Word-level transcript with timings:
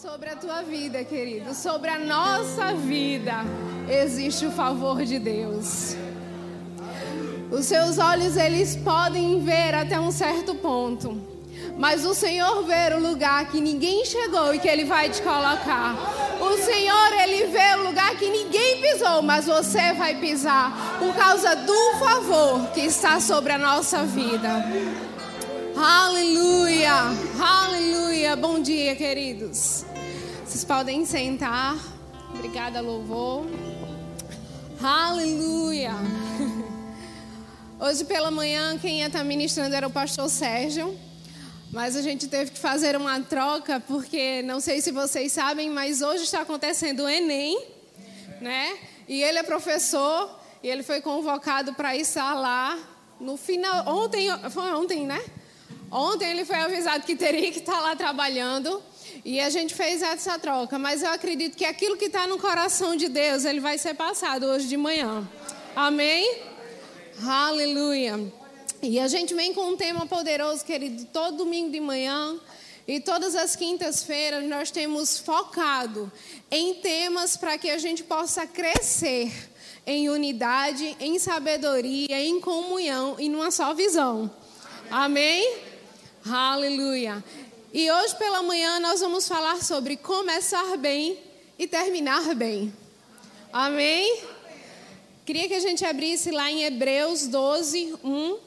Sobre 0.00 0.30
a 0.30 0.36
tua 0.36 0.62
vida, 0.62 1.04
querido, 1.04 1.54
sobre 1.54 1.90
a 1.90 1.98
nossa 1.98 2.72
vida, 2.72 3.44
existe 3.86 4.46
o 4.46 4.50
favor 4.50 5.04
de 5.04 5.18
Deus. 5.18 5.94
Os 7.50 7.66
seus 7.66 7.98
olhos 7.98 8.34
eles 8.34 8.76
podem 8.76 9.44
ver 9.44 9.74
até 9.74 10.00
um 10.00 10.10
certo 10.10 10.54
ponto, 10.54 11.20
mas 11.76 12.06
o 12.06 12.14
Senhor 12.14 12.62
vê 12.62 12.94
o 12.94 12.98
lugar 12.98 13.50
que 13.50 13.60
ninguém 13.60 14.02
chegou 14.06 14.54
e 14.54 14.58
que 14.58 14.68
ele 14.68 14.86
vai 14.86 15.10
te 15.10 15.20
colocar. 15.20 15.94
O 16.40 16.56
Senhor 16.56 17.12
ele 17.22 17.48
vê 17.48 17.74
o 17.74 17.84
lugar 17.84 18.16
que 18.16 18.30
ninguém 18.30 18.80
pisou, 18.80 19.20
mas 19.20 19.44
você 19.44 19.92
vai 19.92 20.18
pisar 20.18 20.98
por 20.98 21.14
causa 21.14 21.54
do 21.54 21.98
favor 21.98 22.70
que 22.70 22.80
está 22.80 23.20
sobre 23.20 23.52
a 23.52 23.58
nossa 23.58 24.02
vida. 24.04 24.64
Aleluia! 25.76 26.94
Aleluia! 27.38 28.34
Bom 28.36 28.60
dia, 28.60 28.96
queridos. 28.96 29.84
Vocês 30.50 30.64
podem 30.64 31.06
sentar. 31.06 31.78
Obrigada, 32.34 32.80
louvor. 32.80 33.46
Aleluia! 34.82 35.92
Hoje 37.78 38.04
pela 38.04 38.32
manhã, 38.32 38.76
quem 38.76 38.98
ia 38.98 39.06
estar 39.06 39.22
ministrando 39.22 39.76
era 39.76 39.86
o 39.86 39.90
pastor 39.92 40.28
Sérgio. 40.28 40.98
Mas 41.70 41.94
a 41.94 42.02
gente 42.02 42.26
teve 42.26 42.50
que 42.50 42.58
fazer 42.58 42.96
uma 42.96 43.20
troca, 43.20 43.78
porque 43.78 44.42
não 44.42 44.58
sei 44.58 44.80
se 44.80 44.90
vocês 44.90 45.30
sabem, 45.30 45.70
mas 45.70 46.02
hoje 46.02 46.24
está 46.24 46.40
acontecendo 46.40 47.04
o 47.04 47.08
Enem, 47.08 47.56
né? 48.40 48.76
E 49.06 49.22
ele 49.22 49.38
é 49.38 49.44
professor, 49.44 50.36
e 50.64 50.68
ele 50.68 50.82
foi 50.82 51.00
convocado 51.00 51.74
para 51.74 51.94
estar 51.94 52.34
lá 52.34 52.76
no 53.20 53.36
final. 53.36 53.86
Ontem, 53.86 54.26
foi 54.50 54.72
ontem, 54.72 55.06
né? 55.06 55.24
Ontem 55.92 56.28
ele 56.28 56.44
foi 56.44 56.56
avisado 56.56 57.06
que 57.06 57.14
teria 57.14 57.52
que 57.52 57.60
estar 57.60 57.80
lá 57.80 57.94
trabalhando. 57.94 58.89
E 59.24 59.40
a 59.40 59.50
gente 59.50 59.74
fez 59.74 60.02
essa 60.02 60.38
troca, 60.38 60.78
mas 60.78 61.02
eu 61.02 61.10
acredito 61.10 61.56
que 61.56 61.64
aquilo 61.64 61.96
que 61.96 62.06
está 62.06 62.26
no 62.26 62.38
coração 62.38 62.96
de 62.96 63.08
Deus, 63.08 63.44
ele 63.44 63.60
vai 63.60 63.78
ser 63.78 63.94
passado 63.94 64.46
hoje 64.46 64.66
de 64.66 64.76
manhã. 64.76 65.28
Amém? 65.74 66.40
Aleluia. 67.22 68.32
E 68.82 68.98
a 68.98 69.08
gente 69.08 69.34
vem 69.34 69.52
com 69.52 69.72
um 69.72 69.76
tema 69.76 70.06
poderoso, 70.06 70.64
querido, 70.64 71.04
todo 71.12 71.38
domingo 71.38 71.70
de 71.70 71.80
manhã. 71.80 72.38
E 72.88 72.98
todas 72.98 73.36
as 73.36 73.54
quintas-feiras 73.54 74.42
nós 74.48 74.70
temos 74.70 75.18
focado 75.18 76.10
em 76.50 76.74
temas 76.74 77.36
para 77.36 77.56
que 77.56 77.70
a 77.70 77.78
gente 77.78 78.02
possa 78.02 78.46
crescer 78.46 79.30
em 79.86 80.08
unidade, 80.08 80.96
em 80.98 81.18
sabedoria, 81.18 82.20
em 82.20 82.40
comunhão 82.40 83.16
e 83.18 83.28
numa 83.28 83.50
só 83.50 83.74
visão. 83.74 84.30
Amém? 84.90 85.58
Aleluia. 86.24 87.22
E 87.72 87.88
hoje 87.88 88.16
pela 88.16 88.42
manhã 88.42 88.80
nós 88.80 88.98
vamos 88.98 89.28
falar 89.28 89.62
sobre 89.62 89.96
começar 89.96 90.76
bem 90.76 91.16
e 91.56 91.68
terminar 91.68 92.34
bem. 92.34 92.74
Amém? 93.52 94.22
Queria 95.24 95.46
que 95.46 95.54
a 95.54 95.60
gente 95.60 95.84
abrisse 95.84 96.32
lá 96.32 96.50
em 96.50 96.64
Hebreus 96.64 97.28
12, 97.28 97.96
1. 98.02 98.38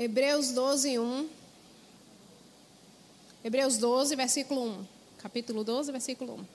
Hebreus 0.00 0.52
12, 0.52 0.96
1. 0.96 1.28
Hebreus 3.42 3.78
12, 3.78 4.14
versículo 4.14 4.62
1. 4.62 4.86
Capítulo 5.18 5.64
12, 5.64 5.90
versículo 5.90 6.34
1. 6.34 6.46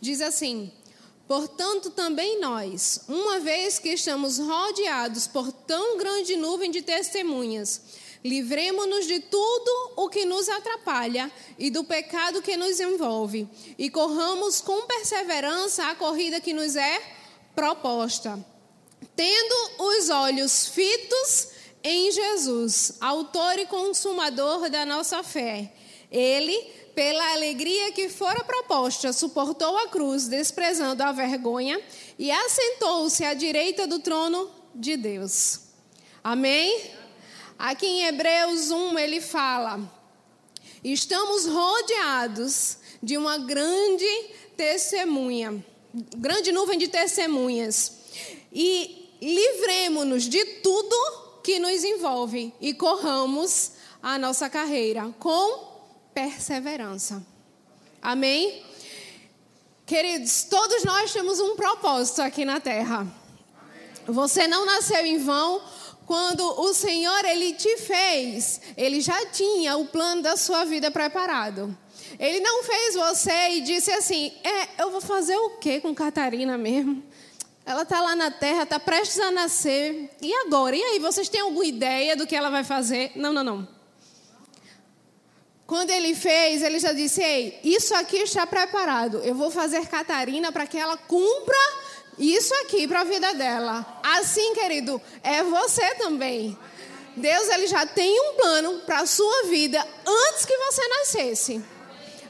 Diz 0.00 0.20
assim: 0.20 0.72
Portanto, 1.28 1.90
também 1.90 2.40
nós, 2.40 3.02
uma 3.06 3.38
vez 3.38 3.78
que 3.78 3.90
estamos 3.90 4.38
rodeados 4.38 5.28
por 5.28 5.52
tão 5.52 5.98
grande 5.98 6.34
nuvem 6.34 6.68
de 6.68 6.82
testemunhas, 6.82 7.80
livremos-nos 8.24 9.06
de 9.06 9.20
tudo 9.20 9.92
o 9.94 10.08
que 10.08 10.24
nos 10.24 10.48
atrapalha 10.48 11.30
e 11.56 11.70
do 11.70 11.84
pecado 11.84 12.42
que 12.42 12.56
nos 12.56 12.80
envolve, 12.80 13.48
e 13.78 13.88
corramos 13.88 14.60
com 14.60 14.84
perseverança 14.88 15.86
a 15.86 15.94
corrida 15.94 16.40
que 16.40 16.52
nos 16.52 16.74
é 16.74 17.00
proposta, 17.54 18.44
tendo 19.14 19.70
os 19.78 20.10
olhos 20.10 20.66
fitos 20.66 21.59
em 21.82 22.10
Jesus, 22.10 22.96
autor 23.00 23.58
e 23.58 23.66
consumador 23.66 24.68
da 24.68 24.84
nossa 24.84 25.22
fé. 25.22 25.72
Ele 26.10 26.80
pela 26.94 27.32
alegria 27.32 27.92
que 27.92 28.08
fora 28.08 28.44
proposta, 28.44 29.12
suportou 29.12 29.76
a 29.78 29.88
cruz, 29.88 30.26
desprezando 30.28 31.02
a 31.02 31.12
vergonha, 31.12 31.80
e 32.18 32.30
assentou-se 32.30 33.24
à 33.24 33.32
direita 33.32 33.86
do 33.86 34.00
trono 34.00 34.50
de 34.74 34.96
Deus. 34.96 35.60
Amém? 36.22 36.90
Aqui 37.58 37.86
em 37.86 38.04
Hebreus 38.04 38.70
1 38.70 38.98
ele 38.98 39.20
fala: 39.20 39.80
estamos 40.82 41.46
rodeados 41.46 42.78
de 43.02 43.16
uma 43.16 43.38
grande 43.38 44.06
testemunha, 44.56 45.64
grande 46.16 46.52
nuvem 46.52 46.78
de 46.78 46.88
testemunhas, 46.88 47.92
e 48.52 49.08
livremos-nos 49.22 50.24
de 50.28 50.44
tudo 50.44 51.19
que 51.42 51.58
nos 51.58 51.84
envolve 51.84 52.52
e 52.60 52.74
corramos 52.74 53.72
a 54.02 54.18
nossa 54.18 54.48
carreira 54.48 55.12
com 55.18 55.70
perseverança. 56.14 57.24
Amém? 58.00 58.62
Queridos, 59.86 60.44
todos 60.44 60.84
nós 60.84 61.12
temos 61.12 61.40
um 61.40 61.56
propósito 61.56 62.22
aqui 62.22 62.44
na 62.44 62.60
terra. 62.60 63.06
Você 64.06 64.46
não 64.46 64.64
nasceu 64.64 65.04
em 65.04 65.18
vão. 65.18 65.60
Quando 66.06 66.44
o 66.60 66.74
Senhor 66.74 67.24
ele 67.24 67.52
te 67.54 67.76
fez, 67.76 68.60
ele 68.76 69.00
já 69.00 69.26
tinha 69.26 69.76
o 69.76 69.86
plano 69.86 70.22
da 70.22 70.36
sua 70.36 70.64
vida 70.64 70.90
preparado. 70.90 71.76
Ele 72.18 72.40
não 72.40 72.64
fez 72.64 72.94
você 72.96 73.50
e 73.50 73.60
disse 73.60 73.92
assim: 73.92 74.32
"É, 74.42 74.82
eu 74.82 74.90
vou 74.90 75.00
fazer 75.00 75.36
o 75.36 75.50
quê 75.58 75.80
com 75.80 75.94
Catarina 75.94 76.58
mesmo? 76.58 77.02
Ela 77.64 77.82
está 77.82 78.00
lá 78.00 78.16
na 78.16 78.30
terra, 78.30 78.62
está 78.62 78.80
prestes 78.80 79.20
a 79.20 79.30
nascer. 79.30 80.10
E 80.20 80.32
agora? 80.46 80.74
E 80.74 80.82
aí, 80.82 80.98
vocês 80.98 81.28
têm 81.28 81.40
alguma 81.40 81.64
ideia 81.64 82.16
do 82.16 82.26
que 82.26 82.34
ela 82.34 82.50
vai 82.50 82.64
fazer? 82.64 83.12
Não, 83.14 83.32
não, 83.32 83.44
não. 83.44 83.68
Quando 85.66 85.90
ele 85.90 86.16
fez, 86.16 86.62
ele 86.62 86.80
já 86.80 86.92
disse: 86.92 87.22
Ei, 87.22 87.60
isso 87.62 87.94
aqui 87.94 88.16
está 88.16 88.44
preparado. 88.46 89.18
Eu 89.18 89.34
vou 89.36 89.50
fazer 89.50 89.86
Catarina 89.86 90.50
para 90.50 90.66
que 90.66 90.76
ela 90.76 90.96
cumpra 90.96 91.56
isso 92.18 92.52
aqui 92.62 92.88
para 92.88 93.02
a 93.02 93.04
vida 93.04 93.32
dela. 93.34 94.00
Assim, 94.02 94.52
querido, 94.54 95.00
é 95.22 95.44
você 95.44 95.94
também. 95.94 96.58
Deus 97.16 97.48
ele 97.48 97.66
já 97.66 97.86
tem 97.86 98.20
um 98.20 98.34
plano 98.34 98.80
para 98.80 99.00
a 99.00 99.06
sua 99.06 99.44
vida 99.44 99.78
antes 100.06 100.44
que 100.44 100.56
você 100.56 100.88
nascesse. 100.88 101.64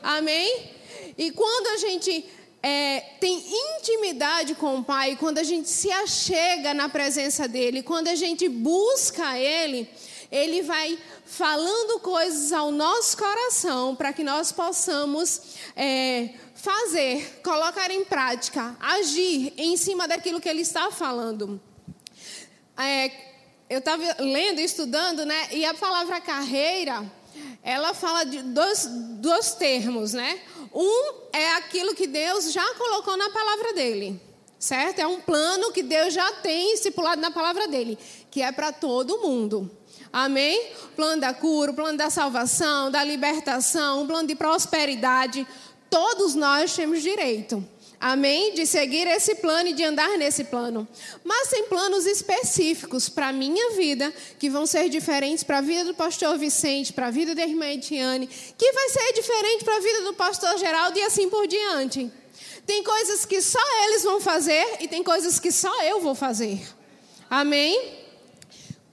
Amém? 0.02 0.70
E 1.16 1.30
quando 1.30 1.66
a 1.68 1.76
gente 1.78 2.24
é, 2.62 3.00
tem 3.18 3.42
intimidade 3.78 4.54
com 4.54 4.78
o 4.78 4.84
Pai, 4.84 5.16
quando 5.16 5.38
a 5.38 5.42
gente 5.42 5.68
se 5.68 5.90
achega 5.90 6.74
na 6.74 6.88
presença 6.88 7.48
dEle, 7.48 7.82
quando 7.82 8.08
a 8.08 8.14
gente 8.14 8.48
busca 8.48 9.38
Ele, 9.38 9.88
Ele 10.30 10.62
vai 10.62 10.98
falando 11.24 12.00
coisas 12.00 12.52
ao 12.52 12.70
nosso 12.70 13.16
coração 13.16 13.96
para 13.96 14.12
que 14.12 14.22
nós 14.22 14.52
possamos 14.52 15.40
é, 15.74 16.30
fazer, 16.54 17.40
colocar 17.42 17.90
em 17.90 18.04
prática, 18.04 18.76
agir 18.78 19.54
em 19.56 19.76
cima 19.76 20.06
daquilo 20.06 20.40
que 20.40 20.48
ele 20.48 20.60
está 20.60 20.90
falando. 20.90 21.60
É, 22.76 23.10
eu 23.70 23.78
estava 23.78 24.02
lendo, 24.18 24.60
estudando, 24.60 25.24
né? 25.24 25.48
E 25.52 25.64
a 25.64 25.72
palavra 25.72 26.20
carreira, 26.20 27.10
ela 27.62 27.92
fala 27.94 28.24
de 28.24 28.42
dois, 28.42 28.86
dois 28.86 29.52
termos, 29.52 30.12
né? 30.12 30.40
Um 30.74 31.14
é 31.32 31.54
aquilo 31.54 31.94
que 31.94 32.06
Deus 32.06 32.52
já 32.52 32.74
colocou 32.74 33.16
na 33.16 33.28
palavra 33.30 33.74
dele, 33.74 34.20
certo? 34.58 35.00
É 35.00 35.06
um 35.06 35.20
plano 35.20 35.72
que 35.72 35.82
Deus 35.82 36.14
já 36.14 36.32
tem 36.34 36.74
estipulado 36.74 37.20
na 37.20 37.30
palavra 37.30 37.68
dele, 37.68 37.98
que 38.30 38.40
é 38.40 38.50
para 38.50 38.72
todo 38.72 39.18
mundo. 39.18 39.70
Amém? 40.12 40.72
Plano 40.96 41.20
da 41.20 41.32
cura, 41.32 41.72
plano 41.72 41.96
da 41.96 42.10
salvação, 42.10 42.90
da 42.90 43.04
libertação, 43.04 44.06
plano 44.06 44.26
de 44.26 44.34
prosperidade. 44.34 45.46
Todos 45.88 46.34
nós 46.34 46.74
temos 46.74 47.02
direito. 47.02 47.64
Amém? 48.00 48.54
De 48.54 48.64
seguir 48.64 49.06
esse 49.06 49.34
plano 49.34 49.68
e 49.68 49.72
de 49.74 49.84
andar 49.84 50.16
nesse 50.16 50.44
plano. 50.44 50.88
Mas 51.22 51.48
tem 51.48 51.64
planos 51.64 52.06
específicos 52.06 53.10
para 53.10 53.28
a 53.28 53.32
minha 53.32 53.72
vida, 53.72 54.10
que 54.38 54.48
vão 54.48 54.66
ser 54.66 54.88
diferentes 54.88 55.44
para 55.44 55.58
a 55.58 55.60
vida 55.60 55.84
do 55.84 55.92
pastor 55.92 56.38
Vicente, 56.38 56.94
para 56.94 57.08
a 57.08 57.10
vida 57.10 57.34
da 57.34 57.42
irmã 57.42 57.66
Etiane, 57.66 58.26
que 58.26 58.72
vai 58.72 58.88
ser 58.88 59.12
diferente 59.12 59.64
para 59.64 59.76
a 59.76 59.80
vida 59.80 60.00
do 60.02 60.14
pastor 60.14 60.56
Geraldo 60.56 60.98
e 60.98 61.02
assim 61.02 61.28
por 61.28 61.46
diante. 61.46 62.10
Tem 62.64 62.82
coisas 62.82 63.26
que 63.26 63.42
só 63.42 63.60
eles 63.84 64.02
vão 64.02 64.18
fazer 64.18 64.78
e 64.80 64.88
tem 64.88 65.02
coisas 65.02 65.38
que 65.38 65.52
só 65.52 65.82
eu 65.82 66.00
vou 66.00 66.14
fazer. 66.14 66.58
Amém? 67.28 67.98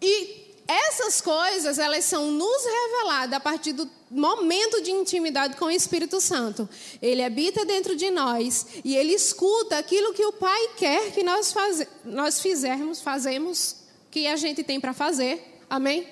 E 0.02 0.47
essas 0.68 1.22
coisas, 1.22 1.80
elas 1.80 2.04
são 2.04 2.30
nos 2.30 2.66
reveladas 2.66 3.34
a 3.34 3.40
partir 3.40 3.72
do 3.72 3.90
momento 4.12 4.82
de 4.82 4.92
intimidade 4.92 5.56
com 5.56 5.66
o 5.66 5.72
Espírito 5.72 6.20
Santo. 6.20 6.68
Ele 7.02 7.24
habita 7.24 7.66
dentro 7.66 7.96
de 7.96 8.10
nós 8.12 8.68
e 8.84 8.96
ele 8.96 9.14
escuta 9.14 9.78
aquilo 9.78 10.14
que 10.14 10.26
o 10.26 10.34
Pai 10.34 10.70
quer 10.76 11.12
que 11.12 11.24
nós, 11.24 11.54
faz, 11.54 11.88
nós 12.04 12.42
fizermos, 12.42 13.02
fazemos, 13.02 13.78
que 14.12 14.28
a 14.28 14.36
gente 14.36 14.64
tem 14.64 14.80
para 14.80 14.94
fazer. 14.94 15.56
Amém? 15.70 16.08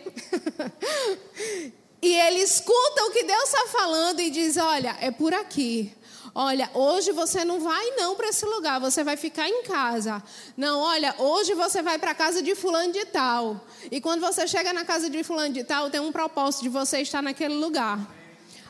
e 2.01 2.13
ele 2.13 2.39
escuta 2.39 3.05
o 3.05 3.11
que 3.11 3.23
Deus 3.23 3.43
está 3.43 3.67
falando 3.67 4.19
e 4.21 4.29
diz: 4.29 4.57
Olha, 4.57 4.97
é 5.01 5.11
por 5.11 5.33
aqui. 5.33 5.93
Olha, 6.37 6.69
hoje 6.73 7.13
você 7.13 7.45
não 7.45 7.61
vai 7.61 7.91
não 7.91 8.13
para 8.13 8.27
esse 8.27 8.45
lugar, 8.45 8.77
você 8.77 9.05
vai 9.05 9.15
ficar 9.15 9.47
em 9.47 9.63
casa. 9.63 10.21
Não, 10.57 10.81
olha, 10.81 11.15
hoje 11.17 11.53
você 11.53 11.81
vai 11.81 11.97
para 11.97 12.11
a 12.11 12.13
casa 12.13 12.41
de 12.41 12.53
fulano 12.55 12.91
de 12.91 13.05
tal. 13.05 13.65
E 13.89 14.01
quando 14.01 14.19
você 14.19 14.45
chega 14.45 14.73
na 14.73 14.83
casa 14.83 15.09
de 15.09 15.23
fulano 15.23 15.53
de 15.53 15.63
tal, 15.63 15.89
tem 15.89 16.01
um 16.01 16.11
propósito 16.11 16.63
de 16.63 16.67
você 16.67 16.99
estar 16.99 17.21
naquele 17.21 17.53
lugar. 17.53 18.13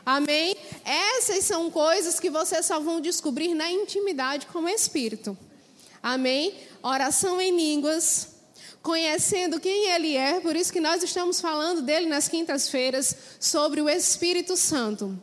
Amém? 0.04 0.56
Essas 0.84 1.42
são 1.42 1.68
coisas 1.68 2.20
que 2.20 2.30
você 2.30 2.62
só 2.62 2.78
vão 2.78 3.00
descobrir 3.00 3.52
na 3.52 3.68
intimidade 3.68 4.46
com 4.46 4.60
o 4.60 4.68
Espírito. 4.68 5.36
Amém? 6.00 6.54
Oração 6.80 7.40
em 7.40 7.50
línguas, 7.50 8.28
conhecendo 8.80 9.58
quem 9.58 9.90
Ele 9.90 10.16
é, 10.16 10.38
por 10.38 10.54
isso 10.54 10.72
que 10.72 10.80
nós 10.80 11.02
estamos 11.02 11.40
falando 11.40 11.82
dele 11.82 12.06
nas 12.06 12.28
quintas-feiras, 12.28 13.16
sobre 13.40 13.80
o 13.80 13.88
Espírito 13.88 14.56
Santo. 14.56 15.20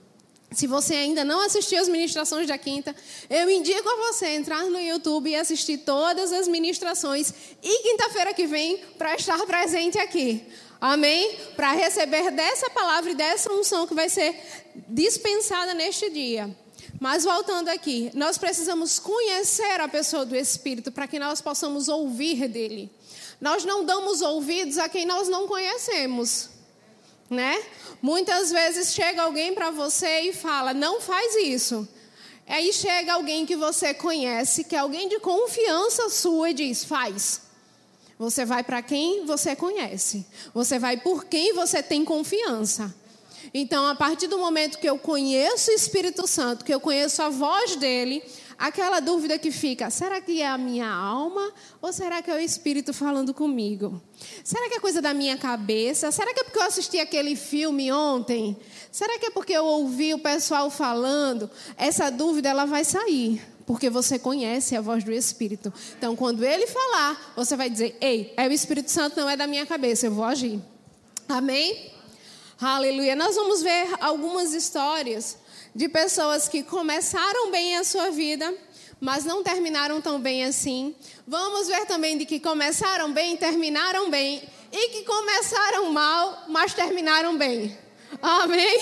Se 0.56 0.68
você 0.68 0.94
ainda 0.96 1.24
não 1.24 1.42
assistiu 1.42 1.82
as 1.82 1.88
ministrações 1.88 2.48
da 2.48 2.58
quinta, 2.58 2.96
eu 3.30 3.50
indico 3.50 3.88
a 3.88 3.96
você 4.08 4.28
entrar 4.36 4.64
no 4.66 4.80
YouTube 4.80 5.30
e 5.30 5.36
assistir 5.36 5.80
todas 5.80 6.32
as 6.32 6.48
ministrações 6.48 7.34
e 7.62 7.84
quinta-feira 7.84 8.34
que 8.34 8.46
vem 8.46 8.78
para 8.98 9.16
estar 9.16 9.40
presente 9.46 9.98
aqui. 9.98 10.46
Amém? 10.80 11.38
Para 11.56 11.72
receber 11.72 12.30
dessa 12.32 12.70
palavra 12.70 13.12
e 13.12 13.16
dessa 13.16 13.52
unção 13.52 13.88
que 13.88 13.94
vai 13.94 14.10
ser 14.10 14.38
dispensada 14.88 15.74
neste 15.74 16.10
dia. 16.10 16.56
Mas 17.00 17.24
voltando 17.24 17.70
aqui, 17.70 18.12
nós 18.14 18.38
precisamos 18.38 19.00
conhecer 19.00 19.80
a 19.80 19.88
pessoa 19.88 20.26
do 20.26 20.36
Espírito 20.36 20.92
para 20.92 21.08
que 21.08 21.20
nós 21.20 21.42
possamos 21.42 21.88
ouvir 21.88 22.48
dele. 22.48 22.92
Nós 23.42 23.66
não 23.66 23.84
damos 23.84 24.22
ouvidos 24.22 24.78
a 24.78 24.88
quem 24.88 25.06
nós 25.06 25.28
não 25.28 25.48
conhecemos 25.48 26.53
né? 27.34 27.62
Muitas 28.02 28.52
vezes 28.52 28.94
chega 28.94 29.24
alguém 29.24 29.54
para 29.54 29.72
você 29.72 30.22
e 30.22 30.34
fala: 30.34 30.74
"Não 30.74 31.02
faz 31.02 31.36
isso". 31.36 31.88
Aí 32.48 32.72
chega 32.72 33.14
alguém 33.14 33.46
que 33.46 33.56
você 33.56 33.94
conhece, 33.94 34.64
que 34.64 34.76
é 34.76 34.80
alguém 34.80 35.10
de 35.10 35.20
confiança 35.20 36.10
sua 36.10 36.52
e 36.52 36.54
diz: 36.54 36.86
"Faz". 36.86 37.42
Você 38.18 38.46
vai 38.46 38.64
para 38.64 38.82
quem 38.82 39.26
você 39.26 39.56
conhece. 39.56 40.26
Você 40.54 40.78
vai 40.78 40.98
por 40.98 41.26
quem 41.26 41.54
você 41.54 41.82
tem 41.82 42.06
confiança. 42.06 42.94
Então, 43.54 43.86
a 43.88 43.96
partir 43.96 44.28
do 44.28 44.38
momento 44.38 44.80
que 44.80 44.90
eu 44.90 44.98
conheço 44.98 45.72
o 45.72 45.74
Espírito 45.74 46.26
Santo, 46.28 46.64
que 46.64 46.74
eu 46.74 46.80
conheço 46.80 47.22
a 47.22 47.30
voz 47.30 47.76
dele, 47.76 48.24
aquela 48.58 49.00
dúvida 49.00 49.38
que 49.38 49.52
fica: 49.52 49.90
será 49.90 50.22
que 50.22 50.42
é 50.42 50.48
a 50.48 50.58
minha 50.58 50.90
alma 50.90 51.52
ou 51.82 51.92
será 51.92 52.22
que 52.22 52.30
é 52.30 52.36
o 52.36 52.40
Espírito 52.40 52.94
falando 52.94 53.34
comigo? 53.34 54.02
Será 54.44 54.68
que 54.70 54.76
é 54.76 54.80
coisa 54.80 55.02
da 55.02 55.14
minha 55.14 55.38
cabeça? 55.38 56.12
Será 56.12 56.34
que 56.34 56.42
é 56.42 56.44
porque 56.44 56.60
eu 56.60 56.64
assisti 56.64 57.00
aquele 57.00 57.36
filme 57.36 57.92
ontem? 57.92 58.58
Será 58.92 59.18
que 59.18 59.28
é 59.28 59.30
porque 59.30 59.54
eu 59.54 59.66
ouvi 59.66 60.14
o 60.14 60.20
pessoal 60.20 60.70
falando? 60.70 61.50
Essa 61.78 62.10
dúvida 62.10 62.50
ela 62.50 62.66
vai 62.66 62.84
sair. 62.84 63.42
Porque 63.66 63.90
você 63.90 64.20
conhece 64.20 64.76
a 64.76 64.82
voz 64.82 65.06
do 65.06 65.12
Espírito. 65.12 65.74
Então, 65.98 66.18
quando 66.18 66.44
ele 66.44 66.68
falar, 66.68 67.34
você 67.36 67.56
vai 67.56 67.70
dizer: 67.70 67.98
Ei, 68.02 68.34
é 68.36 68.48
o 68.48 68.52
Espírito 68.52 68.92
Santo, 68.92 69.20
não 69.20 69.30
é 69.30 69.38
da 69.38 69.48
minha 69.48 69.66
cabeça, 69.66 70.06
eu 70.06 70.12
vou 70.12 70.26
agir. 70.26 70.62
Amém? 71.30 71.92
Aleluia. 72.60 73.16
Nós 73.16 73.36
vamos 73.36 73.62
ver 73.62 73.88
algumas 74.00 74.54
histórias 74.54 75.38
de 75.76 75.90
pessoas 75.90 76.48
que 76.48 76.64
começaram 76.64 77.52
bem 77.52 77.78
a 77.78 77.84
sua 77.84 78.12
vida, 78.12 78.54
mas 79.00 79.26
não 79.26 79.44
terminaram 79.44 80.00
tão 80.02 80.20
bem 80.20 80.46
assim. 80.46 80.96
Vamos 81.28 81.68
ver 81.68 81.86
também 81.86 82.18
de 82.18 82.26
que 82.26 82.40
começaram 82.40 83.12
bem, 83.12 83.36
terminaram 83.36 84.10
bem, 84.10 84.42
e 84.72 84.90
que 84.90 85.04
começaram 85.04 85.92
mal, 85.92 86.46
mas 86.48 86.74
terminaram 86.74 87.38
bem. 87.38 87.78
Amém? 88.22 88.80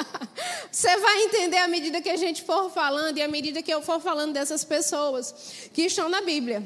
Você 0.70 0.96
vai 0.98 1.22
entender 1.24 1.58
à 1.58 1.68
medida 1.68 2.00
que 2.00 2.10
a 2.10 2.16
gente 2.16 2.42
for 2.42 2.70
falando 2.70 3.16
e 3.18 3.22
à 3.22 3.28
medida 3.28 3.62
que 3.62 3.72
eu 3.72 3.82
for 3.82 4.00
falando 4.00 4.32
dessas 4.32 4.64
pessoas 4.64 5.34
que 5.72 5.82
estão 5.82 6.08
na 6.08 6.20
Bíblia. 6.20 6.62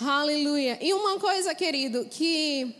Amém. 0.00 0.12
Aleluia. 0.12 0.78
E 0.80 0.92
uma 0.92 1.18
coisa, 1.18 1.54
querido, 1.54 2.06
que 2.10 2.74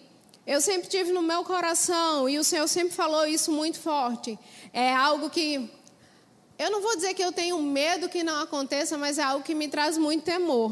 eu 0.46 0.60
sempre 0.60 0.88
tive 0.88 1.10
no 1.10 1.22
meu 1.22 1.42
coração, 1.42 2.28
e 2.28 2.38
o 2.38 2.44
Senhor 2.44 2.68
sempre 2.68 2.94
falou 2.94 3.26
isso 3.26 3.50
muito 3.50 3.80
forte. 3.80 4.38
É 4.72 4.94
algo 4.94 5.28
que. 5.28 5.68
Eu 6.56 6.70
não 6.70 6.80
vou 6.80 6.94
dizer 6.94 7.14
que 7.14 7.22
eu 7.22 7.32
tenho 7.32 7.60
medo 7.60 8.08
que 8.08 8.22
não 8.22 8.40
aconteça, 8.40 8.96
mas 8.96 9.18
é 9.18 9.22
algo 9.22 9.44
que 9.44 9.54
me 9.54 9.68
traz 9.68 9.98
muito 9.98 10.24
temor. 10.24 10.70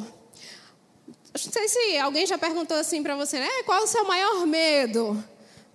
Não 1.08 1.52
sei 1.52 1.68
se 1.68 1.98
alguém 1.98 2.24
já 2.24 2.38
perguntou 2.38 2.76
assim 2.76 3.02
para 3.02 3.16
você, 3.16 3.40
né? 3.40 3.48
Qual 3.66 3.82
o 3.82 3.86
seu 3.86 4.04
maior 4.04 4.46
medo? 4.46 5.22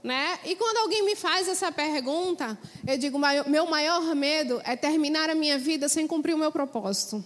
Né? 0.02 0.40
E 0.46 0.56
quando 0.56 0.78
alguém 0.78 1.04
me 1.04 1.18
faz 1.18 1.50
essa 1.50 1.70
pergunta, 1.70 2.58
eu 2.88 2.98
digo: 2.98 3.20
meu 3.48 3.66
maior 3.66 4.16
medo 4.16 4.62
é 4.64 4.78
terminar 4.78 5.30
a 5.30 5.36
minha 5.36 5.58
vida 5.58 5.90
sem 5.90 6.08
cumprir 6.08 6.34
o 6.34 6.38
meu 6.38 6.54
propósito. 6.54 7.22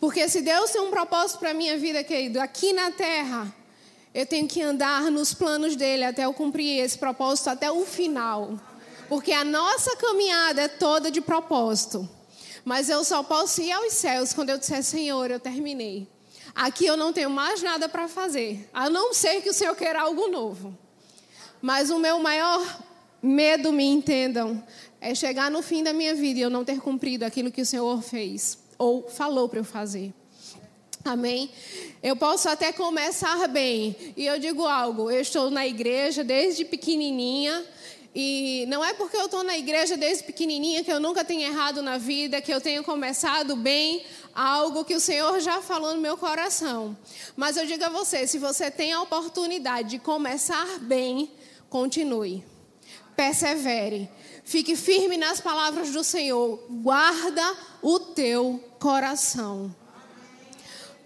Porque 0.00 0.26
se 0.30 0.40
Deus 0.40 0.70
tem 0.70 0.80
um 0.80 0.90
propósito 0.90 1.38
para 1.38 1.50
a 1.50 1.54
minha 1.54 1.76
vida, 1.76 2.02
querido, 2.02 2.40
aqui 2.40 2.72
na 2.72 2.90
terra, 2.90 3.54
eu 4.14 4.24
tenho 4.24 4.48
que 4.48 4.62
andar 4.62 5.10
nos 5.10 5.34
planos 5.34 5.76
dele 5.76 6.04
até 6.04 6.24
eu 6.24 6.32
cumprir 6.32 6.82
esse 6.82 6.96
propósito 6.96 7.50
até 7.50 7.70
o 7.70 7.84
final. 7.84 8.58
Porque 9.10 9.30
a 9.30 9.44
nossa 9.44 9.94
caminhada 9.96 10.62
é 10.62 10.68
toda 10.68 11.10
de 11.10 11.20
propósito. 11.20 12.08
Mas 12.64 12.88
eu 12.88 13.04
só 13.04 13.22
posso 13.22 13.60
ir 13.60 13.72
aos 13.72 13.92
céus 13.92 14.32
quando 14.32 14.48
eu 14.48 14.58
disser, 14.58 14.82
Senhor, 14.82 15.30
eu 15.30 15.38
terminei. 15.38 16.08
Aqui 16.54 16.86
eu 16.86 16.96
não 16.96 17.12
tenho 17.12 17.28
mais 17.28 17.62
nada 17.62 17.86
para 17.88 18.08
fazer, 18.08 18.68
a 18.72 18.88
não 18.88 19.12
ser 19.12 19.42
que 19.42 19.50
o 19.50 19.54
Senhor 19.54 19.76
queira 19.76 20.00
algo 20.00 20.28
novo. 20.28 20.76
Mas 21.60 21.90
o 21.90 21.98
meu 21.98 22.18
maior 22.20 22.60
medo, 23.22 23.70
me 23.70 23.84
entendam, 23.84 24.64
é 24.98 25.14
chegar 25.14 25.50
no 25.50 25.60
fim 25.60 25.82
da 25.82 25.92
minha 25.92 26.14
vida 26.14 26.38
e 26.38 26.42
eu 26.42 26.50
não 26.50 26.64
ter 26.64 26.80
cumprido 26.80 27.24
aquilo 27.24 27.52
que 27.52 27.60
o 27.60 27.66
Senhor 27.66 28.02
fez 28.02 28.58
ou 28.80 29.06
falou 29.06 29.46
para 29.46 29.60
eu 29.60 29.64
fazer. 29.64 30.10
Amém? 31.04 31.50
Eu 32.02 32.16
posso 32.16 32.48
até 32.48 32.72
começar 32.72 33.46
bem. 33.46 33.94
E 34.16 34.24
eu 34.24 34.38
digo 34.38 34.66
algo: 34.66 35.10
eu 35.10 35.20
estou 35.20 35.50
na 35.50 35.66
igreja 35.66 36.24
desde 36.24 36.64
pequenininha. 36.64 37.62
E 38.14 38.64
não 38.68 38.84
é 38.84 38.92
porque 38.94 39.16
eu 39.16 39.26
estou 39.26 39.44
na 39.44 39.56
igreja 39.56 39.96
desde 39.96 40.24
pequenininha 40.24 40.82
que 40.82 40.90
eu 40.90 40.98
nunca 40.98 41.24
tenho 41.24 41.42
errado 41.42 41.80
na 41.80 41.96
vida, 41.96 42.40
que 42.40 42.52
eu 42.52 42.60
tenho 42.60 42.82
começado 42.82 43.54
bem 43.54 44.02
algo 44.34 44.84
que 44.84 44.96
o 44.96 45.00
Senhor 45.00 45.38
já 45.38 45.62
falou 45.62 45.94
no 45.94 46.00
meu 46.00 46.16
coração. 46.16 46.96
Mas 47.36 47.58
eu 47.58 47.66
digo 47.66 47.84
a 47.84 47.90
você: 47.90 48.26
se 48.26 48.38
você 48.38 48.70
tem 48.70 48.92
a 48.92 49.02
oportunidade 49.02 49.90
de 49.90 49.98
começar 49.98 50.78
bem, 50.80 51.30
continue. 51.68 52.42
Persevere. 53.14 54.08
Fique 54.50 54.74
firme 54.74 55.16
nas 55.16 55.40
palavras 55.40 55.92
do 55.92 56.02
Senhor. 56.02 56.58
Guarda 56.68 57.56
o 57.80 58.00
teu 58.00 58.60
coração. 58.80 59.72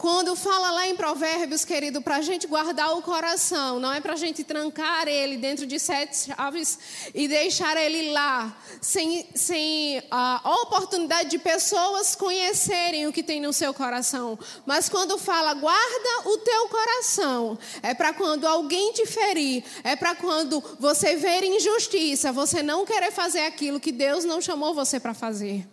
Quando 0.05 0.37
fala 0.37 0.71
lá 0.71 0.87
em 0.87 0.95
Provérbios, 0.95 1.65
querido, 1.65 2.03
para 2.03 2.17
a 2.17 2.21
gente 2.21 2.47
guardar 2.47 2.95
o 2.95 3.01
coração, 3.01 3.81
não 3.81 3.91
é 3.91 4.03
para 4.03 4.13
a 4.13 4.17
gente 4.17 4.45
trancar 4.45 5.09
ele 5.09 5.39
dentro 5.39 5.67
de 5.67 5.79
sete 5.79 6.27
chaves 6.27 6.79
e 7.15 7.27
deixar 7.27 7.75
ele 7.79 8.11
lá, 8.11 8.55
sem, 8.83 9.27
sem 9.35 10.03
a 10.11 10.43
oportunidade 10.61 11.31
de 11.31 11.39
pessoas 11.39 12.15
conhecerem 12.15 13.07
o 13.07 13.13
que 13.15 13.23
tem 13.23 13.41
no 13.41 13.51
seu 13.51 13.73
coração. 13.73 14.39
Mas 14.67 14.91
quando 14.91 15.17
fala, 15.17 15.55
guarda 15.55 16.29
o 16.29 16.37
teu 16.37 16.69
coração, 16.69 17.59
é 17.83 17.95
para 17.95 18.13
quando 18.13 18.47
alguém 18.47 18.93
te 18.93 19.07
ferir, 19.07 19.65
é 19.83 19.97
para 19.97 20.15
quando 20.15 20.63
você 20.79 21.17
ver 21.17 21.43
injustiça, 21.45 22.31
você 22.31 22.63
não 22.63 22.85
querer 22.85 23.11
fazer 23.11 23.47
aquilo 23.47 23.81
que 23.81 23.91
Deus 23.91 24.23
não 24.23 24.39
chamou 24.39 24.75
você 24.75 25.01
para 25.01 25.15
fazer. 25.15 25.67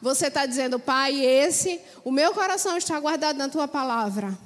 Você 0.00 0.28
está 0.28 0.46
dizendo, 0.46 0.78
Pai, 0.78 1.24
esse, 1.24 1.80
o 2.04 2.10
meu 2.10 2.32
coração 2.32 2.76
está 2.76 2.98
guardado 3.00 3.36
na 3.36 3.48
tua 3.48 3.66
palavra. 3.66 4.36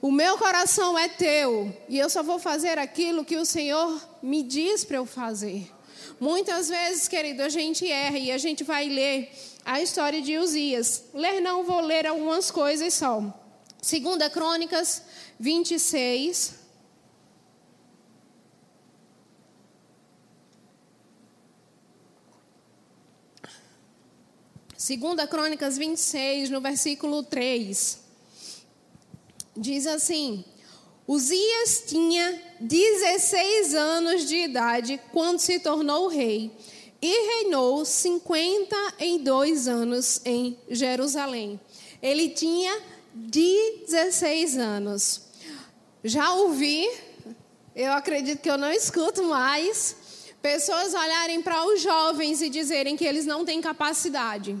O 0.00 0.10
meu 0.10 0.36
coração 0.36 0.98
é 0.98 1.08
teu 1.08 1.72
e 1.88 1.98
eu 1.98 2.10
só 2.10 2.22
vou 2.22 2.38
fazer 2.38 2.78
aquilo 2.78 3.24
que 3.24 3.36
o 3.36 3.44
Senhor 3.44 4.00
me 4.22 4.42
diz 4.42 4.84
para 4.84 4.96
eu 4.96 5.06
fazer. 5.06 5.70
Muitas 6.18 6.68
vezes, 6.68 7.08
querido, 7.08 7.42
a 7.42 7.48
gente 7.48 7.88
erra 7.90 8.18
e 8.18 8.30
a 8.30 8.38
gente 8.38 8.64
vai 8.64 8.88
ler 8.88 9.30
a 9.64 9.80
história 9.80 10.20
de 10.20 10.38
Uzias. 10.38 11.04
Ler 11.14 11.40
não, 11.40 11.64
vou 11.64 11.80
ler 11.80 12.06
algumas 12.06 12.50
coisas 12.50 12.94
só. 12.94 13.22
Segunda 13.80 14.30
Crônicas 14.30 15.02
26, 15.38 16.54
Segunda 24.82 25.28
Crônicas 25.28 25.78
26, 25.78 26.50
no 26.50 26.60
versículo 26.60 27.22
3. 27.22 28.00
diz 29.56 29.86
assim: 29.86 30.44
Uzias 31.06 31.84
tinha 31.86 32.42
16 32.58 33.76
anos 33.76 34.26
de 34.26 34.38
idade 34.38 35.00
quando 35.12 35.38
se 35.38 35.60
tornou 35.60 36.08
rei 36.08 36.50
e 37.00 37.28
reinou 37.28 37.84
52 37.84 39.68
anos 39.68 40.20
em 40.24 40.58
Jerusalém. 40.68 41.60
Ele 42.02 42.30
tinha 42.30 42.82
16 43.14 44.58
anos. 44.58 45.28
Já 46.02 46.34
ouvi, 46.34 46.90
eu 47.76 47.92
acredito 47.92 48.42
que 48.42 48.50
eu 48.50 48.58
não 48.58 48.72
escuto 48.72 49.22
mais, 49.26 49.94
pessoas 50.42 50.92
olharem 50.92 51.40
para 51.40 51.64
os 51.66 51.80
jovens 51.80 52.42
e 52.42 52.50
dizerem 52.50 52.96
que 52.96 53.04
eles 53.04 53.24
não 53.24 53.44
têm 53.44 53.60
capacidade. 53.60 54.60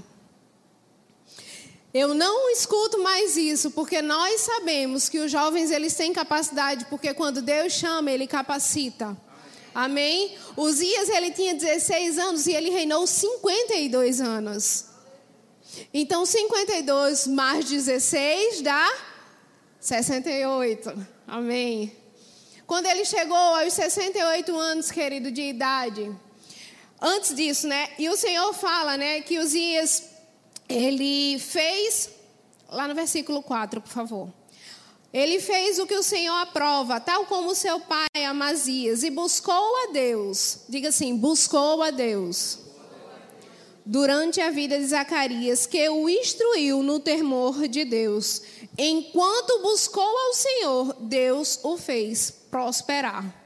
Eu 1.94 2.14
não 2.14 2.50
escuto 2.50 3.02
mais 3.02 3.36
isso, 3.36 3.70
porque 3.70 4.00
nós 4.00 4.40
sabemos 4.40 5.10
que 5.10 5.18
os 5.18 5.30
jovens 5.30 5.70
eles 5.70 5.94
têm 5.94 6.10
capacidade, 6.10 6.86
porque 6.86 7.12
quando 7.12 7.42
Deus 7.42 7.74
chama, 7.74 8.10
ele 8.10 8.26
capacita. 8.26 9.14
Amém? 9.74 10.36
Uzias 10.56 11.10
ele 11.10 11.30
tinha 11.32 11.54
16 11.54 12.18
anos 12.18 12.46
e 12.46 12.52
ele 12.52 12.70
reinou 12.70 13.06
52 13.06 14.20
anos. 14.22 14.86
Então 15.92 16.24
52 16.24 17.26
mais 17.26 17.66
16 17.66 18.62
dá 18.62 18.90
68. 19.78 21.06
Amém. 21.26 21.94
Quando 22.66 22.86
ele 22.86 23.04
chegou 23.04 23.36
aos 23.36 23.72
68 23.74 24.56
anos, 24.56 24.90
querido, 24.90 25.30
de 25.30 25.42
idade, 25.42 26.10
antes 27.00 27.34
disso, 27.34 27.66
né? 27.66 27.90
E 27.98 28.08
o 28.08 28.16
Senhor 28.16 28.52
fala, 28.54 28.96
né, 28.96 29.20
que 29.20 29.38
Uzias 29.38 30.11
ele 30.72 31.38
fez, 31.38 32.10
lá 32.68 32.88
no 32.88 32.94
versículo 32.94 33.42
4, 33.42 33.80
por 33.80 33.90
favor. 33.90 34.28
Ele 35.12 35.40
fez 35.40 35.78
o 35.78 35.86
que 35.86 35.94
o 35.94 36.02
Senhor 36.02 36.34
aprova, 36.36 36.98
tal 36.98 37.26
como 37.26 37.54
seu 37.54 37.78
pai 37.80 38.24
Amazias, 38.26 39.02
e 39.02 39.10
buscou 39.10 39.84
a 39.84 39.92
Deus. 39.92 40.60
Diga 40.68 40.88
assim: 40.88 41.14
buscou 41.14 41.82
a 41.82 41.90
Deus. 41.90 42.58
Durante 43.84 44.40
a 44.40 44.50
vida 44.50 44.78
de 44.78 44.86
Zacarias, 44.86 45.66
que 45.66 45.88
o 45.90 46.08
instruiu 46.08 46.82
no 46.82 46.98
temor 47.00 47.68
de 47.68 47.84
Deus. 47.84 48.40
Enquanto 48.78 49.60
buscou 49.60 50.02
ao 50.02 50.32
Senhor, 50.32 50.96
Deus 51.00 51.58
o 51.62 51.76
fez 51.76 52.30
prosperar. 52.50 53.41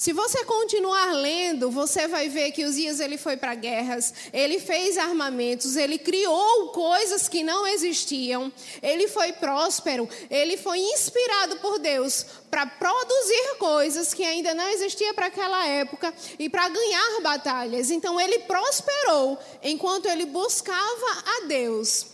Se 0.00 0.14
você 0.14 0.46
continuar 0.46 1.12
lendo, 1.12 1.70
você 1.70 2.08
vai 2.08 2.26
ver 2.26 2.52
que 2.52 2.64
Uzias 2.64 3.00
ele 3.00 3.18
foi 3.18 3.36
para 3.36 3.54
guerras, 3.54 4.14
ele 4.32 4.58
fez 4.58 4.96
armamentos, 4.96 5.76
ele 5.76 5.98
criou 5.98 6.68
coisas 6.68 7.28
que 7.28 7.44
não 7.44 7.66
existiam, 7.66 8.50
ele 8.82 9.08
foi 9.08 9.30
próspero, 9.32 10.08
ele 10.30 10.56
foi 10.56 10.78
inspirado 10.78 11.56
por 11.56 11.78
Deus 11.78 12.24
para 12.50 12.64
produzir 12.64 13.58
coisas 13.58 14.14
que 14.14 14.24
ainda 14.24 14.54
não 14.54 14.66
existiam 14.68 15.12
para 15.12 15.26
aquela 15.26 15.66
época 15.66 16.14
e 16.38 16.48
para 16.48 16.70
ganhar 16.70 17.20
batalhas. 17.20 17.90
Então 17.90 18.18
ele 18.18 18.38
prosperou 18.38 19.38
enquanto 19.62 20.06
ele 20.06 20.24
buscava 20.24 21.24
a 21.26 21.46
Deus. 21.46 22.06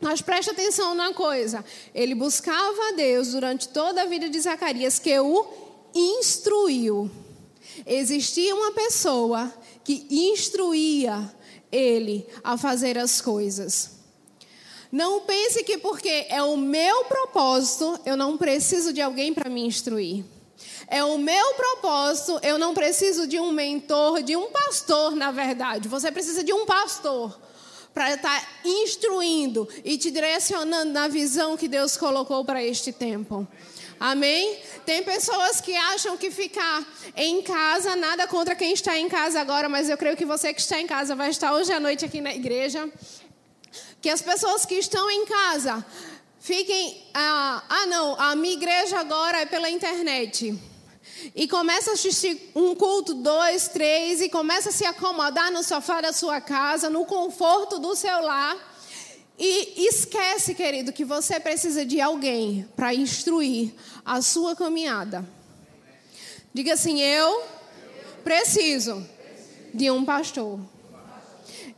Mas 0.00 0.22
preste 0.22 0.50
atenção 0.50 0.94
numa 0.94 1.12
coisa: 1.12 1.64
ele 1.92 2.14
buscava 2.14 2.90
a 2.90 2.92
Deus 2.92 3.32
durante 3.32 3.70
toda 3.70 4.02
a 4.02 4.06
vida 4.06 4.28
de 4.28 4.38
Zacarias, 4.38 5.00
que 5.00 5.18
o 5.18 5.64
instruiu. 5.92 7.23
Existia 7.86 8.54
uma 8.54 8.72
pessoa 8.72 9.52
que 9.82 10.06
instruía 10.10 11.32
ele 11.70 12.26
a 12.42 12.56
fazer 12.56 12.96
as 12.96 13.20
coisas. 13.20 13.90
Não 14.90 15.22
pense 15.22 15.64
que 15.64 15.76
porque 15.76 16.26
é 16.28 16.40
o 16.42 16.56
meu 16.56 17.04
propósito, 17.06 17.98
eu 18.06 18.16
não 18.16 18.36
preciso 18.36 18.92
de 18.92 19.02
alguém 19.02 19.34
para 19.34 19.50
me 19.50 19.66
instruir. 19.66 20.24
É 20.86 21.02
o 21.02 21.18
meu 21.18 21.54
propósito, 21.54 22.38
eu 22.42 22.58
não 22.58 22.74
preciso 22.74 23.26
de 23.26 23.40
um 23.40 23.50
mentor, 23.50 24.22
de 24.22 24.36
um 24.36 24.52
pastor, 24.52 25.16
na 25.16 25.32
verdade. 25.32 25.88
Você 25.88 26.12
precisa 26.12 26.44
de 26.44 26.52
um 26.52 26.64
pastor 26.64 27.36
para 27.92 28.14
estar 28.14 28.40
tá 28.40 28.48
instruindo 28.64 29.68
e 29.84 29.96
te 29.96 30.10
direcionando 30.10 30.92
na 30.92 31.08
visão 31.08 31.56
que 31.56 31.68
Deus 31.68 31.96
colocou 31.96 32.44
para 32.44 32.62
este 32.62 32.92
tempo. 32.92 33.46
Amém? 33.98 34.58
Tem 34.84 35.02
pessoas 35.02 35.60
que 35.60 35.74
acham 35.74 36.16
que 36.16 36.30
ficar 36.30 36.84
em 37.16 37.42
casa, 37.42 37.96
nada 37.96 38.26
contra 38.26 38.54
quem 38.54 38.72
está 38.72 38.98
em 38.98 39.08
casa 39.08 39.40
agora, 39.40 39.68
mas 39.68 39.88
eu 39.88 39.96
creio 39.96 40.16
que 40.16 40.24
você 40.24 40.52
que 40.52 40.60
está 40.60 40.80
em 40.80 40.86
casa 40.86 41.14
vai 41.14 41.30
estar 41.30 41.52
hoje 41.52 41.72
à 41.72 41.80
noite 41.80 42.04
aqui 42.04 42.20
na 42.20 42.34
igreja. 42.34 42.90
Que 44.00 44.10
as 44.10 44.20
pessoas 44.20 44.66
que 44.66 44.74
estão 44.74 45.10
em 45.10 45.24
casa 45.24 45.84
fiquem. 46.40 47.02
Ah, 47.14 47.62
ah 47.68 47.86
não, 47.86 48.20
a 48.20 48.36
minha 48.36 48.54
igreja 48.54 48.98
agora 49.00 49.40
é 49.40 49.46
pela 49.46 49.70
internet. 49.70 50.58
E 51.34 51.48
começa 51.48 51.90
a 51.90 51.94
assistir 51.94 52.50
um 52.54 52.74
culto, 52.74 53.14
dois, 53.14 53.68
três, 53.68 54.20
e 54.20 54.28
começa 54.28 54.68
a 54.68 54.72
se 54.72 54.84
acomodar 54.84 55.50
no 55.50 55.62
sofá 55.62 56.00
da 56.00 56.12
sua 56.12 56.40
casa, 56.40 56.90
no 56.90 57.06
conforto 57.06 57.78
do 57.78 57.94
seu 57.94 58.20
lar. 58.20 58.73
E 59.38 59.86
esquece, 59.88 60.54
querido, 60.54 60.92
que 60.92 61.04
você 61.04 61.40
precisa 61.40 61.84
de 61.84 62.00
alguém 62.00 62.68
para 62.76 62.94
instruir 62.94 63.74
a 64.04 64.22
sua 64.22 64.54
caminhada. 64.54 65.28
Diga 66.52 66.74
assim: 66.74 67.00
eu 67.00 67.42
preciso 68.22 69.04
de 69.72 69.90
um 69.90 70.04
pastor. 70.04 70.60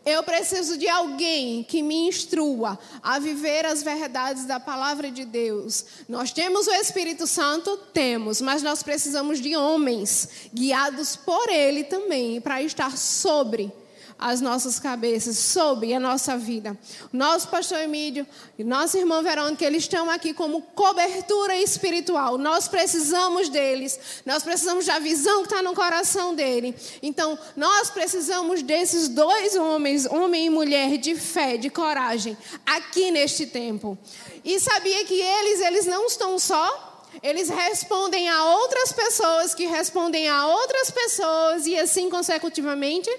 Eu 0.04 0.22
preciso 0.22 0.78
de 0.78 0.88
alguém 0.88 1.64
que 1.64 1.82
me 1.82 2.06
instrua 2.06 2.78
a 3.02 3.18
viver 3.18 3.66
as 3.66 3.82
verdades 3.82 4.44
da 4.44 4.60
palavra 4.60 5.10
de 5.10 5.24
Deus. 5.24 5.84
Nós 6.08 6.30
temos 6.30 6.68
o 6.68 6.72
Espírito 6.72 7.26
Santo? 7.26 7.76
Temos, 7.92 8.40
mas 8.40 8.62
nós 8.62 8.84
precisamos 8.84 9.40
de 9.40 9.56
homens 9.56 10.28
guiados 10.54 11.16
por 11.16 11.48
Ele 11.48 11.82
também 11.82 12.40
para 12.40 12.62
estar 12.62 12.96
sobre 12.96 13.72
as 14.18 14.40
nossas 14.40 14.78
cabeças, 14.78 15.36
sobre 15.38 15.92
a 15.92 16.00
nossa 16.00 16.36
vida. 16.38 16.76
Nosso 17.12 17.48
pastor 17.48 17.78
Emílio 17.78 18.26
e 18.58 18.64
nossa 18.64 18.98
irmã 18.98 19.22
Verônica, 19.22 19.64
eles 19.64 19.82
estão 19.82 20.10
aqui 20.10 20.32
como 20.32 20.62
cobertura 20.62 21.56
espiritual. 21.56 22.38
Nós 22.38 22.66
precisamos 22.68 23.48
deles, 23.48 23.98
nós 24.24 24.42
precisamos 24.42 24.86
da 24.86 24.98
visão 24.98 25.42
que 25.42 25.52
está 25.52 25.62
no 25.62 25.74
coração 25.74 26.34
dele. 26.34 26.74
Então, 27.02 27.38
nós 27.56 27.90
precisamos 27.90 28.62
desses 28.62 29.08
dois 29.08 29.54
homens, 29.54 30.06
homem 30.06 30.46
e 30.46 30.50
mulher 30.50 30.96
de 30.96 31.14
fé, 31.14 31.56
de 31.56 31.68
coragem, 31.68 32.36
aqui 32.64 33.10
neste 33.10 33.46
tempo. 33.46 33.98
E 34.44 34.58
sabia 34.60 35.04
que 35.04 35.20
eles, 35.20 35.60
eles 35.60 35.86
não 35.86 36.06
estão 36.06 36.38
só 36.38 36.94
eles 37.22 37.48
respondem 37.48 38.28
a 38.28 38.44
outras 38.44 38.92
pessoas 38.92 39.54
que 39.54 39.64
respondem 39.64 40.28
a 40.28 40.46
outras 40.46 40.90
pessoas 40.90 41.66
e 41.66 41.78
assim 41.78 42.10
consecutivamente. 42.10 43.10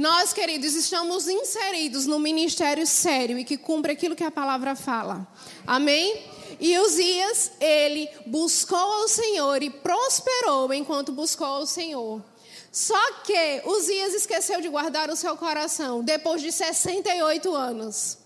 Nós, 0.00 0.32
queridos, 0.32 0.74
estamos 0.74 1.28
inseridos 1.28 2.06
no 2.06 2.18
ministério 2.18 2.86
sério 2.86 3.38
e 3.38 3.44
que 3.44 3.58
cumpre 3.58 3.92
aquilo 3.92 4.16
que 4.16 4.24
a 4.24 4.30
palavra 4.30 4.74
fala. 4.74 5.28
Amém? 5.66 6.24
E 6.58 6.78
Uzias, 6.78 7.52
ele 7.60 8.08
buscou 8.24 8.78
ao 8.78 9.06
Senhor 9.08 9.62
e 9.62 9.68
prosperou 9.68 10.72
enquanto 10.72 11.12
buscou 11.12 11.46
ao 11.46 11.66
Senhor. 11.66 12.24
Só 12.72 13.12
que 13.24 13.60
Uzias 13.66 14.14
esqueceu 14.14 14.62
de 14.62 14.70
guardar 14.70 15.10
o 15.10 15.16
seu 15.16 15.36
coração 15.36 16.02
depois 16.02 16.40
de 16.40 16.50
68 16.50 17.54
anos. 17.54 18.16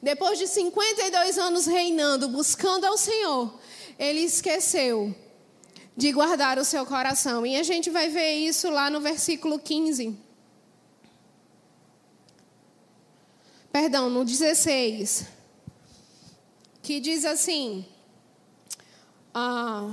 Depois 0.00 0.38
de 0.38 0.46
52 0.46 1.36
anos 1.36 1.66
reinando, 1.66 2.28
buscando 2.28 2.84
ao 2.84 2.96
Senhor, 2.96 3.58
ele 3.98 4.20
esqueceu 4.20 5.12
de 5.96 6.12
guardar 6.12 6.60
o 6.60 6.64
seu 6.64 6.86
coração. 6.86 7.44
E 7.44 7.56
a 7.56 7.64
gente 7.64 7.90
vai 7.90 8.08
ver 8.08 8.34
isso 8.34 8.70
lá 8.70 8.88
no 8.88 9.00
versículo 9.00 9.58
15. 9.58 10.23
Perdão, 13.74 14.08
no 14.08 14.24
16, 14.24 15.24
que 16.80 17.00
diz 17.00 17.24
assim: 17.24 17.84
ah, 19.34 19.90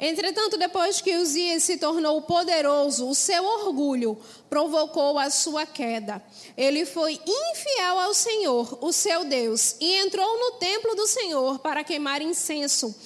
Entretanto, 0.00 0.56
depois 0.56 1.02
que 1.02 1.14
Uzias 1.18 1.64
se 1.64 1.76
tornou 1.76 2.22
poderoso, 2.22 3.06
o 3.06 3.14
seu 3.14 3.44
orgulho 3.44 4.18
provocou 4.48 5.18
a 5.18 5.28
sua 5.28 5.66
queda. 5.66 6.24
Ele 6.56 6.86
foi 6.86 7.20
infiel 7.26 7.98
ao 7.98 8.14
Senhor, 8.14 8.78
o 8.80 8.90
seu 8.90 9.26
Deus, 9.26 9.76
e 9.78 9.94
entrou 9.96 10.38
no 10.38 10.52
templo 10.52 10.94
do 10.94 11.06
Senhor 11.06 11.58
para 11.58 11.84
queimar 11.84 12.22
incenso 12.22 12.96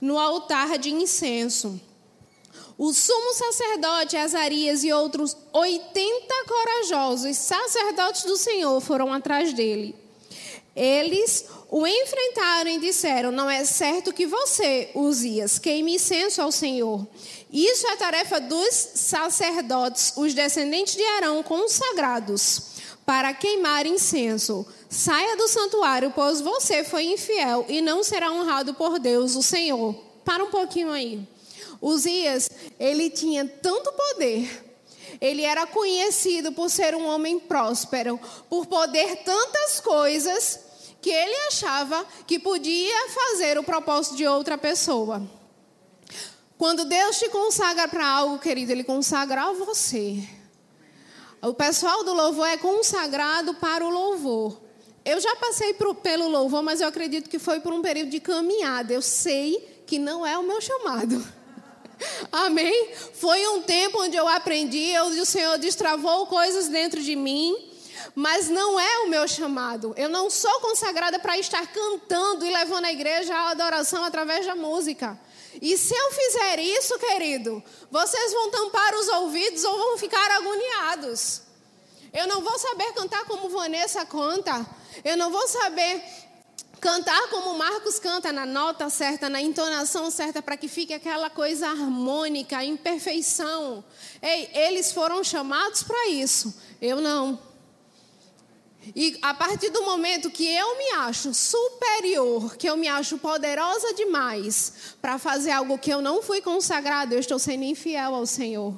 no 0.00 0.16
altar 0.16 0.78
de 0.78 0.90
incenso. 0.90 1.80
O 2.84 2.92
sumo 2.92 3.32
sacerdote 3.32 4.16
Azarias 4.16 4.82
e 4.82 4.92
outros 4.92 5.36
80 5.52 6.34
corajosos 6.48 7.36
sacerdotes 7.36 8.24
do 8.24 8.36
Senhor 8.36 8.80
foram 8.80 9.12
atrás 9.12 9.52
dele. 9.52 9.94
Eles 10.74 11.44
o 11.70 11.86
enfrentaram 11.86 12.72
e 12.72 12.80
disseram: 12.80 13.30
Não 13.30 13.48
é 13.48 13.64
certo 13.64 14.12
que 14.12 14.26
você, 14.26 14.90
Uzias, 14.96 15.60
queime 15.60 15.94
incenso 15.94 16.42
ao 16.42 16.50
Senhor. 16.50 17.06
Isso 17.52 17.86
é 17.86 17.94
tarefa 17.94 18.40
dos 18.40 18.74
sacerdotes, 18.96 20.14
os 20.16 20.34
descendentes 20.34 20.96
de 20.96 21.04
Arão 21.04 21.40
consagrados. 21.44 22.62
para 23.06 23.32
queimar 23.32 23.86
incenso. 23.86 24.66
Saia 24.90 25.36
do 25.36 25.46
santuário, 25.46 26.10
pois 26.12 26.40
você 26.40 26.82
foi 26.82 27.04
infiel 27.04 27.64
e 27.68 27.80
não 27.80 28.02
será 28.02 28.32
honrado 28.32 28.74
por 28.74 28.98
Deus, 28.98 29.36
o 29.36 29.42
Senhor. 29.42 29.94
Para 30.24 30.42
um 30.42 30.50
pouquinho 30.50 30.90
aí. 30.90 31.28
Uzias, 31.82 32.48
ele 32.78 33.10
tinha 33.10 33.44
tanto 33.44 33.92
poder. 33.92 34.64
Ele 35.20 35.42
era 35.42 35.66
conhecido 35.66 36.52
por 36.52 36.70
ser 36.70 36.94
um 36.94 37.06
homem 37.06 37.38
próspero, 37.38 38.18
por 38.48 38.66
poder 38.66 39.16
tantas 39.24 39.80
coisas 39.80 40.60
que 41.02 41.10
ele 41.10 41.34
achava 41.48 42.06
que 42.26 42.38
podia 42.38 43.08
fazer 43.08 43.58
o 43.58 43.64
propósito 43.64 44.16
de 44.16 44.26
outra 44.26 44.56
pessoa. 44.56 45.28
Quando 46.62 46.84
Deus 46.84 47.18
te 47.18 47.28
consagra 47.28 47.88
para 47.88 48.06
algo, 48.06 48.38
querido, 48.38 48.70
Ele 48.70 48.84
consagra 48.84 49.42
a 49.42 49.52
você. 49.52 50.22
O 51.42 51.52
pessoal 51.52 52.04
do 52.04 52.14
louvor 52.14 52.46
é 52.46 52.56
consagrado 52.56 53.54
para 53.54 53.84
o 53.84 53.90
louvor. 53.90 54.60
Eu 55.04 55.20
já 55.20 55.34
passei 55.34 55.74
pelo 55.74 56.28
louvor, 56.28 56.62
mas 56.62 56.80
eu 56.80 56.86
acredito 56.86 57.28
que 57.28 57.40
foi 57.40 57.58
por 57.58 57.72
um 57.72 57.82
período 57.82 58.10
de 58.10 58.20
caminhada. 58.20 58.92
Eu 58.92 59.02
sei 59.02 59.82
que 59.84 59.98
não 59.98 60.24
é 60.24 60.38
o 60.38 60.44
meu 60.44 60.60
chamado. 60.60 61.41
Amém? 62.30 62.90
Foi 63.14 63.46
um 63.48 63.62
tempo 63.62 64.02
onde 64.02 64.16
eu 64.16 64.26
aprendi, 64.28 64.98
onde 65.00 65.20
o 65.20 65.26
Senhor 65.26 65.58
destravou 65.58 66.26
coisas 66.26 66.68
dentro 66.68 67.02
de 67.02 67.14
mim, 67.14 67.56
mas 68.14 68.48
não 68.48 68.78
é 68.78 68.98
o 69.00 69.08
meu 69.08 69.26
chamado. 69.28 69.94
Eu 69.96 70.08
não 70.08 70.30
sou 70.30 70.60
consagrada 70.60 71.18
para 71.18 71.38
estar 71.38 71.66
cantando 71.66 72.44
e 72.44 72.50
levando 72.50 72.86
a 72.86 72.92
igreja 72.92 73.34
à 73.34 73.50
adoração 73.50 74.04
através 74.04 74.46
da 74.46 74.54
música. 74.54 75.18
E 75.60 75.76
se 75.76 75.94
eu 75.94 76.10
fizer 76.12 76.58
isso, 76.60 76.98
querido, 76.98 77.62
vocês 77.90 78.32
vão 78.32 78.50
tampar 78.50 78.94
os 78.94 79.08
ouvidos 79.08 79.64
ou 79.64 79.76
vão 79.76 79.98
ficar 79.98 80.30
agoniados. 80.30 81.42
Eu 82.12 82.26
não 82.26 82.42
vou 82.42 82.58
saber 82.58 82.92
cantar 82.92 83.24
como 83.24 83.48
Vanessa 83.48 84.04
canta. 84.04 84.66
Eu 85.04 85.16
não 85.16 85.30
vou 85.30 85.46
saber 85.48 86.02
cantar 86.82 87.28
como 87.28 87.56
Marcos 87.56 88.00
canta, 88.00 88.32
na 88.32 88.44
nota 88.44 88.90
certa, 88.90 89.28
na 89.30 89.40
entonação 89.40 90.10
certa, 90.10 90.42
para 90.42 90.56
que 90.56 90.66
fique 90.66 90.92
aquela 90.92 91.30
coisa 91.30 91.68
harmônica, 91.68 92.62
imperfeição. 92.64 93.84
Ei, 94.20 94.50
eles 94.52 94.92
foram 94.92 95.22
chamados 95.22 95.84
para 95.84 96.08
isso. 96.08 96.52
Eu 96.80 97.00
não. 97.00 97.38
E 98.96 99.16
a 99.22 99.32
partir 99.32 99.70
do 99.70 99.84
momento 99.84 100.28
que 100.28 100.44
eu 100.44 100.76
me 100.76 100.90
acho 100.94 101.32
superior, 101.32 102.56
que 102.56 102.68
eu 102.68 102.76
me 102.76 102.88
acho 102.88 103.16
poderosa 103.16 103.94
demais 103.94 104.96
para 105.00 105.20
fazer 105.20 105.52
algo 105.52 105.78
que 105.78 105.90
eu 105.90 106.02
não 106.02 106.20
fui 106.20 106.42
consagrado, 106.42 107.14
eu 107.14 107.20
estou 107.20 107.38
sendo 107.38 107.62
infiel 107.62 108.12
ao 108.12 108.26
Senhor. 108.26 108.76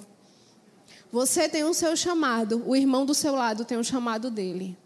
Você 1.11 1.49
tem 1.49 1.65
o 1.65 1.73
seu 1.73 1.97
chamado, 1.97 2.63
o 2.67 2.77
irmão 2.77 3.07
do 3.07 3.15
seu 3.15 3.35
lado 3.35 3.65
tem 3.65 3.79
o 3.79 3.85
chamado 3.85 4.31
dele. 4.31 4.77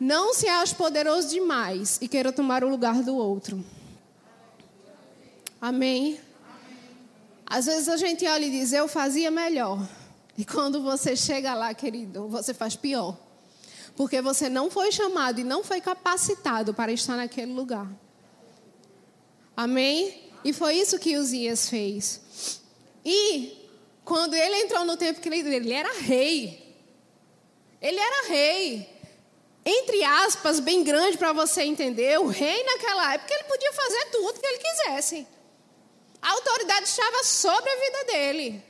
Não 0.00 0.32
se 0.32 0.48
ache 0.48 0.74
poderoso 0.74 1.28
demais 1.28 1.98
e 2.00 2.08
queira 2.08 2.32
tomar 2.32 2.64
o 2.64 2.70
lugar 2.70 3.02
do 3.02 3.14
outro. 3.14 3.62
Amém? 5.60 6.18
Às 7.44 7.66
vezes 7.66 7.86
a 7.86 7.98
gente 7.98 8.26
olha 8.26 8.46
e 8.46 8.50
diz, 8.50 8.72
eu 8.72 8.88
fazia 8.88 9.30
melhor. 9.30 9.86
E 10.38 10.44
quando 10.44 10.80
você 10.82 11.14
chega 11.14 11.52
lá, 11.52 11.74
querido, 11.74 12.28
você 12.28 12.54
faz 12.54 12.74
pior. 12.74 13.14
Porque 13.94 14.22
você 14.22 14.48
não 14.48 14.70
foi 14.70 14.90
chamado 14.90 15.40
e 15.40 15.44
não 15.44 15.62
foi 15.62 15.82
capacitado 15.82 16.72
para 16.72 16.90
estar 16.90 17.16
naquele 17.16 17.52
lugar. 17.52 17.86
Amém? 19.54 20.30
E 20.42 20.54
foi 20.54 20.76
isso 20.76 20.98
que 20.98 21.18
Uzias 21.18 21.68
fez. 21.68 22.62
E 23.04 23.68
quando 24.02 24.32
ele 24.32 24.62
entrou 24.62 24.86
no 24.86 24.96
templo, 24.96 25.20
ele 25.34 25.72
era 25.74 25.92
rei. 26.00 26.74
Ele 27.82 27.98
era 27.98 28.28
rei. 28.28 28.99
Entre 29.64 30.02
aspas, 30.02 30.58
bem 30.58 30.82
grande 30.82 31.18
para 31.18 31.32
você 31.32 31.62
entender, 31.62 32.18
o 32.18 32.26
rei 32.26 32.64
naquela 32.64 33.14
época 33.14 33.34
ele 33.34 33.44
podia 33.44 33.72
fazer 33.72 34.04
tudo 34.06 34.40
que 34.40 34.46
ele 34.46 34.58
quisesse. 34.58 35.26
A 36.22 36.32
autoridade 36.32 36.88
estava 36.88 37.24
sobre 37.24 37.70
a 37.70 37.76
vida 37.76 38.04
dele. 38.12 38.64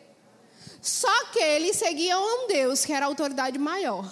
Só 0.83 1.25
que 1.27 1.39
ele 1.39 1.73
seguia 1.75 2.19
um 2.19 2.47
Deus 2.49 2.85
que 2.85 2.93
era 2.93 3.07
a 3.07 3.09
autoridade 3.09 3.59
maior. 3.59 4.11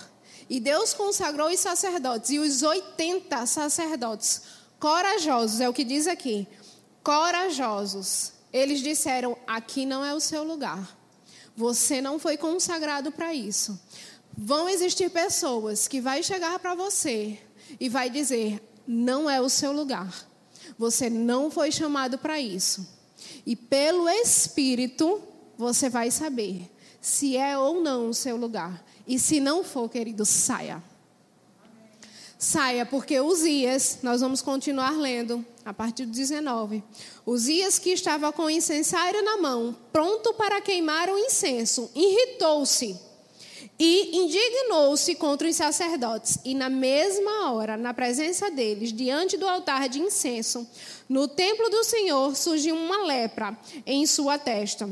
E 0.49 0.61
Deus 0.61 0.95
consagrou 0.95 1.51
os 1.51 1.61
sacerdotes, 1.61 2.31
e 2.31 2.39
os 2.39 2.63
80 2.63 3.45
sacerdotes, 3.47 4.43
corajosos, 4.81 5.61
é 5.61 5.69
o 5.69 5.75
que 5.75 5.85
diz 5.85 6.07
aqui, 6.07 6.49
corajosos. 7.03 8.33
Eles 8.53 8.81
disseram: 8.81 9.37
aqui 9.47 9.85
não 9.85 10.05
é 10.05 10.15
o 10.15 10.21
seu 10.21 10.43
lugar. 10.43 10.97
Você 11.55 12.01
não 12.01 12.19
foi 12.19 12.37
consagrado 12.37 13.11
para 13.13 13.35
isso. 13.35 13.79
Vão 14.41 14.69
existir 14.69 15.11
pessoas 15.11 15.89
que 15.89 16.01
vai 16.01 16.23
chegar 16.23 16.61
para 16.61 16.73
você 16.77 17.41
e 17.81 17.89
vai 17.89 18.09
dizer: 18.09 18.63
não 18.87 19.29
é 19.29 19.41
o 19.41 19.49
seu 19.49 19.73
lugar. 19.73 20.15
Você 20.79 21.11
não 21.11 21.51
foi 21.51 21.73
chamado 21.73 22.17
para 22.19 22.41
isso. 22.41 22.87
E 23.45 23.57
pelo 23.57 24.09
Espírito 24.09 25.21
você 25.57 25.91
vai 25.91 26.13
saber 26.13 26.71
se 27.01 27.37
é 27.37 27.59
ou 27.59 27.83
não 27.83 28.11
o 28.11 28.15
seu 28.15 28.37
lugar. 28.37 28.85
E 29.09 29.19
se 29.19 29.41
não 29.41 29.65
for, 29.65 29.89
querido, 29.89 30.25
saia. 30.25 30.81
Saia, 32.39 32.87
porque 32.87 33.19
Uzias, 33.19 33.99
nós 34.05 34.21
vamos 34.21 34.41
continuar 34.41 34.93
lendo 34.93 35.45
a 35.65 35.75
partir 35.75 36.07
do 36.07 36.13
19. 36.13 36.85
Uzias, 37.27 37.81
que 37.81 37.91
estava 37.91 38.33
com 38.33 38.43
o 38.43 38.51
incensário 38.51 39.21
na 39.25 39.39
mão, 39.39 39.77
pronto 39.93 40.33
para 40.35 40.61
queimar 40.61 41.09
o 41.09 41.19
incenso, 41.19 41.91
irritou-se 41.93 43.08
e 43.79 44.17
indignou-se 44.17 45.15
contra 45.15 45.49
os 45.49 45.55
sacerdotes. 45.55 46.39
E 46.45 46.55
na 46.55 46.69
mesma 46.69 47.53
hora, 47.53 47.77
na 47.77 47.95
presença 47.95 48.51
deles, 48.51 48.93
diante 48.93 49.37
do 49.37 49.47
altar 49.47 49.89
de 49.89 50.01
incenso, 50.01 50.69
no 51.09 51.29
templo 51.29 51.71
do 51.71 51.85
Senhor, 51.85 52.35
surgiu 52.35 52.75
uma 52.75 53.05
lepra 53.05 53.57
em 53.87 54.05
sua 54.05 54.37
testa. 54.37 54.89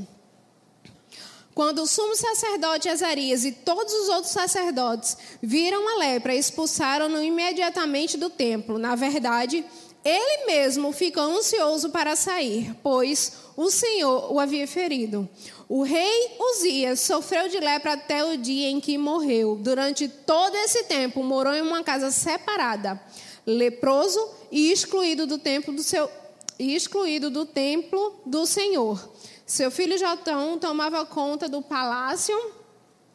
Quando 1.56 1.80
o 1.82 1.86
sumo 1.86 2.14
sacerdote 2.14 2.86
Azarias 2.86 3.46
e 3.46 3.50
todos 3.50 3.90
os 3.94 4.10
outros 4.10 4.30
sacerdotes 4.30 5.16
viram 5.42 5.88
a 5.88 5.98
lepra, 6.00 6.34
expulsaram-no 6.34 7.22
imediatamente 7.22 8.18
do 8.18 8.28
templo. 8.28 8.78
Na 8.78 8.94
verdade, 8.94 9.64
ele 10.08 10.46
mesmo 10.46 10.92
ficou 10.92 11.24
ansioso 11.24 11.90
para 11.90 12.14
sair, 12.14 12.72
pois 12.80 13.32
o 13.56 13.68
Senhor 13.70 14.32
o 14.32 14.38
havia 14.38 14.68
ferido. 14.68 15.28
O 15.68 15.82
rei 15.82 16.36
Uzias 16.38 17.00
sofreu 17.00 17.48
de 17.48 17.58
lepra 17.58 17.94
até 17.94 18.24
o 18.24 18.36
dia 18.36 18.70
em 18.70 18.80
que 18.80 18.96
morreu. 18.96 19.56
Durante 19.56 20.06
todo 20.06 20.54
esse 20.58 20.84
tempo, 20.84 21.24
morou 21.24 21.52
em 21.52 21.60
uma 21.60 21.82
casa 21.82 22.12
separada, 22.12 23.00
leproso 23.44 24.24
e 24.52 24.70
excluído 24.70 25.26
do 25.26 25.38
templo 25.38 25.74
do 25.74 25.82
seu 25.82 26.08
excluído 26.56 27.28
do 27.28 27.44
templo 27.44 28.20
do 28.24 28.46
Senhor. 28.46 29.10
Seu 29.44 29.70
filho 29.70 29.98
Jotão 29.98 30.56
tomava 30.56 31.04
conta 31.04 31.48
do 31.48 31.60
palácio 31.60 32.34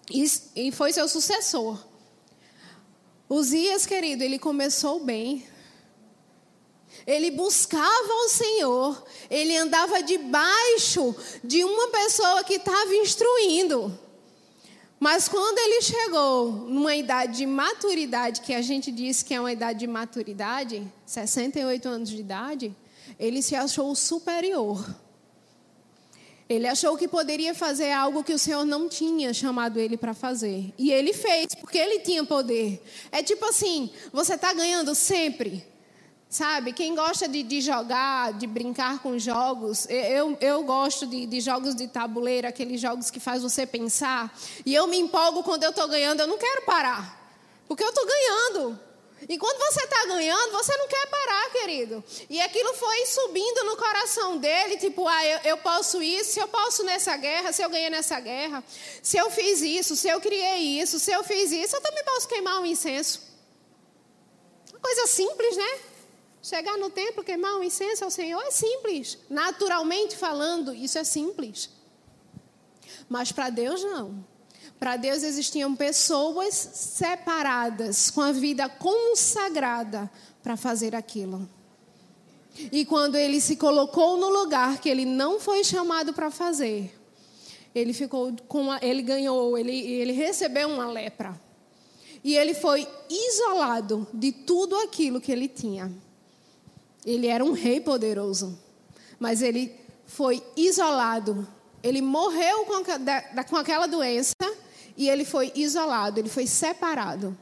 e 0.10 0.72
foi 0.74 0.92
seu 0.92 1.08
sucessor. 1.08 1.80
Uzias, 3.30 3.86
querido, 3.86 4.26
ele 4.26 4.38
começou 4.38 5.00
bem. 5.00 5.50
Ele 7.06 7.32
buscava 7.32 8.14
o 8.26 8.30
Senhor, 8.30 9.04
ele 9.30 9.58
andava 9.58 10.02
debaixo 10.04 11.16
de 11.44 11.64
uma 11.64 11.88
pessoa 11.88 12.44
que 12.44 12.56
estava 12.56 12.94
instruindo. 12.96 13.98
Mas 15.00 15.28
quando 15.28 15.58
ele 15.58 15.82
chegou 15.82 16.52
numa 16.52 16.96
idade 16.96 17.38
de 17.38 17.46
maturidade, 17.48 18.42
que 18.42 18.54
a 18.54 18.62
gente 18.62 18.92
diz 18.92 19.24
que 19.24 19.34
é 19.34 19.40
uma 19.40 19.52
idade 19.52 19.80
de 19.80 19.88
maturidade, 19.88 20.88
68 21.08 21.90
anos 21.90 22.10
de 22.10 22.18
idade, 22.18 22.76
ele 23.18 23.42
se 23.42 23.56
achou 23.56 23.96
superior. 23.96 24.96
Ele 26.48 26.68
achou 26.68 26.98
que 26.98 27.08
poderia 27.08 27.56
fazer 27.56 27.92
algo 27.92 28.24
que 28.24 28.34
o 28.34 28.38
Senhor 28.38 28.66
não 28.66 28.88
tinha 28.88 29.34
chamado 29.34 29.80
ele 29.80 29.98
para 29.98 30.14
fazer. 30.14 30.72
E 30.78 30.92
ele 30.92 31.14
fez, 31.14 31.56
porque 31.56 31.78
ele 31.78 32.02
tinha 32.02 32.24
poder. 32.24 32.84
É 33.12 33.24
tipo 33.24 33.46
assim: 33.46 33.90
você 34.12 34.36
está 34.36 34.54
ganhando 34.54 34.94
sempre. 34.94 35.66
Sabe, 36.32 36.72
quem 36.72 36.96
gosta 36.96 37.28
de, 37.28 37.44
de, 37.44 37.60
jogar, 37.60 38.32
de 38.32 38.48
brincar 38.48 39.00
com 39.00 39.20
jogos, 39.20 39.86
eu, 39.90 40.38
eu 40.40 40.64
gosto 40.64 41.06
de, 41.06 41.26
de 41.26 41.42
jogos 41.42 41.76
de 41.76 41.90
tabuleiro, 41.90 42.48
aqueles 42.48 42.80
jogos 42.80 43.12
que 43.12 43.20
faz 43.20 43.44
você 43.44 43.68
pensar. 43.68 44.34
E 44.66 44.74
eu 44.74 44.88
me 44.88 44.98
empolgo 44.98 45.44
quando 45.44 45.64
eu 45.64 45.72
estou 45.72 45.90
ganhando, 45.90 46.22
eu 46.22 46.28
não 46.28 46.38
quero 46.38 46.62
parar. 46.62 47.22
Porque 47.68 47.84
eu 47.84 47.90
estou 47.90 48.06
ganhando. 48.08 48.80
E 49.28 49.38
quando 49.38 49.58
você 49.58 49.84
está 49.84 50.06
ganhando, 50.06 50.54
você 50.54 50.74
não 50.78 50.88
quer 50.88 51.06
parar, 51.08 51.50
querido. 51.50 52.02
E 52.30 52.40
aquilo 52.40 52.76
foi 52.76 53.06
subindo 53.08 53.66
no 53.66 53.76
coração 53.76 54.38
dele, 54.38 54.78
tipo, 54.78 55.06
ah, 55.10 55.26
eu, 55.26 55.40
eu, 55.44 55.58
posso 55.58 56.02
isso, 56.02 56.32
se 56.32 56.40
eu 56.40 56.48
posso 56.48 56.86
nessa 56.86 57.18
guerra, 57.18 57.52
se 57.52 57.62
eu 57.62 57.70
ganhei 57.70 57.90
nessa 57.90 58.18
guerra, 58.22 58.64
se 59.04 59.18
eu 59.18 59.30
fiz 59.30 59.60
isso, 59.62 59.98
se 59.98 60.08
eu 60.08 60.22
criei 60.22 60.80
isso, 60.80 60.98
se 60.98 61.12
eu 61.12 61.26
fiz 61.26 61.52
isso, 61.52 61.76
eu 61.76 61.82
também 61.82 62.06
posso 62.06 62.26
queimar 62.26 62.62
um 62.62 62.66
incenso. 62.66 63.20
Uma 64.72 64.80
coisa 64.80 65.08
simples, 65.08 65.58
né? 65.58 65.91
Chegar 66.42 66.78
no 66.78 66.90
templo, 66.90 67.24
queimar 67.24 67.56
um 67.58 67.64
incenso 67.64 68.04
ao 68.04 68.10
Senhor 68.10 68.42
é 68.42 68.52
simples. 68.52 69.18
Naturalmente 69.30 70.16
falando, 70.16 70.74
isso 70.74 70.98
é 70.98 71.04
simples. 71.04 71.70
Mas 73.08 73.32
para 73.32 73.50
Deus 73.50 73.84
não. 73.84 74.26
Para 74.80 74.98
Deus 74.98 75.22
existiam 75.22 75.76
pessoas 75.76 76.56
separadas, 76.56 78.10
com 78.10 78.22
a 78.22 78.32
vida 78.32 78.68
consagrada 78.68 80.10
para 80.42 80.58
fazer 80.58 80.96
aquilo. 80.96 81.48
E 82.72 82.84
quando 82.86 83.16
ele 83.16 83.40
se 83.40 83.56
colocou 83.56 84.18
no 84.18 84.30
lugar 84.30 84.80
que 84.80 84.90
ele 84.90 85.06
não 85.06 85.40
foi 85.40 85.64
chamado 85.64 86.14
para 86.14 86.32
fazer, 86.32 87.00
ele 87.74 87.94
ficou 87.94 88.36
com 88.48 88.72
a, 88.72 88.80
ele 88.82 89.04
ganhou, 89.04 89.56
ele, 89.56 89.76
ele 89.76 90.12
recebeu 90.12 90.68
uma 90.68 90.90
lepra. 90.90 91.40
E 92.24 92.36
ele 92.36 92.56
foi 92.56 92.88
isolado 93.10 94.08
de 94.12 94.32
tudo 94.32 94.76
aquilo 94.78 95.22
que 95.22 95.32
ele 95.32 95.48
tinha. 95.48 95.92
Ele 97.06 97.28
era 97.28 97.44
um 97.44 97.52
rei 97.52 97.82
poderoso, 97.82 98.58
mas 99.20 99.42
ele 99.42 99.76
foi 100.06 100.44
isolado. 100.56 101.48
Ele 101.82 102.02
morreu 102.02 102.66
com, 102.66 103.58
aquela 103.58 103.88
doença 103.88 104.36
e 104.96 105.10
ele 105.10 105.26
foi 105.26 105.52
isolado, 105.56 106.20
ele 106.20 106.30
foi 106.30 106.46
separado. 106.46 107.36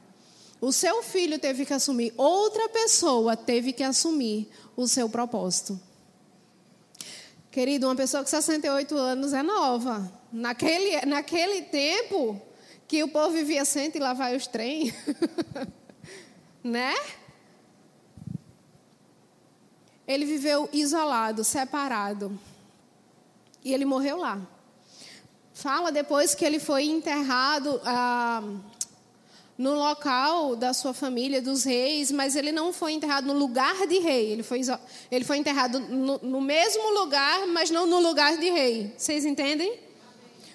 O 0.62 0.72
seu 0.72 1.02
filho 1.02 1.39
teve 1.39 1.65
que 1.65 1.74
assumir, 1.74 2.13
outra 2.17 2.69
pessoa 2.69 3.36
teve 3.36 3.74
que 3.74 3.84
assumir 3.84 4.50
o 4.76 4.88
seu 4.88 5.10
propósito. 5.10 5.80
Querido, 7.52 7.88
uma 7.88 7.95
pessoa 7.95 8.24
com 8.24 8.30
68 8.30 8.95
anos 8.95 9.34
é 9.34 9.41
nova. 9.41 10.12
Naquele, 10.32 11.06
naquele 11.06 11.63
tempo 11.63 12.39
que 12.88 13.04
o 13.04 13.08
povo 13.08 13.32
vivia 13.32 13.65
senta 13.65 13.98
e 13.98 14.02
lá 14.02 14.13
vai 14.13 14.36
os 14.36 14.48
trem. 14.48 14.93
né? 16.63 16.93
Ele 20.10 20.26
viveu 20.26 20.67
isolado, 20.74 21.43
separado. 21.43 22.36
E 23.63 23.72
ele 23.72 23.86
morreu 23.86 24.17
lá. 24.17 24.41
Fala 25.54 25.91
depois 25.91 26.34
que 26.34 26.43
ele 26.43 26.58
foi 26.58 26.86
enterrado 26.86 27.80
ah, 27.86 28.41
no 29.56 29.76
local 29.76 30.56
da 30.56 30.74
sua 30.74 30.95
família, 30.95 31.43
dos 31.43 31.63
reis, 31.63 32.12
mas 32.12 32.36
ele 32.36 32.52
não 32.52 32.74
foi 32.74 32.93
enterrado 32.93 33.28
no 33.28 33.34
lugar 33.34 33.86
de 33.86 34.00
rei. 34.00 34.32
Ele 34.32 34.41
foi, 34.41 34.62
ele 35.12 35.24
foi 35.24 35.38
enterrado 35.38 35.80
no, 35.80 36.17
no 36.17 36.41
mesmo 36.41 36.89
lugar, 37.00 37.45
mas 37.45 37.69
não 37.69 37.86
no 37.86 38.00
lugar 38.00 38.36
de 38.36 38.50
rei. 38.50 38.91
Vocês 38.98 39.24
entendem? 39.26 39.78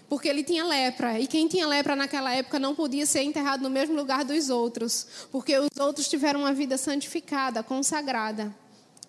Porque 0.08 0.28
ele 0.28 0.42
tinha 0.42 0.64
lepra. 0.64 1.20
E 1.20 1.28
quem 1.28 1.46
tinha 1.46 1.68
lepra 1.68 1.94
naquela 1.94 2.34
época 2.34 2.58
não 2.58 2.74
podia 2.74 3.06
ser 3.06 3.22
enterrado 3.22 3.62
no 3.62 3.70
mesmo 3.70 3.94
lugar 3.94 4.24
dos 4.24 4.50
outros. 4.50 5.06
Porque 5.30 5.56
os 5.56 5.68
outros 5.78 6.08
tiveram 6.08 6.40
uma 6.40 6.52
vida 6.52 6.76
santificada, 6.76 7.62
consagrada. 7.62 8.52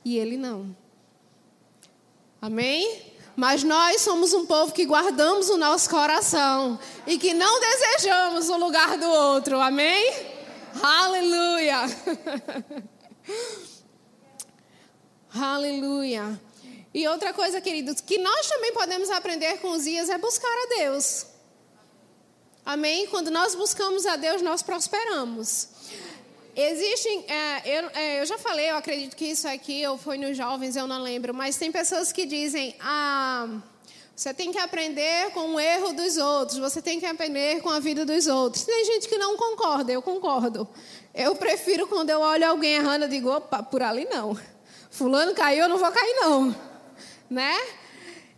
E 0.05 0.19
ele 0.19 0.37
não. 0.37 0.75
Amém? 2.39 3.11
Mas 3.35 3.63
nós 3.63 4.01
somos 4.01 4.33
um 4.33 4.45
povo 4.45 4.71
que 4.71 4.85
guardamos 4.85 5.49
o 5.49 5.57
nosso 5.57 5.89
coração 5.89 6.79
e 7.07 7.17
que 7.17 7.33
não 7.33 7.59
desejamos 7.59 8.47
o 8.49 8.57
lugar 8.57 8.97
do 8.99 9.09
outro. 9.09 9.59
Amém? 9.59 10.13
Aleluia! 10.81 11.79
Aleluia! 15.33 16.39
E 16.93 17.07
outra 17.07 17.33
coisa, 17.33 17.59
queridos, 17.59 17.99
que 17.99 18.19
nós 18.19 18.47
também 18.47 18.71
podemos 18.73 19.09
aprender 19.09 19.57
com 19.57 19.71
os 19.71 19.83
dias 19.83 20.07
é 20.07 20.17
buscar 20.17 20.47
a 20.47 20.77
Deus. 20.77 21.25
Amém? 22.65 23.07
Quando 23.07 23.29
nós 23.31 23.53
buscamos 23.53 24.05
a 24.05 24.15
Deus, 24.15 24.41
nós 24.41 24.61
prosperamos. 24.61 25.67
Existem, 26.55 27.25
é, 27.27 27.61
eu, 27.65 27.89
é, 27.93 28.21
eu, 28.21 28.25
já 28.25 28.37
falei, 28.37 28.71
eu 28.71 28.77
acredito 28.77 29.15
que 29.15 29.25
isso 29.25 29.45
aqui, 29.45 29.85
ou 29.85 29.97
foi 29.97 30.17
nos 30.17 30.37
jovens, 30.37 30.77
eu 30.77 30.87
não 30.87 31.01
lembro, 31.01 31.33
mas 31.33 31.57
tem 31.57 31.69
pessoas 31.69 32.13
que 32.13 32.25
dizem, 32.25 32.73
ah, 32.79 33.59
você 34.15 34.33
tem 34.33 34.53
que 34.53 34.57
aprender 34.57 35.31
com 35.31 35.55
o 35.55 35.59
erro 35.59 35.91
dos 35.91 36.15
outros, 36.15 36.57
você 36.57 36.81
tem 36.81 36.97
que 36.97 37.05
aprender 37.05 37.61
com 37.61 37.69
a 37.69 37.81
vida 37.81 38.05
dos 38.05 38.27
outros. 38.27 38.63
Tem 38.63 38.85
gente 38.85 39.09
que 39.09 39.17
não 39.17 39.35
concorda, 39.35 39.91
eu 39.91 40.01
concordo. 40.01 40.65
Eu 41.13 41.35
prefiro 41.35 41.85
quando 41.87 42.09
eu 42.11 42.21
olho 42.21 42.47
alguém 42.47 42.75
errando, 42.75 43.03
eu 43.03 43.09
digo, 43.09 43.29
opa, 43.29 43.61
por 43.61 43.83
ali 43.83 44.05
não. 44.05 44.39
Fulano 44.89 45.33
caiu, 45.33 45.63
eu 45.63 45.69
não 45.69 45.77
vou 45.77 45.91
cair 45.91 46.15
não. 46.21 46.55
Né? 47.29 47.53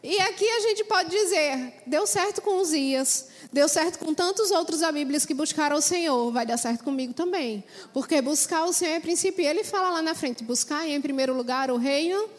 E 0.04 0.20
aqui 0.22 0.48
a 0.48 0.60
gente 0.62 0.84
pode 0.84 1.10
dizer, 1.10 1.84
deu 1.86 2.06
certo 2.06 2.42
com 2.42 2.62
os 2.62 2.70
dias, 2.70 3.28
Deu 3.52 3.68
certo 3.70 4.00
com 4.00 4.14
tantos 4.14 4.52
outros 4.52 4.84
a 4.84 4.92
Bíblia 4.92 5.20
que 5.22 5.34
buscaram 5.34 5.78
o 5.78 5.82
Senhor, 5.82 6.32
vai 6.32 6.46
dar 6.46 6.58
certo 6.58 6.84
comigo 6.84 7.14
também. 7.14 7.64
Porque 7.94 8.22
buscar 8.22 8.66
o 8.66 8.74
Senhor 8.74 8.96
é 8.96 9.00
princípio. 9.00 9.46
Ele 9.46 9.64
fala 9.64 9.90
lá 9.90 10.02
na 10.02 10.14
frente: 10.14 10.44
buscar 10.44 10.88
em 10.88 11.02
primeiro 11.02 11.34
lugar 11.34 11.72
o 11.72 11.78
reino 11.78 12.30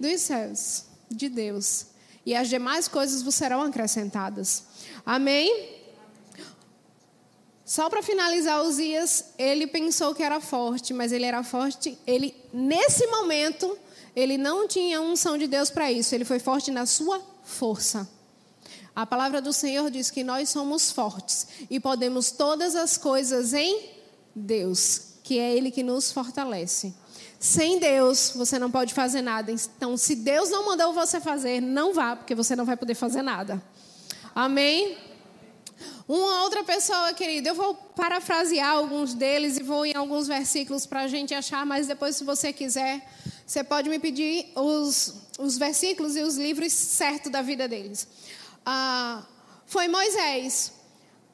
dos 0.00 0.20
céus, 0.22 0.84
de 1.10 1.28
Deus. 1.28 1.86
E 2.24 2.34
as 2.34 2.48
demais 2.48 2.88
coisas 2.88 3.22
vos 3.22 3.34
serão 3.34 3.60
acrescentadas. 3.62 4.64
Amém? 5.04 5.82
Só 7.64 7.90
para 7.90 8.02
finalizar 8.02 8.62
os 8.62 8.76
dias, 8.76 9.26
ele 9.38 9.66
pensou 9.66 10.14
que 10.14 10.22
era 10.22 10.40
forte, 10.40 10.94
mas 10.94 11.12
ele 11.12 11.24
era 11.24 11.42
forte. 11.42 11.98
Ele, 12.06 12.34
nesse 12.52 13.06
momento, 13.06 13.78
ele 14.14 14.38
não 14.38 14.68
tinha 14.68 15.00
unção 15.00 15.36
de 15.36 15.46
Deus 15.46 15.70
para 15.70 15.90
isso. 15.90 16.14
Ele 16.14 16.24
foi 16.24 16.38
forte 16.38 16.70
na 16.70 16.86
sua 16.86 17.20
força. 17.42 18.08
A 18.94 19.04
palavra 19.04 19.42
do 19.42 19.52
Senhor 19.52 19.90
diz 19.90 20.10
que 20.10 20.22
nós 20.22 20.48
somos 20.48 20.90
fortes 20.90 21.48
e 21.68 21.80
podemos 21.80 22.30
todas 22.30 22.76
as 22.76 22.96
coisas 22.96 23.52
em 23.52 23.90
Deus, 24.34 25.14
que 25.24 25.38
é 25.38 25.56
Ele 25.56 25.70
que 25.70 25.82
nos 25.82 26.12
fortalece. 26.12 26.94
Sem 27.40 27.78
Deus, 27.78 28.32
você 28.34 28.58
não 28.58 28.70
pode 28.70 28.94
fazer 28.94 29.20
nada. 29.20 29.50
Então, 29.50 29.96
se 29.96 30.14
Deus 30.14 30.48
não 30.48 30.64
mandou 30.64 30.92
você 30.92 31.20
fazer, 31.20 31.60
não 31.60 31.92
vá, 31.92 32.14
porque 32.14 32.34
você 32.34 32.54
não 32.54 32.64
vai 32.64 32.76
poder 32.76 32.94
fazer 32.94 33.20
nada. 33.20 33.60
Amém? 34.34 34.96
Uma 36.06 36.42
outra 36.42 36.62
pessoa, 36.62 37.12
querida, 37.12 37.48
eu 37.48 37.54
vou 37.54 37.74
parafrasear 37.74 38.70
alguns 38.70 39.12
deles 39.12 39.58
e 39.58 39.62
vou 39.62 39.84
em 39.84 39.94
alguns 39.96 40.28
versículos 40.28 40.86
para 40.86 41.00
a 41.00 41.08
gente 41.08 41.34
achar, 41.34 41.66
mas 41.66 41.86
depois, 41.86 42.16
se 42.16 42.24
você 42.24 42.52
quiser, 42.52 43.06
você 43.46 43.62
pode 43.62 43.88
me 43.88 43.98
pedir 43.98 44.52
os, 44.54 45.14
os 45.38 45.58
versículos 45.58 46.16
e 46.16 46.22
os 46.22 46.36
livros 46.36 46.72
certos 46.72 47.30
da 47.30 47.42
vida 47.42 47.68
deles 47.68 48.08
ah, 48.64 49.22
foi 49.66 49.88
Moisés. 49.88 50.72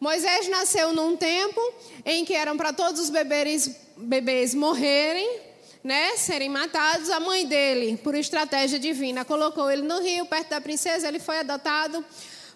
Moisés 0.00 0.48
nasceu 0.48 0.92
num 0.92 1.16
tempo 1.16 1.60
em 2.04 2.24
que 2.24 2.34
eram 2.34 2.56
para 2.56 2.72
todos 2.72 3.00
os 3.00 3.10
bebês, 3.10 3.70
bebês 3.96 4.54
morrerem, 4.54 5.40
né, 5.84 6.16
serem 6.16 6.48
matados. 6.48 7.10
A 7.10 7.20
mãe 7.20 7.46
dele, 7.46 7.98
por 7.98 8.14
estratégia 8.14 8.78
divina, 8.78 9.24
colocou 9.24 9.70
ele 9.70 9.82
no 9.82 10.00
rio, 10.00 10.26
perto 10.26 10.48
da 10.48 10.60
princesa. 10.60 11.06
Ele 11.06 11.18
foi 11.18 11.40
adotado, 11.40 12.04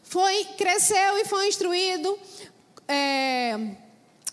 foi 0.03 0.45
cresceu 0.57 1.19
e 1.19 1.25
foi 1.27 1.49
instruído 1.49 2.19
é, 2.89 3.59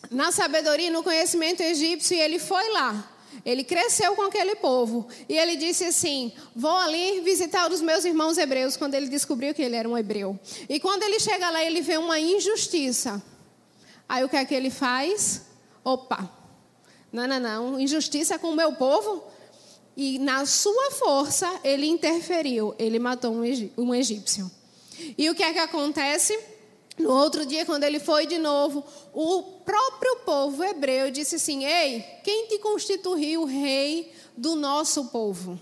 na 0.10 0.32
sabedoria 0.32 0.88
e 0.88 0.92
no 0.92 1.04
conhecimento 1.04 1.62
egípcio. 1.62 2.16
E 2.16 2.22
ele 2.22 2.40
foi 2.40 2.72
lá 2.72 3.11
ele 3.46 3.64
cresceu 3.64 4.16
com 4.16 4.24
aquele 4.24 4.56
povo. 4.56 5.08
E 5.28 5.38
ele 5.38 5.56
disse 5.56 5.86
assim: 5.86 6.32
Vou 6.56 6.76
ali 6.78 7.22
visitar 7.22 7.72
os 7.72 7.82
meus 7.82 8.06
irmãos 8.06 8.38
hebreus, 8.38 8.78
quando 8.78 8.96
ele 8.96 9.08
descobriu 9.08 9.54
que 9.54 9.62
ele 9.62 9.76
era 9.76 9.88
um 9.88 9.98
hebreu. 9.98 10.40
E 10.70 10.80
quando 10.80 11.04
ele 11.04 11.20
chega 11.20 11.50
lá, 11.50 11.64
ele 11.64 11.82
vê 11.82 11.98
uma 11.98 12.20
injustiça. 12.20 13.22
Aí 14.08 14.24
o 14.24 14.30
que 14.30 14.36
é 14.36 14.46
que 14.46 14.54
ele 14.54 14.70
faz? 14.70 15.44
Opa, 15.84 16.30
não, 17.12 17.28
não, 17.28 17.40
não, 17.40 17.80
injustiça 17.80 18.38
com 18.38 18.50
o 18.50 18.56
meu 18.56 18.74
povo. 18.74 19.24
E 19.96 20.20
na 20.20 20.46
sua 20.46 20.92
força, 20.92 21.60
ele 21.64 21.86
interferiu, 21.88 22.74
ele 22.80 22.98
matou 22.98 23.34
um 23.78 23.94
egípcio. 23.94 24.50
E 25.18 25.30
o 25.30 25.36
que 25.36 25.44
é 25.44 25.52
que 25.52 25.60
acontece? 25.60 26.38
No 26.98 27.12
outro 27.12 27.46
dia, 27.46 27.66
quando 27.66 27.84
ele 27.84 28.00
foi 28.00 28.28
de 28.28 28.38
novo, 28.38 28.84
o 29.14 29.44
próprio 29.64 30.18
povo 30.18 30.64
hebreu 30.64 31.10
disse 31.10 31.36
assim: 31.36 31.66
Ei, 31.66 32.02
quem 32.24 32.48
te 32.48 32.60
constituiu 32.60 33.46
rei 33.46 34.14
do 34.36 34.56
nosso 34.56 35.06
povo? 35.06 35.60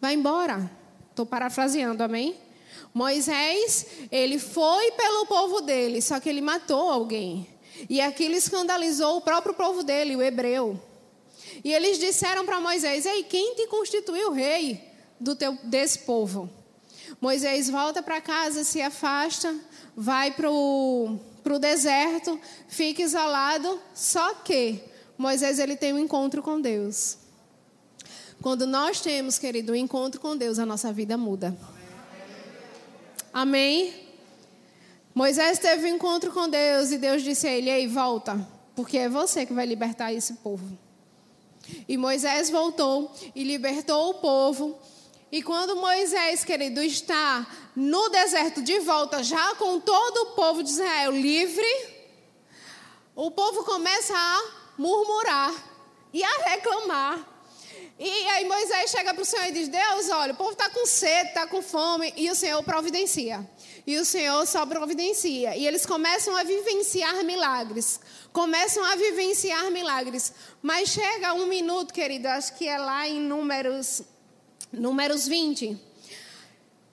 Vai 0.00 0.14
embora. 0.14 0.70
Estou 1.10 1.26
parafraseando, 1.26 2.02
amém? 2.02 2.36
Moisés, 2.92 3.86
ele 4.10 4.38
foi 4.38 4.92
pelo 4.92 5.26
povo 5.26 5.60
dele, 5.60 6.00
só 6.00 6.20
que 6.20 6.28
ele 6.28 6.40
matou 6.40 6.90
alguém. 6.90 7.48
E 7.88 8.00
aquilo 8.00 8.34
escandalizou 8.34 9.16
o 9.16 9.20
próprio 9.20 9.54
povo 9.54 9.82
dele, 9.82 10.14
o 10.16 10.22
hebreu. 10.22 10.80
E 11.64 11.72
eles 11.72 11.98
disseram 11.98 12.44
para 12.44 12.60
Moisés: 12.60 13.04
Ei, 13.04 13.24
quem 13.24 13.54
te 13.54 13.66
constituiu 13.66 14.32
rei 14.32 14.80
do 15.18 15.34
teu, 15.34 15.58
desse 15.64 16.00
povo? 16.00 16.48
Moisés 17.24 17.70
volta 17.70 18.02
para 18.02 18.20
casa, 18.20 18.64
se 18.64 18.82
afasta, 18.82 19.58
vai 19.96 20.30
para 20.30 20.50
o 20.50 21.18
deserto, 21.58 22.38
fica 22.68 23.00
isolado. 23.00 23.80
Só 23.94 24.34
que 24.34 24.78
Moisés 25.16 25.58
ele 25.58 25.74
tem 25.74 25.94
um 25.94 25.98
encontro 25.98 26.42
com 26.42 26.60
Deus. 26.60 27.16
Quando 28.42 28.66
nós 28.66 29.00
temos, 29.00 29.38
querido, 29.38 29.72
um 29.72 29.74
encontro 29.74 30.20
com 30.20 30.36
Deus, 30.36 30.58
a 30.58 30.66
nossa 30.66 30.92
vida 30.92 31.16
muda. 31.16 31.56
Amém? 33.32 33.94
Moisés 35.14 35.58
teve 35.58 35.90
um 35.90 35.94
encontro 35.94 36.30
com 36.30 36.46
Deus 36.46 36.92
e 36.92 36.98
Deus 36.98 37.22
disse 37.22 37.46
a 37.46 37.52
ele: 37.52 37.70
Ei, 37.70 37.88
volta, 37.88 38.46
porque 38.76 38.98
é 38.98 39.08
você 39.08 39.46
que 39.46 39.54
vai 39.54 39.64
libertar 39.64 40.12
esse 40.12 40.34
povo. 40.34 40.76
E 41.88 41.96
Moisés 41.96 42.50
voltou 42.50 43.10
e 43.34 43.42
libertou 43.44 44.10
o 44.10 44.14
povo 44.14 44.78
E 45.34 45.42
quando 45.42 45.74
Moisés, 45.74 46.44
querido, 46.44 46.80
está 46.80 47.44
no 47.74 48.08
deserto 48.08 48.62
de 48.62 48.78
volta, 48.78 49.20
já 49.20 49.56
com 49.56 49.80
todo 49.80 50.16
o 50.18 50.26
povo 50.26 50.62
de 50.62 50.70
Israel 50.70 51.10
livre, 51.10 51.66
o 53.16 53.32
povo 53.32 53.64
começa 53.64 54.14
a 54.16 54.44
murmurar 54.78 55.52
e 56.12 56.22
a 56.22 56.36
reclamar. 56.50 57.18
E 57.98 58.08
aí 58.28 58.44
Moisés 58.44 58.92
chega 58.92 59.12
para 59.12 59.24
o 59.24 59.24
Senhor 59.24 59.46
e 59.46 59.50
diz: 59.50 59.66
Deus, 59.66 60.08
olha, 60.08 60.34
o 60.34 60.36
povo 60.36 60.52
está 60.52 60.70
com 60.70 60.86
sede, 60.86 61.30
está 61.30 61.48
com 61.48 61.60
fome, 61.60 62.14
e 62.16 62.30
o 62.30 62.34
Senhor 62.36 62.62
providencia. 62.62 63.44
E 63.84 63.98
o 63.98 64.04
Senhor 64.04 64.46
só 64.46 64.64
providencia. 64.64 65.56
E 65.56 65.66
eles 65.66 65.84
começam 65.84 66.36
a 66.36 66.44
vivenciar 66.44 67.24
milagres. 67.24 67.98
Começam 68.32 68.84
a 68.84 68.94
vivenciar 68.94 69.68
milagres. 69.72 70.32
Mas 70.62 70.90
chega 70.90 71.34
um 71.34 71.46
minuto, 71.46 71.92
querido, 71.92 72.28
acho 72.28 72.54
que 72.54 72.68
é 72.68 72.78
lá 72.78 73.08
em 73.08 73.18
Números 73.20 74.13
Números 74.80 75.26
20. 75.26 75.78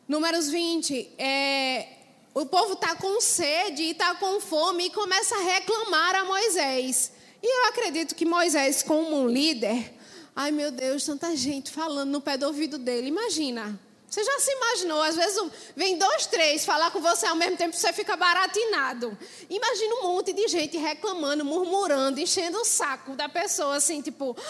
Números 0.07 0.49
20. 0.49 1.09
É, 1.17 1.87
o 2.33 2.45
povo 2.45 2.73
está 2.73 2.95
com 2.95 3.19
sede 3.19 3.83
e 3.83 3.91
está 3.91 4.15
com 4.15 4.39
fome 4.39 4.85
e 4.85 4.89
começa 4.89 5.35
a 5.35 5.43
reclamar 5.43 6.15
a 6.15 6.25
Moisés. 6.25 7.11
E 7.41 7.45
eu 7.45 7.69
acredito 7.69 8.15
que 8.15 8.25
Moisés, 8.25 8.83
como 8.83 9.21
um 9.21 9.27
líder, 9.27 9.93
ai 10.35 10.51
meu 10.51 10.71
Deus, 10.71 11.05
tanta 11.05 11.35
gente 11.35 11.71
falando 11.71 12.09
no 12.09 12.21
pé 12.21 12.37
do 12.37 12.45
ouvido 12.45 12.77
dele. 12.77 13.07
Imagina. 13.07 13.79
Você 14.11 14.25
já 14.25 14.39
se 14.41 14.51
imaginou? 14.51 15.01
Às 15.01 15.15
vezes 15.15 15.41
vem 15.73 15.97
dois, 15.97 16.25
três 16.25 16.65
falar 16.65 16.91
com 16.91 16.99
você 16.99 17.25
ao 17.27 17.35
mesmo 17.37 17.55
tempo, 17.55 17.73
você 17.73 17.93
fica 17.93 18.17
baratinado. 18.17 19.17
Imagina 19.49 19.95
um 19.95 20.03
monte 20.03 20.33
de 20.33 20.49
gente 20.49 20.75
reclamando, 20.77 21.45
murmurando, 21.45 22.19
enchendo 22.19 22.57
o 22.57 22.65
saco 22.65 23.15
da 23.15 23.29
pessoa, 23.29 23.77
assim, 23.77 24.01
tipo. 24.01 24.35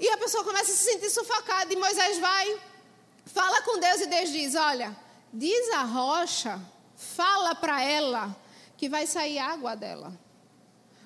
E 0.00 0.08
a 0.08 0.16
pessoa 0.16 0.42
começa 0.42 0.72
a 0.72 0.74
se 0.74 0.82
sentir 0.90 1.10
sufocada. 1.10 1.72
E 1.72 1.76
Moisés 1.76 2.18
vai, 2.18 2.60
fala 3.26 3.62
com 3.62 3.78
Deus 3.78 4.00
e 4.00 4.06
Deus 4.06 4.32
diz: 4.32 4.56
Olha, 4.56 4.96
diz 5.32 5.70
a 5.74 5.82
rocha, 5.84 6.60
fala 6.96 7.54
para 7.54 7.80
ela 7.84 8.34
que 8.76 8.88
vai 8.88 9.06
sair 9.06 9.38
água 9.38 9.76
dela. 9.76 10.12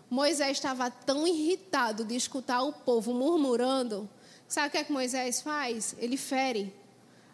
Moisés 0.08 0.52
estava 0.52 0.90
tão 0.90 1.26
irritado 1.26 2.06
de 2.06 2.16
escutar 2.16 2.62
o 2.62 2.72
povo 2.72 3.12
murmurando. 3.12 4.08
Sabe 4.48 4.68
o 4.68 4.70
que 4.70 4.78
é 4.78 4.84
que 4.84 4.92
Moisés 4.92 5.42
faz? 5.42 5.94
Ele 5.98 6.16
fere 6.16 6.72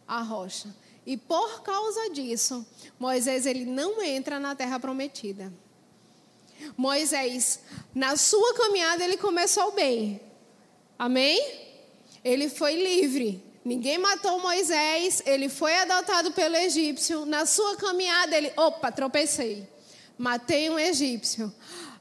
a 0.07 0.21
rocha. 0.23 0.75
E 1.05 1.17
por 1.17 1.63
causa 1.63 2.11
disso, 2.11 2.65
Moisés 2.99 3.47
ele 3.47 3.65
não 3.65 4.03
entra 4.03 4.39
na 4.39 4.55
terra 4.55 4.79
prometida. 4.79 5.53
Moisés, 6.77 7.61
na 7.95 8.17
sua 8.17 8.55
caminhada, 8.55 9.03
ele 9.03 9.17
começou 9.17 9.73
bem. 9.73 10.21
Amém? 10.99 11.71
Ele 12.25 12.49
foi 12.49 12.77
livre. 12.77 13.43
Ninguém 13.65 13.99
matou 13.99 14.41
Moisés, 14.41 15.23
ele 15.25 15.49
foi 15.49 15.75
adotado 15.77 16.33
pelo 16.33 16.57
egípcio. 16.57 17.25
Na 17.27 17.47
sua 17.47 17.77
caminhada, 17.77 18.37
ele, 18.37 18.53
opa, 18.57 18.91
tropecei. 18.91 19.69
Matei 20.19 20.69
um 20.71 20.79
egípcio. 20.79 21.53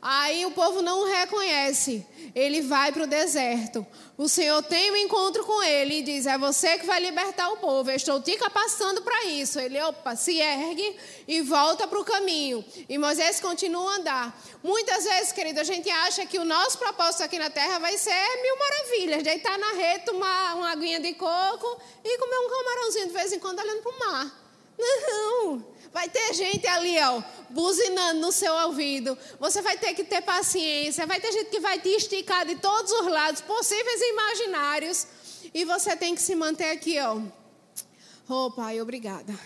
Aí 0.02 0.48
o 0.48 0.52
povo 0.52 0.82
não 0.82 1.02
o 1.02 1.06
reconhece. 1.06 2.04
Ele 2.34 2.62
vai 2.62 2.92
para 2.92 3.04
o 3.04 3.08
deserto. 3.08 3.86
O 4.18 4.28
Senhor 4.28 4.64
tem 4.64 4.90
um 4.92 4.96
encontro 4.96 5.44
com 5.44 5.62
ele 5.62 6.00
e 6.00 6.02
diz: 6.02 6.26
É 6.26 6.40
você 6.40 6.80
que 6.80 6.88
vai 6.88 7.00
libertar 7.00 7.50
o 7.50 7.58
povo. 7.58 7.92
Eu 7.92 7.96
estou 7.96 8.20
te 8.20 8.36
capacitando 8.36 9.04
para 9.04 9.26
isso. 9.26 9.60
Ele, 9.60 9.80
opa, 9.82 10.16
se 10.16 10.40
ergue 10.40 10.96
e 11.28 11.42
volta 11.42 11.88
para 11.88 12.00
o 12.00 12.04
caminho. 12.04 12.66
E 12.90 12.98
Moisés 12.98 13.40
continua 13.40 13.92
a 13.92 13.96
andar. 13.98 14.42
Muitas 14.64 15.04
vezes, 15.04 15.32
querido, 15.32 15.60
a 15.60 15.64
gente 15.64 15.90
acha 15.90 16.26
que 16.26 16.40
o 16.40 16.46
nosso 16.46 16.80
propósito 16.80 17.24
aqui 17.24 17.38
na 17.38 17.52
terra 17.52 17.78
vai 17.78 17.96
ser 17.96 18.42
mil 18.42 18.58
maravilhas. 18.58 19.22
Deitar 19.22 19.58
na 19.60 19.74
rede, 19.74 20.06
tomar 20.06 20.56
uma 20.56 20.72
aguinha 20.72 21.00
de 21.00 21.14
coco 21.14 21.80
e 22.04 22.18
comer 22.18 22.38
um 22.40 22.50
camarãozinho 22.50 23.08
de 23.08 23.14
vez 23.14 23.34
em 23.34 23.40
quando 23.40 23.60
olhando 23.60 23.84
para 23.84 23.92
o 23.92 24.00
mar. 24.00 24.41
Não. 24.82 25.66
Vai 25.94 26.10
ter 26.10 26.34
gente 26.34 26.66
ali, 26.68 26.98
ó, 27.00 27.22
buzinando 27.50 28.22
no 28.22 28.32
seu 28.32 28.54
ouvido. 28.66 29.18
Você 29.40 29.62
vai 29.62 29.78
ter 29.78 29.94
que 29.94 30.04
ter 30.04 30.22
paciência. 30.22 31.06
Vai 31.06 31.20
ter 31.20 31.32
gente 31.32 31.50
que 31.50 31.60
vai 31.60 31.80
te 31.80 31.90
esticar 31.90 32.46
de 32.46 32.56
todos 32.56 32.92
os 32.92 33.08
lados, 33.08 33.42
possíveis 33.42 34.02
e 34.02 34.12
imaginários. 34.12 35.08
E 35.54 35.66
você 35.66 35.96
tem 35.96 36.16
que 36.16 36.22
se 36.22 36.34
manter 36.34 36.72
aqui, 36.72 36.98
ó. 37.00 37.20
Oh, 38.30 38.50
Pai, 38.50 38.82
obrigada. 38.82 39.38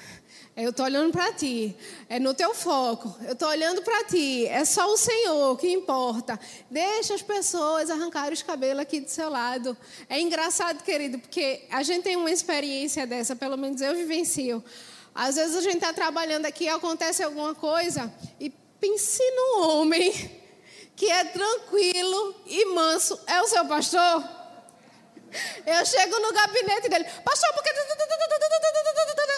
Eu 0.56 0.70
estou 0.70 0.86
olhando 0.86 1.12
para 1.12 1.34
ti, 1.34 1.76
é 2.08 2.18
no 2.18 2.34
teu 2.34 2.54
foco. 2.54 3.14
Eu 3.26 3.34
estou 3.34 3.50
olhando 3.50 3.82
para 3.82 4.06
ti, 4.06 4.46
é 4.46 4.64
só 4.64 4.90
o 4.90 4.96
Senhor 4.96 5.58
que 5.58 5.70
importa. 5.70 6.40
Deixa 6.72 7.14
as 7.14 7.22
pessoas 7.22 7.90
arrancarem 7.90 8.32
os 8.32 8.42
cabelos 8.42 8.82
aqui 8.82 9.02
do 9.02 9.10
seu 9.10 9.30
lado. 9.30 9.76
É 10.08 10.22
engraçado, 10.22 10.82
querido, 10.82 11.20
porque 11.20 11.64
a 11.70 11.84
gente 11.84 12.04
tem 12.04 12.16
uma 12.16 12.32
experiência 12.32 13.06
dessa, 13.06 13.36
pelo 13.36 13.58
menos 13.58 13.82
eu 13.82 13.94
vivencio. 13.96 14.64
Às 15.16 15.36
vezes 15.36 15.56
a 15.56 15.62
gente 15.62 15.76
está 15.76 15.94
trabalhando 15.94 16.46
aqui, 16.46 16.68
acontece 16.68 17.24
alguma 17.24 17.56
coisa 17.56 18.14
e 18.38 18.50
pense 18.50 19.24
no 19.32 19.70
homem 19.70 20.12
que 20.94 21.10
é 21.10 21.24
tranquilo 21.24 22.36
e 22.46 22.66
manso. 22.66 23.18
É 23.26 23.42
o 23.42 23.48
seu 23.48 23.66
pastor? 23.66 24.36
Eu 25.66 25.86
chego 25.86 26.20
no 26.20 26.34
gabinete 26.34 26.90
dele, 26.90 27.06
pastor, 27.24 27.50
porque. 27.54 27.70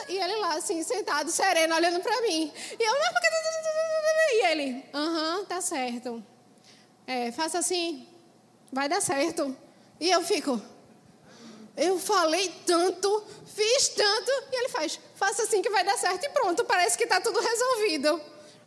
E 0.09 0.17
ele 0.17 0.35
lá, 0.37 0.55
assim, 0.55 0.81
sentado, 0.81 1.29
sereno, 1.29 1.75
olhando 1.75 1.99
para 2.01 2.21
mim. 2.21 2.51
E 2.79 2.83
eu, 2.83 2.93
não, 2.93 3.13
porque. 3.13 3.27
E 4.29 4.45
ele, 4.47 4.85
aham, 4.93 5.45
tá 5.45 5.61
certo. 5.61 6.23
É, 7.05 7.31
faça 7.31 7.59
assim, 7.59 8.07
vai 8.71 8.89
dar 8.89 9.01
certo. 9.01 9.55
E 9.99 10.09
eu 10.09 10.21
fico, 10.23 10.61
eu 11.75 11.99
falei 11.99 12.53
tanto, 12.65 13.23
fiz 13.45 13.89
tanto, 13.89 14.31
e 14.51 14.55
ele 14.55 14.69
faz, 14.69 14.99
faça 15.17 15.43
assim 15.43 15.61
que 15.61 15.69
vai 15.69 15.83
dar 15.83 15.97
certo 15.97 16.25
e 16.25 16.29
pronto, 16.29 16.63
parece 16.63 16.97
que 16.97 17.03
está 17.03 17.19
tudo 17.19 17.39
resolvido. 17.39 18.21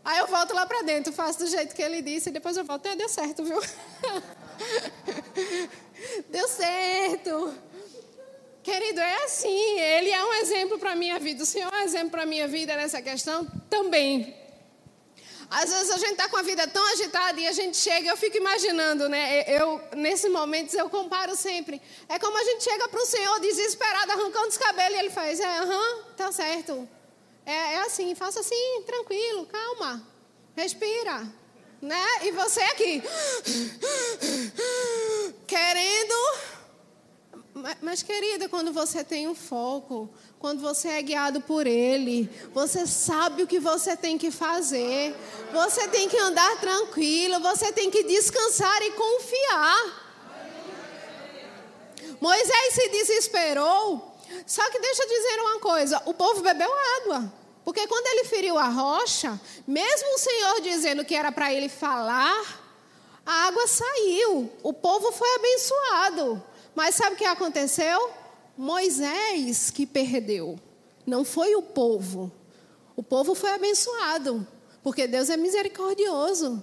Aí 0.04 0.18
eu 0.18 0.26
volto 0.26 0.52
lá 0.52 0.66
para 0.66 0.82
dentro, 0.82 1.12
faço 1.12 1.38
do 1.38 1.46
jeito 1.46 1.74
que 1.74 1.82
ele 1.82 2.02
disse, 2.02 2.28
e 2.28 2.32
depois 2.32 2.56
eu 2.56 2.64
volto, 2.64 2.86
e 2.86 2.96
deu 2.96 3.08
certo, 3.08 3.44
viu? 3.44 3.60
deu 6.28 6.48
certo. 6.48 7.54
Querido, 8.62 9.00
é 9.00 9.24
assim, 9.24 9.78
ele 9.78 10.10
é 10.10 10.24
um 10.24 10.34
exemplo 10.34 10.78
para 10.78 10.92
a 10.92 10.96
minha 10.96 11.18
vida, 11.18 11.42
o 11.42 11.46
Senhor 11.46 11.72
é 11.72 11.78
um 11.78 11.82
exemplo 11.82 12.10
para 12.10 12.22
a 12.22 12.26
minha 12.26 12.48
vida 12.48 12.74
nessa 12.76 13.00
questão 13.00 13.46
também. 13.68 14.39
Às 15.50 15.68
vezes 15.68 15.90
a 15.90 15.98
gente 15.98 16.12
está 16.12 16.28
com 16.28 16.36
a 16.36 16.42
vida 16.42 16.64
tão 16.68 16.86
agitada 16.92 17.40
e 17.40 17.48
a 17.48 17.52
gente 17.52 17.76
chega, 17.76 18.08
eu 18.08 18.16
fico 18.16 18.36
imaginando, 18.36 19.08
né? 19.08 19.42
Eu, 19.48 19.82
nesses 19.96 20.30
momentos, 20.30 20.74
eu 20.74 20.88
comparo 20.88 21.34
sempre. 21.34 21.82
É 22.08 22.20
como 22.20 22.38
a 22.38 22.44
gente 22.44 22.62
chega 22.62 22.88
para 22.88 23.02
o 23.02 23.06
Senhor 23.06 23.40
desesperado, 23.40 24.12
arrancando 24.12 24.46
os 24.46 24.56
cabelos, 24.56 24.96
e 24.96 25.00
Ele 25.00 25.10
faz, 25.10 25.40
é, 25.40 25.58
aham, 25.58 26.02
tá 26.16 26.30
certo. 26.30 26.88
É, 27.44 27.74
é 27.74 27.80
assim, 27.80 28.14
faça 28.14 28.38
assim, 28.38 28.82
tranquilo, 28.86 29.44
calma, 29.46 30.06
respira. 30.56 31.26
Né? 31.82 32.06
E 32.22 32.30
você 32.30 32.60
aqui, 32.60 33.02
querendo 35.48 36.14
mas, 37.82 38.02
querida, 38.02 38.48
quando 38.48 38.72
você 38.72 39.02
tem 39.02 39.28
um 39.28 39.34
foco, 39.34 40.08
quando 40.38 40.60
você 40.60 40.88
é 40.88 41.02
guiado 41.02 41.40
por 41.40 41.66
Ele, 41.66 42.30
você 42.52 42.86
sabe 42.86 43.42
o 43.42 43.46
que 43.46 43.58
você 43.58 43.96
tem 43.96 44.16
que 44.16 44.30
fazer, 44.30 45.14
você 45.52 45.88
tem 45.88 46.08
que 46.08 46.16
andar 46.16 46.60
tranquilo, 46.60 47.40
você 47.40 47.72
tem 47.72 47.90
que 47.90 48.04
descansar 48.04 48.82
e 48.82 48.92
confiar. 48.92 50.10
Moisés 52.20 52.74
se 52.74 52.88
desesperou, 52.88 54.14
só 54.46 54.68
que 54.70 54.78
deixa 54.78 55.02
eu 55.02 55.08
dizer 55.08 55.40
uma 55.40 55.58
coisa: 55.58 56.02
o 56.06 56.14
povo 56.14 56.42
bebeu 56.42 56.70
água. 56.98 57.32
Porque 57.64 57.86
quando 57.86 58.06
ele 58.06 58.24
feriu 58.24 58.56
a 58.56 58.68
rocha, 58.68 59.38
mesmo 59.66 60.14
o 60.14 60.18
Senhor 60.18 60.60
dizendo 60.62 61.04
que 61.04 61.14
era 61.14 61.30
para 61.30 61.52
ele 61.52 61.68
falar, 61.68 62.60
a 63.24 63.46
água 63.46 63.66
saiu, 63.66 64.50
o 64.62 64.72
povo 64.72 65.12
foi 65.12 65.28
abençoado. 65.34 66.42
Mas 66.74 66.94
sabe 66.94 67.14
o 67.14 67.18
que 67.18 67.24
aconteceu? 67.24 68.10
Moisés 68.56 69.70
que 69.70 69.86
perdeu. 69.86 70.58
Não 71.06 71.24
foi 71.24 71.54
o 71.54 71.62
povo. 71.62 72.30
O 72.94 73.02
povo 73.02 73.34
foi 73.34 73.50
abençoado, 73.50 74.46
porque 74.82 75.06
Deus 75.06 75.30
é 75.30 75.36
misericordioso. 75.36 76.62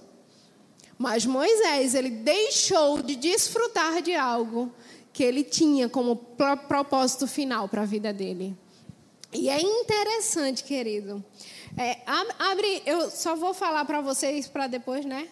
Mas 0.96 1.24
Moisés, 1.24 1.94
ele 1.94 2.10
deixou 2.10 3.02
de 3.02 3.16
desfrutar 3.16 4.02
de 4.02 4.14
algo 4.14 4.72
que 5.12 5.22
ele 5.22 5.44
tinha 5.44 5.88
como 5.88 6.16
propósito 6.16 7.26
final 7.26 7.68
para 7.68 7.82
a 7.82 7.86
vida 7.86 8.12
dele. 8.12 8.56
E 9.32 9.48
é 9.50 9.60
interessante, 9.60 10.64
querido. 10.64 11.24
É, 11.76 11.98
abre, 12.38 12.82
eu 12.86 13.10
só 13.10 13.36
vou 13.36 13.52
falar 13.52 13.84
para 13.84 14.00
vocês 14.00 14.48
para 14.48 14.66
depois, 14.66 15.04
né? 15.04 15.28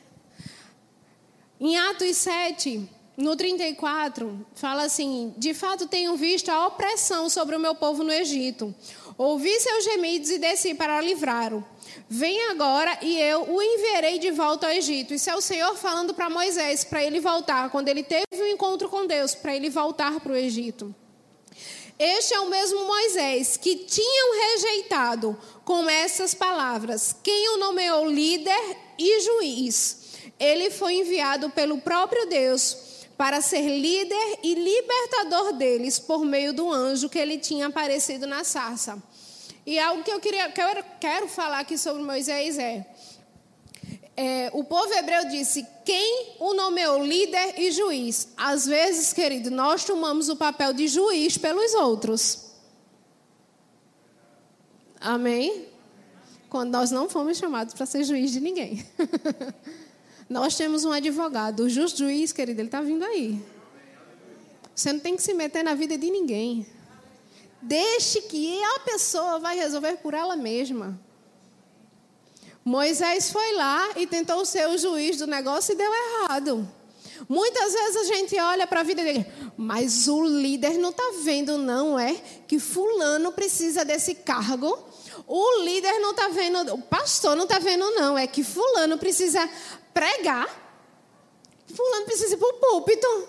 Em 1.58 1.76
Atos 1.78 2.16
7, 2.18 2.88
no 3.16 3.34
34, 3.34 4.46
fala 4.54 4.84
assim: 4.84 5.32
De 5.38 5.54
fato 5.54 5.88
tenho 5.88 6.16
visto 6.16 6.50
a 6.50 6.66
opressão 6.66 7.30
sobre 7.30 7.56
o 7.56 7.60
meu 7.60 7.74
povo 7.74 8.04
no 8.04 8.12
Egito. 8.12 8.74
Ouvi 9.16 9.58
seus 9.58 9.84
gemidos 9.84 10.28
e 10.28 10.38
desci 10.38 10.74
para 10.74 11.00
livrá-lo. 11.00 11.64
Vem 12.08 12.50
agora 12.50 12.98
e 13.00 13.18
eu 13.18 13.50
o 13.50 13.62
enviarei 13.62 14.18
de 14.18 14.30
volta 14.30 14.66
ao 14.66 14.72
Egito. 14.72 15.14
Isso 15.14 15.30
é 15.30 15.34
o 15.34 15.40
Senhor 15.40 15.74
falando 15.76 16.12
para 16.12 16.28
Moisés, 16.28 16.84
para 16.84 17.02
ele 17.02 17.18
voltar, 17.18 17.70
quando 17.70 17.88
ele 17.88 18.02
teve 18.02 18.24
um 18.34 18.46
encontro 18.46 18.88
com 18.88 19.06
Deus, 19.06 19.34
para 19.34 19.56
ele 19.56 19.70
voltar 19.70 20.20
para 20.20 20.32
o 20.32 20.36
Egito. 20.36 20.94
Este 21.98 22.34
é 22.34 22.40
o 22.40 22.50
mesmo 22.50 22.84
Moisés 22.84 23.56
que 23.56 23.76
tinham 23.76 24.50
rejeitado 24.50 25.38
com 25.64 25.88
essas 25.88 26.34
palavras: 26.34 27.16
quem 27.22 27.48
o 27.54 27.56
nomeou 27.56 28.06
líder 28.10 28.76
e 28.98 29.20
juiz. 29.20 30.04
Ele 30.38 30.70
foi 30.70 30.96
enviado 30.96 31.48
pelo 31.48 31.78
próprio 31.78 32.26
Deus 32.26 32.85
para 33.16 33.40
ser 33.40 33.62
líder 33.62 34.38
e 34.42 34.54
libertador 34.54 35.54
deles 35.54 35.98
por 35.98 36.24
meio 36.24 36.52
do 36.52 36.70
anjo 36.70 37.08
que 37.08 37.18
ele 37.18 37.38
tinha 37.38 37.66
aparecido 37.66 38.26
na 38.26 38.44
sarça. 38.44 39.02
E 39.64 39.78
algo 39.78 40.04
que 40.04 40.10
eu 40.10 40.20
queria, 40.20 40.50
que 40.50 40.60
eu 40.60 40.84
quero 41.00 41.26
falar 41.26 41.60
aqui 41.60 41.76
sobre 41.78 42.02
Moisés 42.02 42.58
é, 42.58 42.86
é, 44.16 44.50
o 44.54 44.64
povo 44.64 44.92
hebreu 44.94 45.28
disse: 45.28 45.66
quem 45.84 46.36
o 46.38 46.54
nomeou 46.54 47.04
líder 47.04 47.58
e 47.58 47.70
juiz? 47.70 48.28
Às 48.36 48.66
vezes, 48.66 49.12
querido, 49.12 49.50
nós 49.50 49.84
tomamos 49.84 50.28
o 50.28 50.36
papel 50.36 50.72
de 50.72 50.88
juiz 50.88 51.36
pelos 51.36 51.74
outros. 51.74 52.46
Amém? 55.00 55.66
Quando 56.48 56.70
nós 56.70 56.90
não 56.90 57.08
fomos 57.08 57.36
chamados 57.36 57.74
para 57.74 57.84
ser 57.84 58.04
juiz 58.04 58.30
de 58.30 58.40
ninguém. 58.40 58.86
nós 60.28 60.56
temos 60.56 60.84
um 60.84 60.92
advogado, 60.92 61.60
o 61.60 61.68
justo 61.68 61.98
juiz, 61.98 62.32
querido, 62.32 62.60
ele 62.60 62.68
está 62.68 62.80
vindo 62.80 63.04
aí. 63.04 63.40
Você 64.74 64.92
não 64.92 65.00
tem 65.00 65.16
que 65.16 65.22
se 65.22 65.32
meter 65.32 65.62
na 65.62 65.74
vida 65.74 65.96
de 65.96 66.10
ninguém. 66.10 66.66
Deixe 67.62 68.20
que 68.22 68.62
a 68.62 68.80
pessoa 68.80 69.38
vai 69.38 69.56
resolver 69.56 69.96
por 69.96 70.14
ela 70.14 70.36
mesma. 70.36 71.00
Moisés 72.64 73.30
foi 73.30 73.54
lá 73.54 73.90
e 73.96 74.06
tentou 74.06 74.44
ser 74.44 74.68
o 74.68 74.76
juiz 74.76 75.18
do 75.18 75.26
negócio 75.26 75.72
e 75.72 75.76
deu 75.76 75.90
errado. 75.92 76.68
Muitas 77.28 77.72
vezes 77.72 77.96
a 77.96 78.04
gente 78.04 78.38
olha 78.38 78.66
para 78.66 78.80
a 78.80 78.82
vida 78.82 79.02
dele, 79.02 79.24
mas 79.56 80.06
o 80.08 80.22
líder 80.24 80.74
não 80.74 80.90
está 80.90 81.02
vendo, 81.22 81.56
não 81.56 81.98
é? 81.98 82.14
Que 82.46 82.58
fulano 82.58 83.32
precisa 83.32 83.84
desse 83.84 84.16
cargo. 84.16 84.76
O 85.26 85.62
líder 85.62 85.98
não 86.00 86.10
está 86.10 86.28
vendo, 86.28 86.74
o 86.74 86.82
pastor 86.82 87.34
não 87.36 87.44
está 87.44 87.58
vendo, 87.58 87.88
não. 87.92 88.18
É 88.18 88.26
que 88.26 88.44
fulano 88.44 88.98
precisa 88.98 89.48
pregar. 89.96 90.46
Fulano 91.74 92.04
precisa 92.04 92.34
ir 92.34 92.36
para 92.36 92.48
o 92.48 92.52
púlpito. 92.52 93.28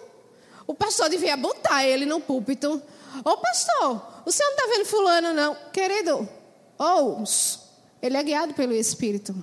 O 0.68 0.74
pastor 0.74 1.08
devia 1.08 1.38
botar 1.38 1.86
ele 1.86 2.06
no 2.06 2.20
púlpito. 2.20 2.82
Ô 3.24 3.38
pastor, 3.38 4.22
o 4.26 4.32
senhor 4.32 4.50
não 4.50 4.58
está 4.58 4.68
vendo 4.76 4.86
fulano, 4.86 5.34
não? 5.34 5.56
Querido, 5.72 6.28
ouça. 6.78 7.62
Ele 8.02 8.18
é 8.18 8.24
guiado 8.24 8.54
pelo 8.54 8.74
Espírito. 8.74 9.34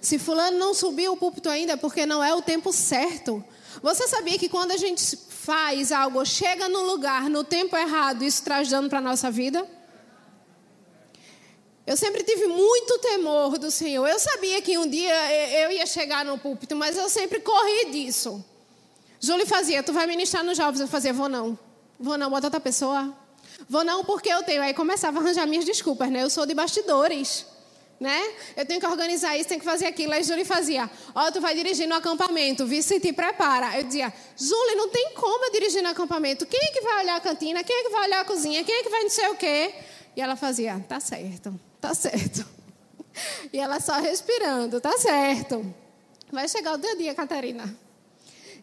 Se 0.00 0.18
fulano 0.18 0.58
não 0.58 0.72
subiu 0.72 1.12
o 1.12 1.16
púlpito 1.18 1.50
ainda 1.50 1.74
é 1.74 1.76
porque 1.76 2.06
não 2.06 2.24
é 2.24 2.34
o 2.34 2.40
tempo 2.40 2.72
certo. 2.72 3.44
Você 3.82 4.08
sabia 4.08 4.38
que 4.38 4.48
quando 4.48 4.70
a 4.70 4.76
gente 4.78 5.16
faz 5.16 5.92
algo, 5.92 6.24
chega 6.24 6.66
no 6.68 6.82
lugar, 6.82 7.28
no 7.28 7.44
tempo 7.44 7.76
errado, 7.76 8.24
isso 8.24 8.42
traz 8.42 8.70
dano 8.70 8.88
para 8.88 8.98
a 8.98 9.02
nossa 9.02 9.30
vida? 9.30 9.66
Eu 11.88 11.96
sempre 11.96 12.22
tive 12.22 12.46
muito 12.46 12.98
temor 12.98 13.56
do 13.56 13.70
Senhor. 13.70 14.06
Eu 14.06 14.18
sabia 14.18 14.60
que 14.60 14.76
um 14.76 14.86
dia 14.86 15.14
eu 15.62 15.72
ia 15.72 15.86
chegar 15.86 16.22
no 16.22 16.36
púlpito, 16.36 16.76
mas 16.76 16.98
eu 16.98 17.08
sempre 17.08 17.40
corri 17.40 17.86
disso. 17.90 18.44
Júlio 19.18 19.46
fazia, 19.46 19.82
tu 19.82 19.90
vai 19.90 20.06
ministrar 20.06 20.44
nos 20.44 20.58
jovens. 20.58 20.80
Eu 20.82 20.86
fazia, 20.86 21.14
vou 21.14 21.30
não. 21.30 21.58
Vou 21.98 22.18
não, 22.18 22.28
bota 22.28 22.48
outra 22.48 22.60
pessoa. 22.60 23.10
Vou 23.70 23.82
não 23.84 24.04
porque 24.04 24.28
eu 24.28 24.42
tenho. 24.42 24.60
Aí 24.60 24.74
começava 24.74 25.18
a 25.18 25.22
arranjar 25.22 25.46
minhas 25.46 25.64
desculpas, 25.64 26.10
né? 26.10 26.22
Eu 26.22 26.28
sou 26.28 26.44
de 26.44 26.52
bastidores, 26.52 27.46
né? 27.98 28.34
Eu 28.54 28.66
tenho 28.66 28.80
que 28.80 28.86
organizar 28.86 29.34
isso, 29.38 29.48
tenho 29.48 29.60
que 29.60 29.64
fazer 29.64 29.86
aquilo. 29.86 30.12
Aí 30.12 30.22
Júlia 30.22 30.44
fazia, 30.44 30.90
ó, 31.14 31.26
oh, 31.26 31.32
tu 31.32 31.40
vai 31.40 31.54
dirigir 31.54 31.88
no 31.88 31.94
acampamento, 31.94 32.66
vice 32.66 33.00
te 33.00 33.14
prepara. 33.14 33.78
Eu 33.78 33.84
dizia, 33.84 34.12
Júlia, 34.36 34.76
não 34.76 34.90
tem 34.90 35.12
como 35.14 35.46
eu 35.46 35.52
dirigir 35.52 35.82
no 35.82 35.88
acampamento. 35.88 36.44
Quem 36.44 36.60
é 36.60 36.70
que 36.70 36.82
vai 36.82 37.02
olhar 37.02 37.16
a 37.16 37.20
cantina? 37.20 37.64
Quem 37.64 37.74
é 37.74 37.82
que 37.84 37.88
vai 37.88 38.08
olhar 38.08 38.20
a 38.20 38.24
cozinha? 38.26 38.62
Quem 38.62 38.74
é 38.74 38.82
que 38.82 38.90
vai 38.90 39.04
não 39.04 39.10
sei 39.10 39.28
o 39.28 39.36
quê? 39.36 39.74
E 40.14 40.20
ela 40.20 40.36
fazia, 40.36 40.84
tá 40.86 41.00
certo, 41.00 41.58
tá 41.80 41.94
certo. 41.94 42.46
E 43.52 43.58
ela 43.58 43.80
só 43.80 43.94
respirando, 43.94 44.80
tá 44.80 44.96
certo. 44.96 45.74
Vai 46.30 46.46
chegar 46.46 46.74
o 46.74 46.78
teu 46.78 46.96
dia, 46.96 47.16
Catarina. 47.16 47.76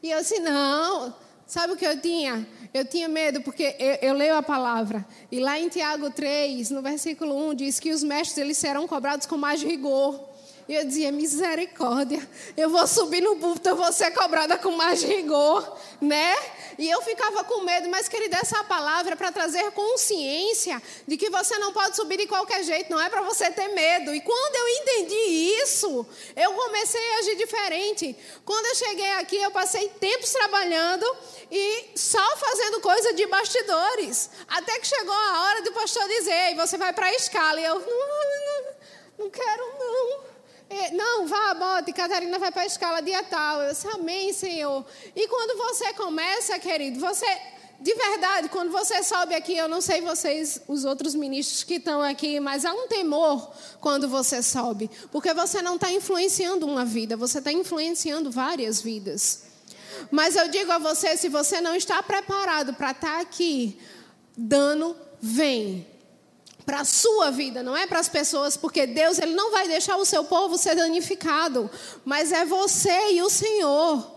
E 0.02 0.12
eu 0.12 0.22
disse, 0.22 0.40
não, 0.40 1.14
sabe 1.46 1.74
o 1.74 1.76
que 1.76 1.86
eu 1.86 2.00
tinha? 2.00 2.48
Eu 2.74 2.86
tinha 2.86 3.10
medo 3.10 3.42
porque 3.42 3.76
eu, 3.80 4.10
eu, 4.10 4.14
leio 4.14 4.36
a 4.36 4.44
palavra. 4.44 5.06
E 5.32 5.40
lá 5.40 5.60
em 5.60 5.68
Tiago 5.68 6.10
3, 6.10 6.70
no 6.72 6.82
versículo 6.82 7.50
1, 7.50 7.56
diz 7.56 7.80
que 7.80 7.92
os 7.92 8.04
mestres 8.04 8.38
eles 8.38 8.58
serão 8.58 8.88
cobrados 8.88 9.26
com 9.26 9.36
mais 9.36 9.62
rigor. 9.62 10.35
E 10.68 10.74
eu 10.74 10.84
dizia, 10.84 11.12
misericórdia, 11.12 12.28
eu 12.58 12.72
vou 12.72 12.88
subir 12.88 13.22
no 13.22 13.36
púlpito, 13.36 13.70
eu 13.70 13.76
vou 13.76 13.94
ser 13.94 14.10
cobrada 14.12 14.58
com 14.58 14.72
mais 14.72 15.04
rigor, 15.04 15.78
né? 16.02 16.36
E 16.80 16.90
eu 16.90 17.04
ficava 17.04 17.44
com 17.44 17.62
medo, 17.62 17.88
mas 17.88 18.10
querida, 18.10 18.38
essa 18.38 18.64
palavra 18.64 19.14
é 19.14 19.16
para 19.16 19.32
trazer 19.32 19.72
consciência 19.72 20.82
de 21.08 21.18
que 21.18 21.30
você 21.30 21.56
não 21.60 21.72
pode 21.72 21.96
subir 21.96 22.18
de 22.18 22.26
qualquer 22.26 22.64
jeito, 22.64 22.90
não 22.90 23.00
é 23.00 23.08
para 23.10 23.22
você 23.22 23.52
ter 23.52 23.68
medo. 23.70 24.14
E 24.14 24.20
quando 24.22 24.56
eu 24.56 24.68
entendi 24.82 25.62
isso, 25.62 26.06
eu 26.36 26.52
comecei 26.54 27.14
a 27.14 27.20
agir 27.20 27.36
diferente. 27.36 28.18
Quando 28.44 28.66
eu 28.66 28.76
cheguei 28.76 29.12
aqui, 29.12 29.38
eu 29.38 29.52
passei 29.52 29.88
tempos 29.90 30.32
trabalhando 30.32 31.06
e 31.52 31.92
só 31.96 32.38
fazendo 32.38 32.82
coisa 32.82 33.14
de 33.14 33.28
bastidores. 33.28 34.32
Até 34.48 34.80
que 34.80 34.88
chegou 34.88 35.14
a 35.14 35.44
hora 35.44 35.62
do 35.62 35.72
pastor 35.74 36.08
dizer, 36.08 36.54
e 36.54 36.56
você 36.56 36.76
vai 36.76 36.92
para 36.92 37.06
a 37.06 37.14
escala. 37.14 37.62
E 37.62 37.66
eu, 37.66 37.76
não, 37.76 37.84
não, 37.86 38.74
não 39.20 39.30
quero 39.30 39.64
não. 39.80 40.35
É, 40.70 40.92
não, 40.92 41.28
vá, 41.28 41.54
bote, 41.54 41.94
Catarina 41.94 42.40
vai 42.40 42.52
para 42.52 42.64
a 42.64 42.66
escala 42.66 43.02
dia 43.02 43.24
tal. 43.24 43.62
Eu 43.62 43.72
disse, 43.72 43.88
amém, 43.88 44.34
Senhor. 44.34 44.86
E 45.16 45.28
quando 45.28 45.58
você 45.58 45.94
começa, 45.94 46.58
querido, 46.58 47.00
você, 47.00 47.26
de 47.80 47.94
verdade, 47.94 48.50
quando 48.50 48.72
você 48.72 49.04
sobe 49.04 49.36
aqui, 49.36 49.56
eu 49.56 49.68
não 49.68 49.80
sei 49.80 50.02
vocês, 50.02 50.62
os 50.68 50.84
outros 50.84 51.14
ministros 51.14 51.64
que 51.64 51.76
estão 51.76 52.02
aqui, 52.02 52.40
mas 52.40 52.66
há 52.66 52.74
um 52.74 52.88
temor 52.88 53.52
quando 53.80 54.08
você 54.10 54.42
sobe. 54.42 54.90
Porque 55.12 55.34
você 55.34 55.62
não 55.62 55.76
está 55.76 55.92
influenciando 55.92 56.66
uma 56.66 56.84
vida, 56.84 57.16
você 57.16 57.38
está 57.38 57.52
influenciando 57.52 58.32
várias 58.32 58.82
vidas. 58.82 59.44
Mas 60.10 60.36
eu 60.36 60.48
digo 60.50 60.72
a 60.72 60.80
você, 60.80 61.16
se 61.16 61.30
você 61.30 61.62
não 61.62 61.76
está 61.76 62.02
preparado 62.02 62.74
para 62.74 62.92
estar 62.92 63.16
tá 63.16 63.20
aqui, 63.22 63.80
dano 64.36 64.96
vem 65.22 65.95
para 66.66 66.82
a 66.82 66.86
sua 66.86 67.30
vida, 67.30 67.62
não 67.62 67.78
é 67.78 67.86
para 67.86 68.00
as 68.00 68.10
pessoas, 68.10 68.58
porque 68.58 68.88
Deus 68.88 69.20
ele 69.20 69.34
não 69.34 69.52
vai 69.52 69.68
deixar 69.68 69.98
o 69.98 70.06
seu 70.06 70.24
povo 70.24 70.58
ser 70.58 70.76
danificado, 70.76 71.70
mas 72.04 72.32
é 72.32 72.44
você 72.44 73.12
e 73.12 73.22
o 73.22 73.30
Senhor. 73.30 74.16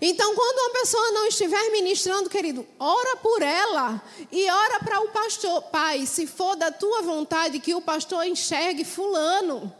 Então, 0.00 0.34
quando 0.34 0.58
uma 0.58 0.80
pessoa 0.80 1.12
não 1.12 1.26
estiver 1.26 1.70
ministrando, 1.70 2.30
querido, 2.30 2.66
ora 2.78 3.16
por 3.16 3.42
ela 3.42 4.00
e 4.30 4.48
ora 4.48 4.78
para 4.80 5.00
o 5.00 5.08
pastor. 5.08 5.62
Pai, 5.62 6.06
se 6.06 6.26
for 6.26 6.54
da 6.54 6.70
tua 6.70 7.02
vontade 7.02 7.58
que 7.58 7.74
o 7.74 7.80
pastor 7.80 8.24
enxergue 8.24 8.84
fulano. 8.84 9.74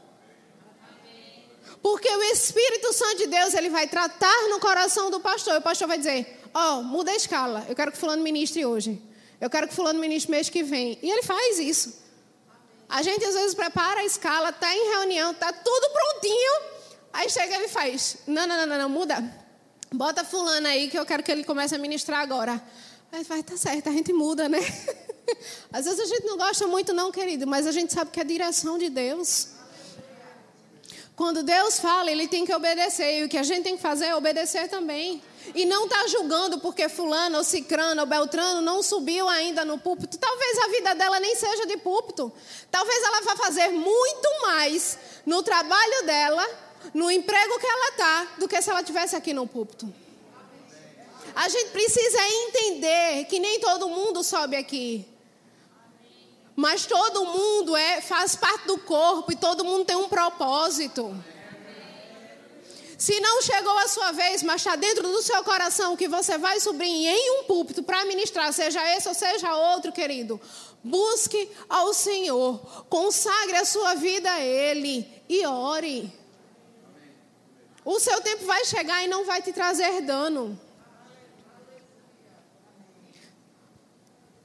Porque 1.81 2.09
o 2.09 2.23
Espírito 2.25 2.93
Santo 2.93 3.19
de 3.19 3.27
Deus, 3.29 3.55
ele 3.55 3.71
vai 3.71 3.87
tratar 3.87 4.49
no 4.49 4.59
coração 4.59 5.09
do 5.09 5.21
pastor. 5.21 5.55
E 5.55 5.59
o 5.59 5.63
pastor 5.63 5.87
vai 5.87 5.99
dizer: 5.99 6.41
Ó, 6.53 6.79
oh, 6.79 6.83
muda 6.83 7.13
a 7.13 7.17
escala. 7.17 7.65
Eu 7.69 7.77
quero 7.77 7.93
que 7.93 7.99
fulano 7.99 8.21
ministre 8.21 8.67
hoje. 8.67 9.01
Eu 9.41 9.49
quero 9.49 9.69
que 9.69 9.75
fulano 9.75 10.01
ministre 10.01 10.31
mês 10.31 10.49
que 10.49 10.63
vem. 10.63 10.99
E 11.03 11.11
ele 11.11 11.23
faz 11.23 11.59
isso. 11.59 12.03
A 12.89 13.03
gente 13.03 13.25
às 13.25 13.35
vezes 13.35 13.55
prepara 13.55 14.01
a 14.01 14.05
escala, 14.05 14.49
está 14.49 14.75
em 14.75 14.91
reunião, 14.91 15.33
está 15.33 15.53
tudo 15.53 15.91
prontinho. 15.91 16.53
Aí 17.13 17.29
chega 17.29 17.55
ele 17.55 17.69
faz: 17.69 18.19
não, 18.27 18.47
não, 18.47 18.67
não, 18.67 18.79
não, 18.79 18.89
muda. 18.89 19.23
Bota 19.93 20.25
fulano 20.25 20.67
aí 20.67 20.89
que 20.89 20.99
eu 20.99 21.07
quero 21.07 21.23
que 21.23 21.31
ele 21.31 21.45
comece 21.45 21.75
a 21.75 21.79
ministrar 21.79 22.21
agora. 22.21 22.63
Aí 23.13 23.25
vai, 23.25 23.43
tá 23.43 23.57
certo, 23.57 23.89
a 23.89 23.93
gente 23.93 24.13
muda, 24.13 24.49
né? 24.49 24.59
Às 25.73 25.85
vezes 25.85 26.01
a 26.01 26.07
gente 26.07 26.25
não 26.27 26.37
gosta 26.37 26.67
muito, 26.67 26.93
não, 26.93 27.11
querido, 27.11 27.47
mas 27.47 27.67
a 27.67 27.73
gente 27.73 27.93
sabe 27.93 28.11
que 28.11 28.21
é 28.21 28.23
a 28.23 28.27
direção 28.27 28.79
de 28.79 28.89
Deus. 28.89 29.49
Quando 31.15 31.43
Deus 31.43 31.81
fala, 31.81 32.11
ele 32.11 32.29
tem 32.29 32.45
que 32.45 32.55
obedecer. 32.55 33.21
E 33.21 33.25
o 33.25 33.29
que 33.29 33.37
a 33.37 33.43
gente 33.43 33.65
tem 33.65 33.77
que 33.77 33.83
fazer 33.83 34.07
é 34.07 34.15
obedecer 34.15 34.69
também. 34.69 35.23
E 35.55 35.65
não 35.65 35.85
está 35.85 36.07
julgando 36.09 36.59
porque 36.59 36.89
fulano 36.89 37.39
ou 37.39 37.45
cicrano 37.45 38.01
ou 38.01 38.07
beltrano 38.07 38.61
não 38.61 38.83
subiu 38.83 39.29
ainda 39.29 39.65
no 39.65 39.79
púlpito. 39.79 40.19
Talvez 40.19 40.59
a 40.59 40.69
vida 40.69 40.95
dela 40.95 41.19
nem 41.21 41.35
seja 41.35 41.67
de 41.67 41.77
púlpito. 41.79 42.33
Talvez 42.71 43.03
ela 43.03 43.21
vá 43.23 43.37
fazer 43.37 43.69
muito 43.69 44.29
mais 44.43 44.99
no 45.25 45.43
trabalho 45.43 46.07
dela, 46.07 46.47
no 46.93 47.11
emprego 47.11 47.59
que 47.59 47.67
ela 47.67 47.89
está, 47.91 48.27
do 48.39 48.49
que 48.49 48.61
se 48.61 48.71
ela 48.71 48.83
tivesse 48.83 49.17
aqui 49.17 49.33
no 49.33 49.47
púlpito. 49.47 49.93
A 51.35 51.49
gente 51.49 51.71
precisa 51.71 52.19
entender 52.21 53.25
que 53.27 53.39
nem 53.39 53.61
todo 53.61 53.89
mundo 53.89 54.23
sobe 54.25 54.57
aqui. 54.57 55.07
Mas 56.57 56.85
todo 56.87 57.25
mundo 57.25 57.77
é, 57.77 58.01
faz 58.01 58.35
parte 58.35 58.67
do 58.67 58.79
corpo 58.79 59.31
e 59.31 59.37
todo 59.37 59.65
mundo 59.65 59.85
tem 59.85 59.95
um 59.95 60.09
propósito. 60.09 61.15
Se 62.99 63.21
não 63.21 63.41
chegou 63.41 63.79
a 63.79 63.87
sua 63.87 64.11
vez, 64.11 64.43
mas 64.43 64.61
está 64.61 64.75
dentro 64.75 65.05
do 65.05 65.23
seu 65.23 65.45
coração 65.45 65.97
que 65.97 66.09
você 66.09 66.37
vai 66.37 66.59
subir 66.59 66.85
em 66.85 67.39
um 67.39 67.45
púlpito 67.45 67.81
para 67.81 68.05
ministrar, 68.05 68.53
seja 68.53 68.85
esse 68.97 69.07
ou 69.07 69.15
seja 69.15 69.55
outro, 69.55 69.93
querido, 69.93 70.41
busque 70.83 71.49
ao 71.69 71.95
Senhor, 71.95 72.59
consagre 72.89 73.57
a 73.57 73.65
sua 73.65 73.95
vida 73.95 74.29
a 74.29 74.41
Ele 74.41 75.09
e 75.29 75.47
ore. 75.47 76.13
O 77.85 78.01
seu 78.01 78.21
tempo 78.21 78.45
vai 78.45 78.65
chegar 78.65 79.05
e 79.05 79.09
não 79.09 79.25
vai 79.25 79.43
te 79.43 79.53
trazer 79.53 80.01
dano. 80.01 80.61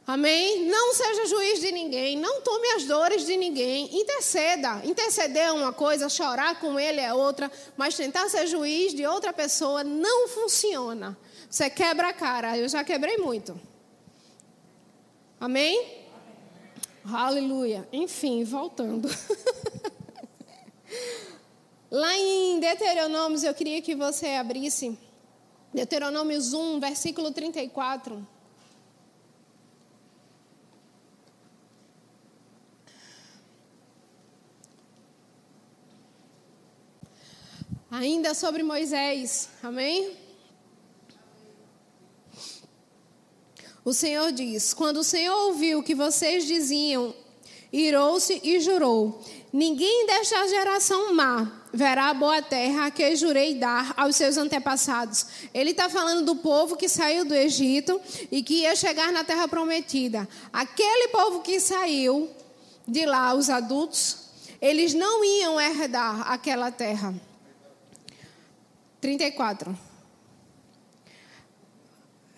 Amém? 0.06 0.66
Não 0.66 0.94
seja 0.94 1.26
juiz 1.28 1.62
de 1.62 1.72
ninguém, 1.72 2.18
não 2.18 2.42
tome 2.42 2.68
as 2.74 2.84
dores 2.84 3.26
de 3.26 3.38
ninguém, 3.38 3.90
interceda. 3.98 4.82
Interceder 4.84 5.44
é 5.44 5.52
uma 5.52 5.72
coisa, 5.72 6.10
chorar 6.10 6.60
com 6.60 6.78
ele 6.78 7.00
é 7.00 7.14
outra, 7.14 7.50
mas 7.78 7.96
tentar 7.96 8.28
ser 8.28 8.46
juiz 8.48 8.94
de 8.94 9.06
outra 9.06 9.32
pessoa 9.32 9.82
não 9.82 10.28
funciona. 10.28 11.18
Você 11.50 11.70
quebra 11.70 12.10
a 12.10 12.14
cara, 12.14 12.58
eu 12.58 12.68
já 12.68 12.84
quebrei 12.84 13.18
muito. 13.18 13.58
Amém? 15.40 16.04
Amém. 17.06 17.06
Aleluia. 17.06 17.88
Enfim, 17.94 18.44
voltando. 18.44 19.10
Lá 21.90 22.18
em 22.18 22.60
Deuteronômios, 22.60 23.44
eu 23.44 23.54
queria 23.54 23.82
que 23.82 23.96
você 23.96 24.30
abrisse 24.30 24.98
Deuteronômios 25.74 26.54
1, 26.54 26.80
versículo 26.80 27.32
34. 27.32 28.33
Ainda 37.96 38.34
sobre 38.34 38.64
Moisés, 38.64 39.50
amém? 39.62 40.18
O 43.86 43.94
Senhor 43.94 44.32
diz: 44.32 44.74
Quando 44.74 44.98
o 44.98 45.04
Senhor 45.04 45.38
ouviu 45.46 45.78
o 45.78 45.84
que 45.84 45.94
vocês 45.94 46.48
diziam, 46.48 47.14
irou-se 47.72 48.42
e 48.44 48.60
jurou: 48.60 49.24
Ninguém 49.54 50.08
desta 50.08 50.48
geração 50.48 51.14
má 51.14 51.62
verá 51.72 52.10
a 52.10 52.16
boa 52.16 52.42
terra 52.42 52.90
que 52.90 53.16
jurei 53.16 53.54
dar 53.54 53.94
aos 53.96 54.16
seus 54.16 54.38
antepassados. 54.38 55.28
Ele 55.54 55.70
está 55.70 55.88
falando 55.88 56.26
do 56.26 56.38
povo 56.38 56.76
que 56.76 56.90
saiu 56.90 57.24
do 57.26 57.36
Egito 57.36 58.02
e 58.32 58.42
que 58.42 58.62
ia 58.62 58.76
chegar 58.76 59.12
na 59.12 59.24
terra 59.24 59.48
prometida. 59.48 60.28
Aquele 60.52 61.10
povo 61.10 61.42
que 61.42 61.60
saiu 61.60 62.28
de 62.88 63.06
lá, 63.06 63.36
os 63.36 63.52
adultos, 63.52 64.18
eles 64.60 64.96
não 64.96 65.24
iam 65.24 65.62
herdar 65.62 66.32
aquela 66.32 66.72
terra. 66.72 67.14
34. 69.04 69.78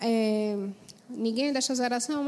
É, 0.00 0.56
ninguém 1.08 1.52
desta 1.52 1.76
geração, 1.76 2.26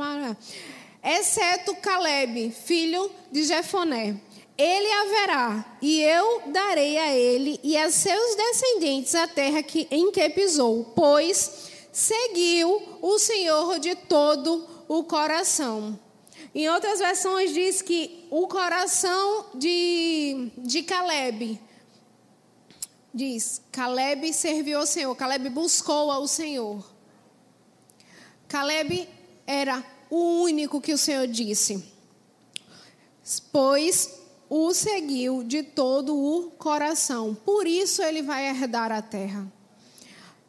exceto 1.02 1.74
Caleb, 1.74 2.52
filho 2.52 3.10
de 3.32 3.42
Jefoné. 3.42 4.16
Ele 4.56 4.92
haverá, 4.92 5.76
e 5.82 6.00
eu 6.02 6.42
darei 6.52 6.98
a 6.98 7.16
ele 7.16 7.58
e 7.64 7.76
a 7.76 7.90
seus 7.90 8.36
descendentes 8.36 9.14
a 9.16 9.26
terra 9.26 9.60
que, 9.60 9.88
em 9.90 10.12
que 10.12 10.30
pisou, 10.30 10.84
pois 10.94 11.70
seguiu 11.92 12.98
o 13.02 13.18
Senhor 13.18 13.80
de 13.80 13.96
todo 13.96 14.64
o 14.86 15.02
coração. 15.02 15.98
Em 16.54 16.68
outras 16.68 17.00
versões 17.00 17.52
diz 17.52 17.82
que 17.82 18.24
o 18.30 18.46
coração 18.46 19.46
de, 19.54 20.50
de 20.58 20.84
Caleb 20.84 21.60
diz: 23.18 23.60
Caleb 23.72 24.32
serviu 24.32 24.78
ao 24.78 24.86
Senhor, 24.86 25.14
Caleb 25.16 25.50
buscou 25.50 26.10
ao 26.10 26.26
Senhor. 26.28 26.88
Caleb 28.46 29.08
era 29.46 29.84
o 30.08 30.42
único 30.42 30.80
que 30.80 30.94
o 30.94 30.98
Senhor 30.98 31.26
disse, 31.26 31.84
pois 33.52 34.20
o 34.48 34.72
seguiu 34.72 35.42
de 35.42 35.62
todo 35.62 36.16
o 36.16 36.50
coração, 36.52 37.34
por 37.34 37.66
isso 37.66 38.00
ele 38.02 38.22
vai 38.22 38.48
herdar 38.48 38.90
a 38.92 39.02
terra. 39.02 39.46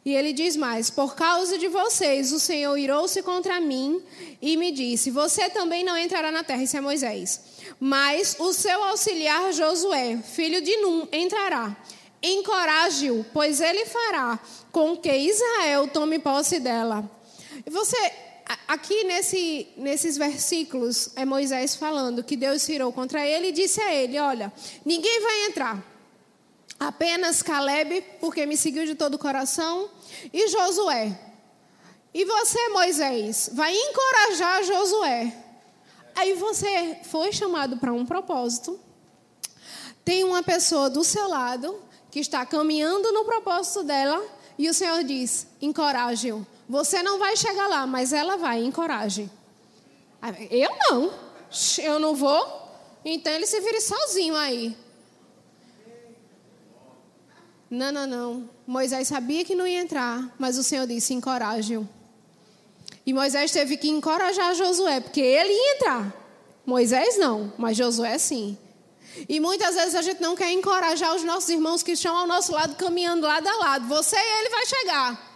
E 0.02 0.14
ele 0.14 0.32
diz 0.32 0.56
mais: 0.56 0.88
Por 0.88 1.14
causa 1.14 1.58
de 1.58 1.68
vocês, 1.68 2.32
o 2.32 2.40
Senhor 2.40 2.74
irou-se 2.78 3.20
contra 3.22 3.60
mim 3.60 4.02
e 4.40 4.56
me 4.56 4.72
disse: 4.72 5.10
Você 5.10 5.50
também 5.50 5.84
não 5.84 5.98
entrará 5.98 6.32
na 6.32 6.42
terra. 6.42 6.62
Isso 6.62 6.74
é 6.74 6.80
Moisés. 6.80 7.42
Mas 7.78 8.36
o 8.38 8.50
seu 8.54 8.82
auxiliar 8.84 9.52
Josué, 9.52 10.16
filho 10.22 10.62
de 10.62 10.74
Num, 10.78 11.06
entrará 11.12 11.76
encoraje-o, 12.22 13.24
pois 13.32 13.60
ele 13.60 13.86
fará 13.86 14.38
com 14.70 14.96
que 14.96 15.10
Israel 15.10 15.88
tome 15.88 16.18
posse 16.18 16.60
dela. 16.60 17.08
Você, 17.70 17.96
aqui 18.68 19.04
nesse, 19.04 19.68
nesses 19.76 20.16
versículos, 20.16 21.10
é 21.16 21.24
Moisés 21.24 21.74
falando 21.74 22.22
que 22.22 22.36
Deus 22.36 22.66
virou 22.66 22.92
contra 22.92 23.26
ele 23.26 23.48
e 23.48 23.52
disse 23.52 23.80
a 23.80 23.94
ele: 23.94 24.18
Olha, 24.18 24.52
ninguém 24.84 25.20
vai 25.20 25.46
entrar, 25.46 25.82
apenas 26.78 27.42
Caleb, 27.42 28.02
porque 28.20 28.46
me 28.46 28.56
seguiu 28.56 28.84
de 28.84 28.94
todo 28.94 29.14
o 29.14 29.18
coração, 29.18 29.90
e 30.32 30.48
Josué. 30.48 31.18
E 32.12 32.24
você, 32.24 32.68
Moisés, 32.70 33.50
vai 33.52 33.72
encorajar 33.72 34.64
Josué. 34.64 35.32
Aí 36.14 36.34
você 36.34 36.98
foi 37.04 37.32
chamado 37.32 37.76
para 37.76 37.92
um 37.92 38.04
propósito. 38.04 38.78
Tem 40.04 40.24
uma 40.24 40.42
pessoa 40.42 40.90
do 40.90 41.04
seu 41.04 41.28
lado 41.28 41.89
que 42.10 42.18
está 42.20 42.44
caminhando 42.44 43.12
no 43.12 43.24
propósito 43.24 43.82
dela 43.82 44.22
e 44.58 44.68
o 44.68 44.74
Senhor 44.74 45.02
diz: 45.04 45.46
encoraje-o. 45.60 46.46
Você 46.68 47.02
não 47.02 47.18
vai 47.18 47.36
chegar 47.36 47.66
lá, 47.66 47.86
mas 47.86 48.12
ela 48.12 48.36
vai, 48.36 48.62
encoraje. 48.62 49.30
Eu 50.50 50.70
não. 50.78 51.12
Eu 51.82 51.98
não 51.98 52.14
vou. 52.14 52.60
Então 53.04 53.32
ele 53.32 53.46
se 53.46 53.58
vire 53.60 53.80
sozinho 53.80 54.36
aí. 54.36 54.76
Não, 57.70 57.90
não, 57.90 58.06
não. 58.06 58.50
Moisés 58.66 59.08
sabia 59.08 59.44
que 59.44 59.54
não 59.54 59.66
ia 59.66 59.80
entrar, 59.80 60.34
mas 60.38 60.58
o 60.58 60.62
Senhor 60.62 60.86
disse: 60.86 61.14
encoraje-o. 61.14 61.88
E 63.06 63.14
Moisés 63.14 63.50
teve 63.50 63.76
que 63.76 63.88
encorajar 63.88 64.54
Josué, 64.54 65.00
porque 65.00 65.20
ele 65.20 65.52
ia 65.52 65.76
entrar. 65.76 66.14
Moisés 66.66 67.16
não, 67.16 67.52
mas 67.56 67.76
Josué 67.76 68.18
sim. 68.18 68.58
E 69.28 69.40
muitas 69.40 69.74
vezes 69.74 69.94
a 69.94 70.02
gente 70.02 70.20
não 70.20 70.36
quer 70.36 70.50
encorajar 70.52 71.14
os 71.14 71.22
nossos 71.22 71.48
irmãos 71.48 71.82
que 71.82 71.92
estão 71.92 72.16
ao 72.16 72.26
nosso 72.26 72.52
lado, 72.52 72.76
caminhando 72.76 73.26
lado 73.26 73.46
a 73.48 73.56
lado. 73.56 73.86
Você 73.88 74.16
e 74.16 74.40
ele 74.40 74.50
vai 74.50 74.66
chegar. 74.66 75.30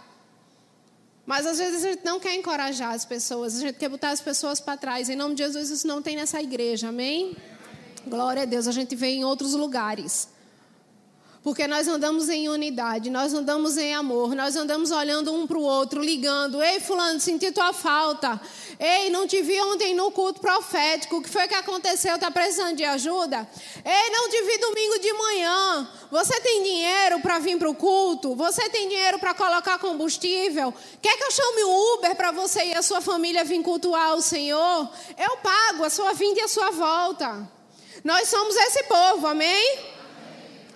Mas 1.25 1.45
às 1.45 1.57
vezes 1.57 1.83
a 1.83 1.89
gente 1.89 2.05
não 2.05 2.19
quer 2.19 2.35
encorajar 2.35 2.93
as 2.93 3.03
pessoas, 3.03 3.57
a 3.57 3.61
gente 3.61 3.77
quer 3.77 3.89
botar 3.89 4.11
as 4.11 4.21
pessoas 4.21 4.59
para 4.59 4.77
trás. 4.77 5.09
Em 5.09 5.15
nome 5.15 5.33
de 5.33 5.43
Jesus, 5.43 5.69
isso 5.69 5.87
não 5.87 6.01
tem 6.01 6.15
nessa 6.15 6.41
igreja, 6.41 6.89
amém? 6.89 7.35
Glória 8.07 8.43
a 8.43 8.45
Deus, 8.45 8.67
a 8.67 8.71
gente 8.71 8.95
vê 8.95 9.07
em 9.07 9.25
outros 9.25 9.53
lugares. 9.53 10.34
Porque 11.45 11.67
nós 11.67 11.87
andamos 11.87 12.27
em 12.27 12.49
unidade, 12.49 13.11
nós 13.11 13.31
andamos 13.31 13.77
em 13.77 13.93
amor, 13.93 14.33
nós 14.33 14.55
andamos 14.55 14.89
olhando 14.89 15.31
um 15.31 15.45
para 15.45 15.59
o 15.59 15.61
outro, 15.61 16.01
ligando. 16.01 16.59
Ei, 16.63 16.79
Fulano, 16.79 17.19
senti 17.19 17.51
tua 17.51 17.71
falta. 17.71 18.41
Ei, 18.79 19.11
não 19.11 19.27
te 19.27 19.43
vi 19.43 19.61
ontem 19.61 19.93
no 19.93 20.09
culto 20.09 20.41
profético. 20.41 21.17
O 21.17 21.21
que 21.21 21.29
foi 21.29 21.47
que 21.47 21.53
aconteceu? 21.53 22.15
Está 22.15 22.31
precisando 22.31 22.75
de 22.75 22.83
ajuda? 22.83 23.47
Ei, 23.85 24.09
não 24.09 24.27
te 24.27 24.41
vi 24.41 24.57
domingo 24.57 24.97
de 24.97 25.13
manhã. 25.13 25.87
Você 26.09 26.41
tem 26.41 26.63
dinheiro 26.63 27.19
para 27.19 27.37
vir 27.37 27.59
para 27.59 27.69
o 27.69 27.75
culto? 27.75 28.33
Você 28.33 28.67
tem 28.69 28.89
dinheiro 28.89 29.19
para 29.19 29.35
colocar 29.35 29.77
combustível? 29.77 30.73
Quer 30.99 31.15
que 31.15 31.25
eu 31.25 31.31
chame 31.31 31.63
o 31.63 31.93
Uber 31.93 32.15
para 32.15 32.31
você 32.31 32.69
e 32.69 32.73
a 32.73 32.81
sua 32.81 33.01
família 33.01 33.43
vir 33.43 33.61
cultuar 33.61 34.15
o 34.15 34.21
Senhor? 34.21 34.89
Eu 35.15 35.37
pago 35.37 35.83
a 35.83 35.91
sua 35.91 36.11
vinda 36.13 36.39
e 36.39 36.43
a 36.43 36.47
sua 36.47 36.71
volta. 36.71 37.47
Nós 38.03 38.29
somos 38.29 38.55
esse 38.55 38.81
povo, 38.85 39.27
amém? 39.27 39.94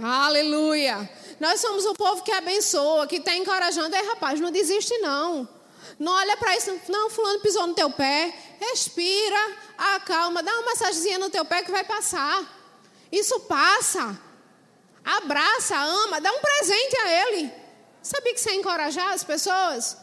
Aleluia. 0.01 1.09
Nós 1.39 1.59
somos 1.59 1.85
o 1.85 1.93
povo 1.93 2.23
que 2.23 2.31
abençoa, 2.31 3.05
que 3.05 3.17
está 3.17 3.35
encorajando. 3.35 3.95
Ei, 3.95 4.07
rapaz, 4.07 4.39
não 4.39 4.51
desiste 4.51 4.97
não. 4.99 5.47
Não 5.99 6.13
olha 6.13 6.37
para 6.37 6.55
isso. 6.55 6.79
Não, 6.87 7.09
fulano 7.09 7.39
pisou 7.41 7.67
no 7.67 7.73
teu 7.73 7.89
pé. 7.89 8.33
Respira, 8.59 9.57
acalma, 9.77 10.41
dá 10.41 10.53
uma 10.53 10.71
massagenzinha 10.71 11.19
no 11.19 11.29
teu 11.29 11.43
pé 11.43 11.63
que 11.63 11.71
vai 11.71 11.83
passar. 11.83 12.43
Isso 13.11 13.39
passa. 13.41 14.17
Abraça, 15.03 15.77
ama, 15.77 16.21
dá 16.21 16.31
um 16.31 16.39
presente 16.39 16.97
a 16.97 17.27
ele. 17.27 17.51
Sabia 18.01 18.33
que 18.33 18.39
você 18.39 18.53
encorajar 18.53 19.13
as 19.13 19.23
pessoas? 19.23 19.97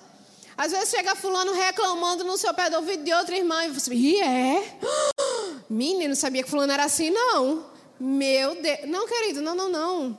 Às 0.57 0.73
vezes 0.73 0.91
chega 0.91 1.15
fulano 1.15 1.53
reclamando 1.53 2.25
no 2.25 2.37
seu 2.37 2.53
pé 2.55 2.71
do 2.71 2.77
ouvido 2.77 3.05
de 3.05 3.13
outra 3.13 3.37
irmã 3.37 3.65
e 3.65 3.71
você, 3.71 3.93
e 3.95 4.21
é? 4.21 4.79
Menino, 5.69 6.17
sabia 6.17 6.43
que 6.43 6.51
fulano 6.51 6.73
era 6.73 6.85
assim? 6.85 7.11
Não. 7.11 7.76
Meu 7.99 8.61
Deus. 8.61 8.81
Não, 8.87 9.07
querido, 9.07 9.41
não, 9.41 9.55
não, 9.55 9.69
não. 9.69 10.19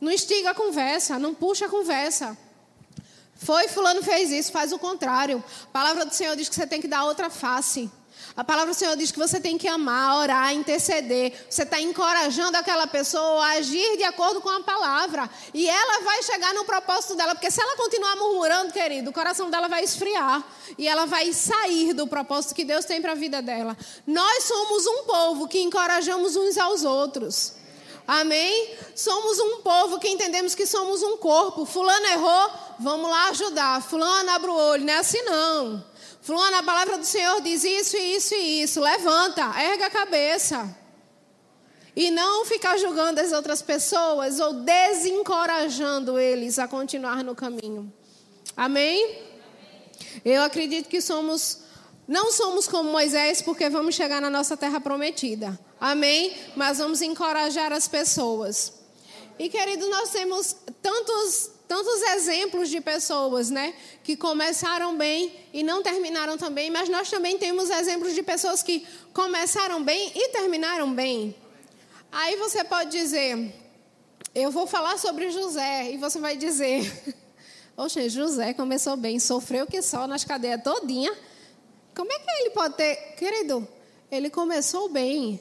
Não 0.00 0.10
instiga 0.10 0.50
a 0.50 0.54
conversa, 0.54 1.18
não 1.18 1.34
puxa 1.34 1.66
a 1.66 1.68
conversa. 1.68 2.36
Foi, 3.34 3.68
fulano 3.68 4.02
fez 4.02 4.30
isso, 4.30 4.52
faz 4.52 4.72
o 4.72 4.78
contrário. 4.78 5.42
A 5.64 5.66
palavra 5.68 6.04
do 6.04 6.14
Senhor 6.14 6.36
diz 6.36 6.48
que 6.48 6.54
você 6.54 6.66
tem 6.66 6.80
que 6.80 6.88
dar 6.88 7.04
outra 7.04 7.30
face. 7.30 7.90
A 8.36 8.44
palavra 8.44 8.72
do 8.72 8.76
Senhor 8.76 8.96
diz 8.96 9.10
que 9.10 9.18
você 9.18 9.40
tem 9.40 9.58
que 9.58 9.66
amar, 9.66 10.16
orar, 10.18 10.54
interceder. 10.54 11.32
Você 11.48 11.62
está 11.62 11.80
encorajando 11.80 12.56
aquela 12.56 12.86
pessoa 12.86 13.44
a 13.44 13.50
agir 13.52 13.96
de 13.96 14.04
acordo 14.04 14.40
com 14.40 14.48
a 14.48 14.62
palavra. 14.62 15.28
E 15.52 15.68
ela 15.68 16.02
vai 16.02 16.22
chegar 16.22 16.54
no 16.54 16.64
propósito 16.64 17.16
dela. 17.16 17.34
Porque 17.34 17.50
se 17.50 17.60
ela 17.60 17.76
continuar 17.76 18.16
murmurando, 18.16 18.72
querido, 18.72 19.10
o 19.10 19.12
coração 19.12 19.50
dela 19.50 19.68
vai 19.68 19.82
esfriar. 19.82 20.44
E 20.78 20.86
ela 20.86 21.06
vai 21.06 21.32
sair 21.32 21.92
do 21.92 22.06
propósito 22.06 22.54
que 22.54 22.64
Deus 22.64 22.84
tem 22.84 23.02
para 23.02 23.12
a 23.12 23.16
vida 23.16 23.42
dela. 23.42 23.76
Nós 24.06 24.44
somos 24.44 24.86
um 24.86 25.04
povo 25.04 25.48
que 25.48 25.60
encorajamos 25.60 26.36
uns 26.36 26.56
aos 26.56 26.84
outros. 26.84 27.54
Amém? 28.06 28.74
Somos 28.94 29.38
um 29.38 29.60
povo 29.60 29.98
que 29.98 30.08
entendemos 30.08 30.54
que 30.54 30.66
somos 30.66 31.02
um 31.02 31.16
corpo. 31.16 31.64
Fulano 31.64 32.06
errou, 32.06 32.50
vamos 32.78 33.10
lá 33.10 33.28
ajudar. 33.28 33.82
Fulano 33.82 34.30
abre 34.30 34.50
o 34.50 34.54
olho. 34.54 34.84
Não 34.84 34.92
é 34.92 34.96
assim 34.98 35.22
não. 35.22 35.89
Fulano, 36.20 36.56
a 36.56 36.62
palavra 36.62 36.98
do 36.98 37.04
Senhor 37.04 37.40
diz 37.40 37.64
isso, 37.64 37.96
isso 37.96 38.34
e 38.34 38.62
isso. 38.62 38.80
Levanta, 38.80 39.42
erga 39.58 39.86
a 39.86 39.90
cabeça. 39.90 40.76
E 41.96 42.10
não 42.10 42.44
ficar 42.44 42.76
julgando 42.78 43.20
as 43.20 43.32
outras 43.32 43.62
pessoas 43.62 44.38
ou 44.38 44.52
desencorajando 44.52 46.18
eles 46.18 46.58
a 46.58 46.68
continuar 46.68 47.24
no 47.24 47.34
caminho. 47.34 47.92
Amém? 48.56 49.18
Eu 50.24 50.42
acredito 50.42 50.88
que 50.88 51.00
somos, 51.00 51.60
não 52.06 52.30
somos 52.30 52.68
como 52.68 52.90
Moisés, 52.90 53.42
porque 53.42 53.68
vamos 53.68 53.94
chegar 53.94 54.20
na 54.20 54.30
nossa 54.30 54.56
terra 54.56 54.80
prometida. 54.80 55.58
Amém? 55.80 56.36
Mas 56.54 56.78
vamos 56.78 57.00
encorajar 57.00 57.72
as 57.72 57.88
pessoas. 57.88 58.74
E 59.38 59.48
querido, 59.48 59.88
nós 59.88 60.10
temos 60.10 60.54
tantos 60.82 61.50
tantos 61.70 62.02
exemplos 62.02 62.68
de 62.68 62.80
pessoas, 62.80 63.48
né, 63.48 63.72
que 64.02 64.16
começaram 64.16 64.96
bem 64.96 65.32
e 65.52 65.62
não 65.62 65.84
terminaram 65.84 66.36
também, 66.36 66.68
mas 66.68 66.88
nós 66.88 67.08
também 67.08 67.38
temos 67.38 67.70
exemplos 67.70 68.12
de 68.12 68.24
pessoas 68.24 68.60
que 68.60 68.84
começaram 69.14 69.80
bem 69.80 70.10
e 70.12 70.30
terminaram 70.30 70.92
bem. 70.92 71.32
Aí 72.10 72.34
você 72.34 72.64
pode 72.64 72.90
dizer, 72.90 73.54
eu 74.34 74.50
vou 74.50 74.66
falar 74.66 74.98
sobre 74.98 75.30
José, 75.30 75.92
e 75.92 75.96
você 75.96 76.18
vai 76.18 76.36
dizer, 76.36 76.92
oxe, 77.76 78.08
José 78.08 78.52
começou 78.52 78.96
bem, 78.96 79.20
sofreu 79.20 79.64
que 79.64 79.80
só 79.80 80.08
nas 80.08 80.24
cadeias 80.24 80.60
todinha. 80.64 81.16
Como 81.94 82.12
é 82.12 82.18
que 82.18 82.30
ele 82.40 82.50
pode 82.50 82.74
ter, 82.74 82.96
querido? 83.16 83.68
Ele 84.10 84.28
começou 84.28 84.88
bem. 84.88 85.40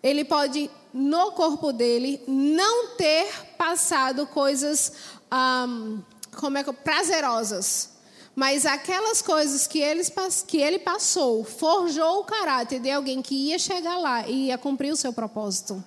Ele 0.00 0.24
pode, 0.24 0.70
no 0.94 1.32
corpo 1.32 1.72
dele, 1.72 2.22
não 2.28 2.94
ter 2.94 3.26
passado 3.56 4.24
coisas 4.28 4.92
um, 5.32 6.02
como 6.36 6.58
é 6.58 6.64
que, 6.64 6.72
prazerosas. 6.72 7.90
Mas 8.34 8.64
aquelas 8.64 9.20
coisas 9.20 9.66
que 9.66 9.80
ele, 9.80 10.02
que 10.46 10.58
ele 10.58 10.78
passou 10.78 11.42
forjou 11.44 12.20
o 12.20 12.24
caráter 12.24 12.78
de 12.78 12.90
alguém 12.90 13.20
que 13.20 13.34
ia 13.34 13.58
chegar 13.58 13.98
lá 13.98 14.28
e 14.28 14.46
ia 14.46 14.56
cumprir 14.56 14.92
o 14.92 14.96
seu 14.96 15.12
propósito. 15.12 15.82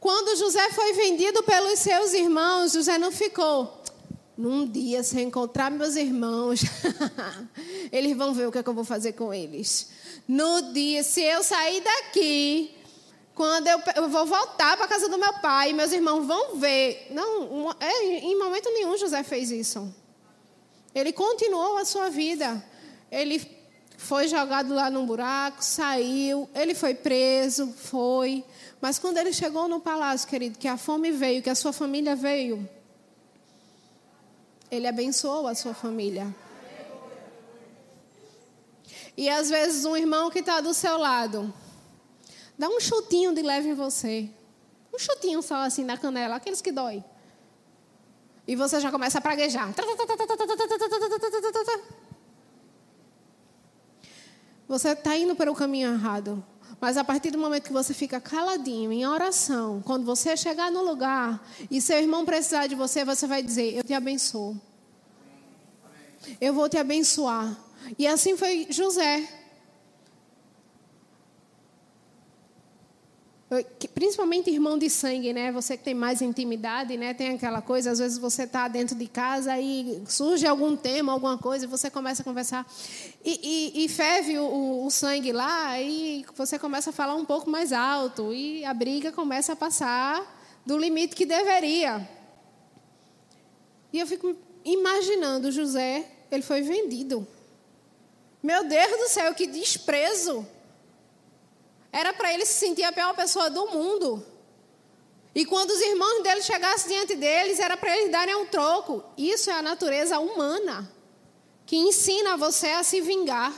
Quando 0.00 0.36
José 0.36 0.70
foi 0.70 0.92
vendido 0.94 1.42
pelos 1.42 1.78
seus 1.78 2.12
irmãos, 2.12 2.72
José 2.72 2.98
não 2.98 3.12
ficou. 3.12 3.82
Num 4.36 4.66
dia, 4.66 5.02
se 5.02 5.20
encontrar 5.20 5.70
meus 5.70 5.96
irmãos, 5.96 6.60
eles 7.92 8.16
vão 8.16 8.34
ver 8.34 8.48
o 8.48 8.52
que, 8.52 8.58
é 8.58 8.62
que 8.62 8.68
eu 8.68 8.74
vou 8.74 8.84
fazer 8.84 9.12
com 9.12 9.32
eles. 9.32 9.90
No 10.26 10.72
dia, 10.72 11.02
se 11.02 11.22
eu 11.22 11.42
sair 11.44 11.82
daqui, 11.82 12.73
quando 13.34 13.66
eu, 13.66 13.80
eu 13.96 14.08
vou 14.08 14.24
voltar 14.26 14.76
para 14.76 14.86
a 14.86 14.88
casa 14.88 15.08
do 15.08 15.18
meu 15.18 15.32
pai, 15.34 15.72
meus 15.72 15.92
irmãos 15.92 16.24
vão 16.24 16.56
ver. 16.56 17.08
Não, 17.10 17.74
é, 17.80 18.04
em 18.04 18.38
momento 18.38 18.70
nenhum 18.70 18.96
José 18.96 19.22
fez 19.24 19.50
isso. 19.50 19.92
Ele 20.94 21.12
continuou 21.12 21.76
a 21.76 21.84
sua 21.84 22.08
vida. 22.08 22.64
Ele 23.10 23.40
foi 23.96 24.28
jogado 24.28 24.72
lá 24.72 24.88
num 24.88 25.04
buraco, 25.04 25.64
saiu, 25.64 26.48
ele 26.54 26.74
foi 26.74 26.94
preso, 26.94 27.72
foi. 27.72 28.44
Mas 28.80 28.98
quando 28.98 29.18
ele 29.18 29.32
chegou 29.32 29.66
no 29.66 29.80
palácio, 29.80 30.28
querido, 30.28 30.58
que 30.58 30.68
a 30.68 30.76
fome 30.76 31.10
veio, 31.10 31.42
que 31.42 31.50
a 31.50 31.54
sua 31.54 31.72
família 31.72 32.14
veio, 32.14 32.68
ele 34.70 34.86
abençoou 34.86 35.48
a 35.48 35.54
sua 35.54 35.74
família. 35.74 36.34
E 39.16 39.28
às 39.28 39.48
vezes 39.48 39.84
um 39.84 39.96
irmão 39.96 40.30
que 40.30 40.40
está 40.40 40.60
do 40.60 40.74
seu 40.74 40.98
lado, 40.98 41.52
Dá 42.58 42.68
um 42.68 42.80
chutinho 42.80 43.34
de 43.34 43.42
leve 43.42 43.68
em 43.68 43.74
você. 43.74 44.28
Um 44.92 44.98
chutinho 44.98 45.42
só 45.42 45.56
assim 45.56 45.84
na 45.84 45.96
canela, 45.96 46.36
aqueles 46.36 46.60
que 46.60 46.70
dói. 46.70 47.02
E 48.46 48.54
você 48.54 48.80
já 48.80 48.90
começa 48.90 49.18
a 49.18 49.20
praguejar. 49.20 49.74
Você 54.68 54.88
está 54.90 55.16
indo 55.16 55.34
para 55.34 55.50
o 55.50 55.54
caminho 55.54 55.92
errado. 55.92 56.44
Mas 56.80 56.96
a 56.96 57.04
partir 57.04 57.30
do 57.30 57.38
momento 57.38 57.64
que 57.64 57.72
você 57.72 57.94
fica 57.94 58.20
caladinho, 58.20 58.92
em 58.92 59.06
oração, 59.06 59.82
quando 59.84 60.04
você 60.04 60.36
chegar 60.36 60.70
no 60.70 60.82
lugar 60.82 61.42
e 61.70 61.80
seu 61.80 61.98
irmão 61.98 62.24
precisar 62.24 62.66
de 62.66 62.74
você, 62.74 63.04
você 63.04 63.26
vai 63.26 63.42
dizer: 63.42 63.74
Eu 63.74 63.82
te 63.82 63.94
abençoo. 63.94 64.60
Eu 66.40 66.52
vou 66.52 66.68
te 66.68 66.76
abençoar. 66.76 67.56
E 67.98 68.06
assim 68.06 68.36
foi 68.36 68.66
José. 68.70 69.26
Principalmente 73.94 74.50
irmão 74.50 74.78
de 74.78 74.88
sangue, 74.88 75.32
né? 75.32 75.52
Você 75.52 75.76
que 75.76 75.84
tem 75.84 75.94
mais 75.94 76.22
intimidade, 76.22 76.96
né? 76.96 77.12
Tem 77.14 77.34
aquela 77.34 77.60
coisa, 77.60 77.90
às 77.90 77.98
vezes 77.98 78.18
você 78.18 78.44
está 78.44 78.68
dentro 78.68 78.96
de 78.96 79.06
casa 79.06 79.58
e 79.58 80.02
surge 80.06 80.46
algum 80.46 80.76
tema, 80.76 81.12
alguma 81.12 81.36
coisa, 81.38 81.64
e 81.64 81.68
você 81.68 81.90
começa 81.90 82.22
a 82.22 82.24
conversar 82.24 82.66
e, 83.24 83.40
e, 83.74 83.84
e 83.84 83.88
ferve 83.88 84.38
o, 84.38 84.84
o, 84.84 84.90
sangue 84.90 85.32
lá 85.32 85.80
e 85.80 86.24
você 86.34 86.58
começa 86.58 86.90
a 86.90 86.92
falar 86.92 87.14
um 87.14 87.24
pouco 87.24 87.48
mais 87.48 87.72
alto 87.72 88.32
e 88.32 88.64
a 88.64 88.74
briga 88.74 89.10
começa 89.12 89.52
a 89.52 89.56
passar 89.56 90.60
do 90.64 90.78
limite 90.78 91.14
que 91.14 91.26
deveria. 91.26 92.08
E 93.92 93.98
eu 93.98 94.06
fico 94.06 94.36
imaginando 94.64 95.52
José, 95.52 96.06
ele 96.30 96.42
foi 96.42 96.62
vendido. 96.62 97.26
Meu 98.42 98.64
Deus 98.64 98.98
do 98.98 99.08
céu, 99.08 99.34
que 99.34 99.46
desprezo! 99.46 100.46
Era 101.94 102.12
para 102.12 102.34
ele 102.34 102.44
se 102.44 102.54
sentir 102.54 102.82
a 102.82 102.90
pior 102.90 103.14
pessoa 103.14 103.48
do 103.48 103.68
mundo. 103.68 104.26
E 105.32 105.46
quando 105.46 105.70
os 105.70 105.80
irmãos 105.80 106.24
dele 106.24 106.42
chegassem 106.42 106.88
diante 106.88 107.14
deles, 107.14 107.60
era 107.60 107.76
para 107.76 107.96
eles 107.96 108.10
darem 108.10 108.34
um 108.34 108.46
troco. 108.46 109.04
Isso 109.16 109.48
é 109.48 109.52
a 109.52 109.62
natureza 109.62 110.18
humana, 110.18 110.92
que 111.64 111.76
ensina 111.76 112.36
você 112.36 112.66
a 112.70 112.82
se 112.82 113.00
vingar. 113.00 113.52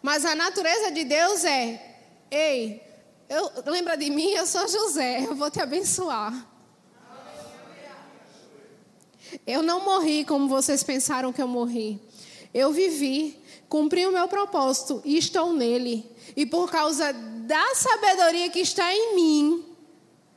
Mas 0.00 0.24
a 0.24 0.34
natureza 0.34 0.90
de 0.90 1.04
Deus 1.04 1.44
é: 1.44 1.98
ei, 2.30 2.82
eu, 3.28 3.52
lembra 3.66 3.94
de 3.94 4.08
mim? 4.08 4.30
Eu 4.30 4.46
sou 4.46 4.66
José, 4.66 5.26
eu 5.26 5.34
vou 5.34 5.50
te 5.50 5.60
abençoar. 5.60 6.32
Eu 9.46 9.62
não 9.62 9.84
morri 9.84 10.24
como 10.24 10.48
vocês 10.48 10.82
pensaram 10.82 11.34
que 11.34 11.42
eu 11.42 11.48
morri. 11.48 12.00
Eu 12.54 12.72
vivi, 12.72 13.38
cumpri 13.68 14.06
o 14.06 14.12
meu 14.12 14.26
propósito 14.28 15.02
e 15.04 15.16
estou 15.16 15.52
nele. 15.52 16.10
E 16.36 16.46
por 16.46 16.70
causa 16.70 17.12
da 17.12 17.74
sabedoria 17.74 18.48
que 18.50 18.60
está 18.60 18.92
em 18.94 19.14
mim, 19.14 19.64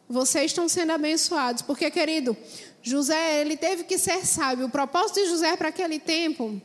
vocês 0.08 0.52
estão 0.52 0.68
sendo 0.68 0.92
abençoados. 0.92 1.62
Porque, 1.62 1.90
querido, 1.90 2.36
José, 2.82 3.42
ele 3.42 3.56
teve 3.56 3.84
que 3.84 3.98
ser 3.98 4.26
sábio. 4.26 4.66
O 4.66 4.70
propósito 4.70 5.22
de 5.22 5.30
José 5.30 5.56
para 5.56 5.70
aquele 5.70 6.00
tempo 6.00 6.62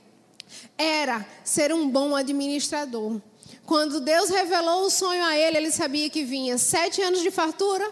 era 0.77 1.27
ser 1.45 1.73
um 1.73 1.89
bom 1.89 2.15
administrador. 2.15 3.21
Quando 3.65 4.01
Deus 4.01 4.31
revelou 4.31 4.85
o 4.85 4.91
sonho 4.91 5.25
a 5.25 5.37
ele, 5.37 5.57
ele 5.57 5.71
sabia 5.71 6.09
que 6.09 6.25
vinha 6.25 6.57
sete 6.57 7.03
anos 7.03 7.21
de 7.21 7.31
fartura 7.31 7.89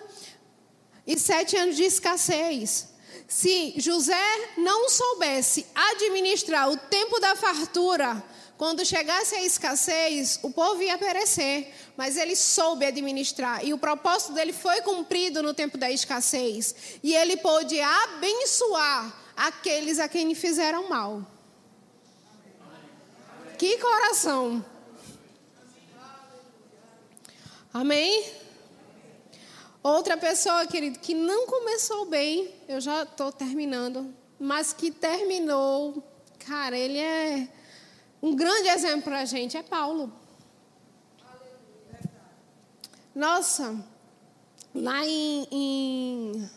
e 1.06 1.18
sete 1.18 1.56
anos 1.56 1.76
de 1.76 1.82
escassez. 1.82 2.94
Se 3.26 3.74
José 3.76 4.52
não 4.56 4.88
soubesse 4.88 5.66
administrar 5.74 6.70
o 6.70 6.76
tempo 6.76 7.18
da 7.18 7.34
fartura, 7.34 8.22
quando 8.56 8.84
chegasse 8.84 9.34
a 9.34 9.42
escassez, 9.42 10.38
o 10.42 10.50
povo 10.50 10.80
ia 10.80 10.96
perecer, 10.96 11.72
mas 11.96 12.16
ele 12.16 12.36
soube 12.36 12.86
administrar. 12.86 13.64
E 13.64 13.72
o 13.72 13.78
propósito 13.78 14.32
dele 14.32 14.52
foi 14.52 14.80
cumprido 14.82 15.42
no 15.42 15.52
tempo 15.52 15.76
da 15.76 15.90
escassez. 15.90 16.74
E 17.02 17.14
ele 17.14 17.36
pôde 17.36 17.80
abençoar 17.80 19.12
aqueles 19.36 19.98
a 19.98 20.08
quem 20.08 20.34
fizeram 20.34 20.88
mal. 20.88 21.26
Que 23.58 23.78
coração! 23.78 24.64
Amém? 27.72 28.32
Outra 29.82 30.16
pessoa, 30.16 30.64
querido, 30.66 31.00
que 31.00 31.12
não 31.12 31.46
começou 31.46 32.06
bem, 32.06 32.54
eu 32.68 32.80
já 32.80 33.02
estou 33.02 33.32
terminando, 33.32 34.14
mas 34.38 34.72
que 34.72 34.92
terminou, 34.92 36.02
cara, 36.38 36.78
ele 36.78 36.98
é 36.98 37.48
um 38.24 38.34
grande 38.34 38.68
exemplo 38.70 39.02
para 39.02 39.20
a 39.20 39.24
gente 39.26 39.54
é 39.54 39.62
Paulo. 39.62 40.10
Nossa, 43.14 43.84
lá 44.74 45.04
em, 45.04 45.46
em, 45.52 46.50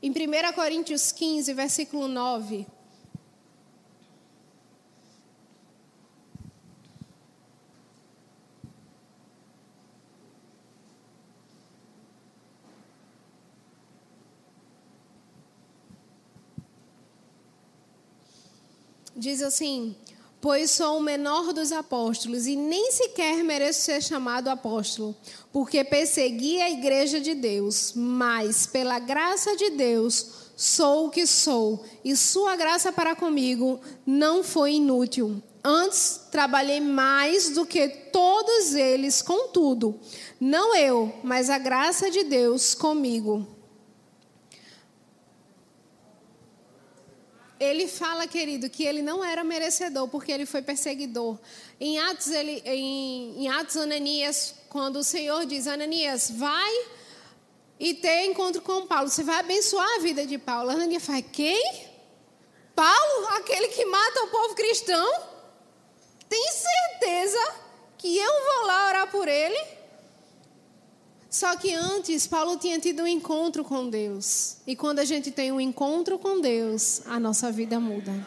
em 0.00 0.10
1 0.10 0.52
Coríntios 0.54 1.10
15, 1.10 1.52
versículo 1.54 2.06
9. 2.06 2.68
Diz 19.16 19.42
assim: 19.42 19.96
Pois 20.40 20.70
sou 20.70 20.98
o 20.98 21.02
menor 21.02 21.52
dos 21.52 21.72
apóstolos 21.72 22.46
e 22.46 22.54
nem 22.54 22.92
sequer 22.92 23.42
mereço 23.42 23.80
ser 23.80 24.02
chamado 24.02 24.48
apóstolo, 24.48 25.16
porque 25.52 25.82
persegui 25.82 26.60
a 26.60 26.70
igreja 26.70 27.18
de 27.18 27.34
Deus, 27.34 27.92
mas 27.94 28.66
pela 28.66 28.98
graça 28.98 29.56
de 29.56 29.70
Deus 29.70 30.46
sou 30.54 31.06
o 31.06 31.10
que 31.10 31.26
sou, 31.26 31.84
e 32.04 32.14
sua 32.16 32.56
graça 32.56 32.92
para 32.92 33.16
comigo 33.16 33.80
não 34.06 34.44
foi 34.44 34.74
inútil. 34.74 35.42
Antes 35.64 36.20
trabalhei 36.30 36.80
mais 36.80 37.50
do 37.50 37.66
que 37.66 37.88
todos 37.88 38.74
eles, 38.74 39.20
contudo, 39.20 39.98
não 40.38 40.76
eu, 40.76 41.12
mas 41.24 41.50
a 41.50 41.58
graça 41.58 42.10
de 42.10 42.22
Deus 42.22 42.72
comigo. 42.72 43.55
Ele 47.58 47.88
fala, 47.88 48.26
querido, 48.26 48.68
que 48.68 48.84
ele 48.84 49.00
não 49.00 49.24
era 49.24 49.42
merecedor 49.42 50.08
porque 50.08 50.30
ele 50.30 50.44
foi 50.44 50.60
perseguidor. 50.60 51.38
Em 51.80 51.98
Atos, 51.98 52.28
ele, 52.28 52.62
em, 52.64 53.44
em 53.44 53.48
Atos 53.48 53.76
Ananias, 53.76 54.54
quando 54.68 54.96
o 54.96 55.04
Senhor 55.04 55.46
diz, 55.46 55.66
Ananias, 55.66 56.30
vai 56.30 56.86
e 57.80 57.94
ter 57.94 58.26
encontro 58.26 58.60
com 58.60 58.86
Paulo. 58.86 59.08
Você 59.08 59.22
vai 59.22 59.40
abençoar 59.40 59.88
a 59.96 60.00
vida 60.00 60.26
de 60.26 60.36
Paulo. 60.36 60.70
Ananias 60.70 61.04
fala, 61.04 61.22
quem? 61.22 61.86
Paulo, 62.74 63.26
aquele 63.38 63.68
que 63.68 63.86
mata 63.86 64.24
o 64.24 64.28
povo 64.28 64.54
cristão? 64.54 65.22
Tem 66.28 66.52
certeza 66.52 67.54
que 67.96 68.18
eu 68.18 68.32
vou 68.32 68.66
lá 68.66 68.88
orar 68.88 69.10
por 69.10 69.28
ele? 69.28 69.75
Só 71.36 71.54
que 71.54 71.74
antes, 71.74 72.26
Paulo 72.26 72.56
tinha 72.56 72.78
tido 72.78 73.02
um 73.02 73.06
encontro 73.06 73.62
com 73.62 73.90
Deus. 73.90 74.56
E 74.66 74.74
quando 74.74 75.00
a 75.00 75.04
gente 75.04 75.30
tem 75.30 75.52
um 75.52 75.60
encontro 75.60 76.18
com 76.18 76.40
Deus, 76.40 77.02
a 77.04 77.20
nossa 77.20 77.52
vida 77.52 77.78
muda. 77.78 78.26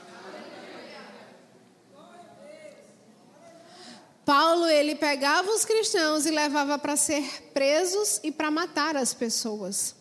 Paulo, 4.23 4.67
ele 4.67 4.93
pegava 4.93 5.49
os 5.49 5.65
cristãos 5.65 6.27
e 6.27 6.29
levava 6.29 6.77
para 6.77 6.95
ser 6.95 7.49
presos 7.51 8.19
e 8.23 8.31
para 8.31 8.51
matar 8.51 8.95
as 8.95 9.11
pessoas. 9.11 9.95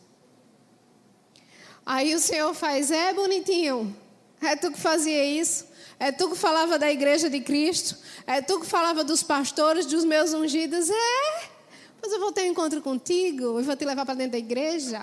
Aí 1.87 2.15
o 2.15 2.19
Senhor 2.19 2.53
faz, 2.53 2.91
é 2.91 3.15
bonitinho, 3.15 3.97
é 4.39 4.55
tu 4.55 4.71
que 4.71 4.79
fazia 4.79 5.25
isso, 5.25 5.65
é 5.99 6.13
tu 6.13 6.29
que 6.29 6.37
falava 6.37 6.79
da 6.79 6.93
igreja 6.93 7.31
de 7.31 7.41
Cristo, 7.41 7.97
é 8.27 8.43
tu 8.43 8.61
que 8.61 8.67
falava 8.67 9.03
dos 9.03 9.23
pastores, 9.23 9.87
dos 9.87 10.05
meus 10.05 10.35
ungidos, 10.35 10.91
é, 10.91 11.58
mas 12.01 12.13
eu 12.13 12.21
vou 12.21 12.33
ter 12.33 12.43
um 12.43 12.53
encontro 12.53 12.81
contigo 12.81 13.61
e 13.61 13.63
vou 13.63 13.77
te 13.77 13.85
levar 13.85 14.05
para 14.05 14.15
dentro 14.15 14.33
da 14.33 14.39
igreja. 14.39 15.03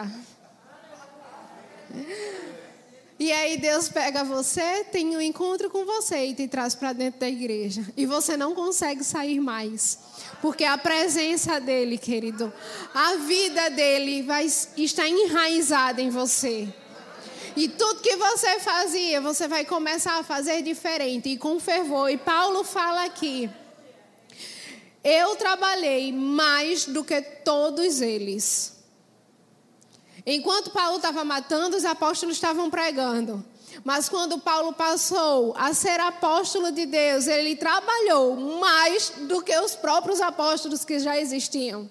E 3.17 3.31
aí 3.31 3.57
Deus 3.57 3.87
pega 3.87 4.25
você, 4.25 4.83
tem 4.91 5.15
um 5.15 5.21
encontro 5.21 5.69
com 5.69 5.85
você 5.85 6.25
e 6.25 6.33
te 6.33 6.49
traz 6.49 6.75
para 6.75 6.91
dentro 6.91 7.21
da 7.21 7.29
igreja. 7.29 7.81
E 7.95 8.05
você 8.05 8.35
não 8.35 8.53
consegue 8.53 9.05
sair 9.05 9.39
mais. 9.39 9.99
Porque 10.41 10.65
a 10.65 10.77
presença 10.77 11.61
dele, 11.61 11.97
querido, 11.97 12.51
a 12.93 13.15
vida 13.15 13.69
dele 13.69 14.21
vai 14.21 14.45
estar 14.45 15.07
enraizada 15.07 16.01
em 16.01 16.09
você. 16.09 16.67
E 17.55 17.69
tudo 17.69 18.01
que 18.01 18.17
você 18.17 18.59
fazia, 18.59 19.21
você 19.21 19.47
vai 19.47 19.63
começar 19.63 20.19
a 20.19 20.23
fazer 20.23 20.61
diferente 20.61 21.29
e 21.29 21.37
com 21.37 21.57
fervor. 21.57 22.09
E 22.09 22.17
Paulo 22.17 22.65
fala 22.65 23.05
aqui: 23.05 23.49
Eu 25.07 25.35
trabalhei 25.35 26.11
mais 26.11 26.85
do 26.85 27.03
que 27.03 27.21
todos 27.21 28.01
eles. 28.01 28.73
Enquanto 30.25 30.71
Paulo 30.71 30.95
estava 30.95 31.23
matando, 31.23 31.77
os 31.77 31.85
apóstolos 31.85 32.37
estavam 32.37 32.71
pregando. 32.71 33.45
Mas 33.83 34.09
quando 34.09 34.39
Paulo 34.39 34.73
passou 34.73 35.53
a 35.55 35.75
ser 35.75 35.99
apóstolo 35.99 36.71
de 36.71 36.87
Deus, 36.87 37.27
ele 37.27 37.55
trabalhou 37.55 38.35
mais 38.59 39.11
do 39.27 39.43
que 39.43 39.55
os 39.59 39.75
próprios 39.75 40.19
apóstolos 40.21 40.83
que 40.83 40.97
já 40.97 41.19
existiam. 41.19 41.87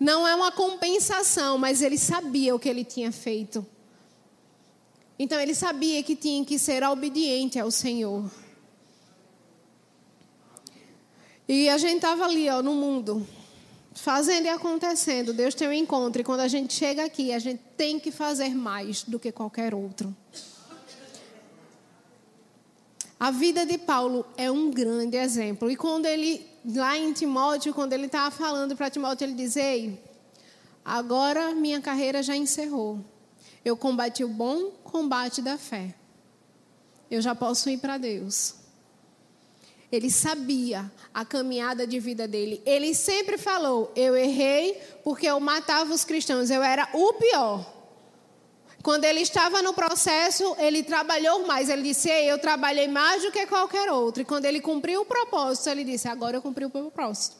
Não 0.00 0.26
é 0.26 0.34
uma 0.34 0.50
compensação, 0.50 1.58
mas 1.58 1.82
ele 1.82 1.98
sabia 1.98 2.54
o 2.54 2.58
que 2.58 2.70
ele 2.70 2.86
tinha 2.86 3.12
feito. 3.12 3.66
Então 5.18 5.38
ele 5.38 5.54
sabia 5.54 6.02
que 6.02 6.16
tinha 6.16 6.42
que 6.42 6.58
ser 6.58 6.82
obediente 6.84 7.58
ao 7.58 7.70
Senhor. 7.70 8.41
E 11.48 11.68
a 11.68 11.78
gente 11.78 11.96
estava 11.96 12.24
ali, 12.24 12.48
ó, 12.48 12.62
no 12.62 12.74
mundo 12.74 13.26
fazendo 13.94 14.46
e 14.46 14.48
acontecendo. 14.48 15.32
Deus 15.32 15.54
tem 15.54 15.68
um 15.68 15.72
encontro 15.72 16.20
e 16.20 16.24
quando 16.24 16.40
a 16.40 16.48
gente 16.48 16.72
chega 16.72 17.04
aqui, 17.04 17.32
a 17.32 17.38
gente 17.38 17.62
tem 17.76 17.98
que 17.98 18.10
fazer 18.10 18.54
mais 18.54 19.02
do 19.02 19.18
que 19.18 19.30
qualquer 19.30 19.74
outro. 19.74 20.14
A 23.18 23.30
vida 23.30 23.64
de 23.64 23.78
Paulo 23.78 24.26
é 24.36 24.50
um 24.50 24.70
grande 24.70 25.16
exemplo. 25.16 25.70
E 25.70 25.76
quando 25.76 26.06
ele, 26.06 26.44
lá 26.64 26.96
em 26.98 27.12
Timóteo, 27.12 27.72
quando 27.72 27.92
ele 27.92 28.06
estava 28.06 28.34
falando 28.34 28.74
para 28.74 28.90
Timóteo, 28.90 29.24
ele 29.24 29.34
diz: 29.34 29.56
Ei, 29.56 30.02
agora 30.84 31.54
minha 31.54 31.80
carreira 31.80 32.22
já 32.22 32.36
encerrou. 32.36 32.98
Eu 33.64 33.76
combati 33.76 34.24
o 34.24 34.28
bom 34.28 34.72
combate 34.82 35.40
da 35.40 35.56
fé. 35.56 35.94
Eu 37.08 37.22
já 37.22 37.32
posso 37.32 37.70
ir 37.70 37.78
para 37.78 37.96
Deus. 37.96 38.56
Ele 39.92 40.10
sabia 40.10 40.90
a 41.12 41.22
caminhada 41.22 41.86
de 41.86 42.00
vida 42.00 42.26
dele. 42.26 42.62
Ele 42.64 42.94
sempre 42.94 43.36
falou: 43.36 43.92
Eu 43.94 44.16
errei 44.16 44.80
porque 45.04 45.26
eu 45.26 45.38
matava 45.38 45.92
os 45.92 46.02
cristãos, 46.02 46.50
eu 46.50 46.62
era 46.62 46.88
o 46.94 47.12
pior. 47.12 47.82
Quando 48.82 49.04
ele 49.04 49.20
estava 49.20 49.62
no 49.62 49.74
processo, 49.74 50.56
ele 50.58 50.82
trabalhou 50.82 51.46
mais. 51.46 51.68
Ele 51.68 51.82
disse: 51.82 52.08
eu 52.08 52.38
trabalhei 52.38 52.88
mais 52.88 53.22
do 53.22 53.30
que 53.30 53.46
qualquer 53.46 53.92
outro. 53.92 54.22
E 54.22 54.24
quando 54.24 54.46
ele 54.46 54.60
cumpriu 54.60 55.02
o 55.02 55.04
propósito, 55.04 55.68
ele 55.68 55.84
disse: 55.84 56.08
Agora 56.08 56.38
eu 56.38 56.42
cumpri 56.42 56.64
o 56.64 56.70
propósito. 56.70 57.36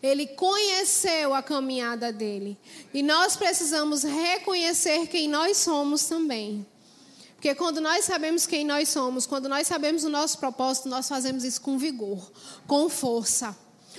Ele 0.00 0.26
conheceu 0.28 1.34
a 1.34 1.42
caminhada 1.42 2.12
dele. 2.12 2.56
E 2.92 3.02
nós 3.02 3.36
precisamos 3.36 4.04
reconhecer 4.04 5.08
quem 5.08 5.28
nós 5.28 5.56
somos 5.56 6.06
também. 6.06 6.64
Porque 7.44 7.56
quando 7.56 7.78
nós 7.78 8.06
sabemos 8.06 8.46
quem 8.46 8.64
nós 8.64 8.88
somos, 8.88 9.26
quando 9.26 9.50
nós 9.50 9.66
sabemos 9.66 10.02
o 10.02 10.08
nosso 10.08 10.38
propósito, 10.38 10.88
nós 10.88 11.06
fazemos 11.06 11.44
isso 11.44 11.60
com 11.60 11.76
vigor, 11.76 12.32
com 12.66 12.88
força, 12.88 13.54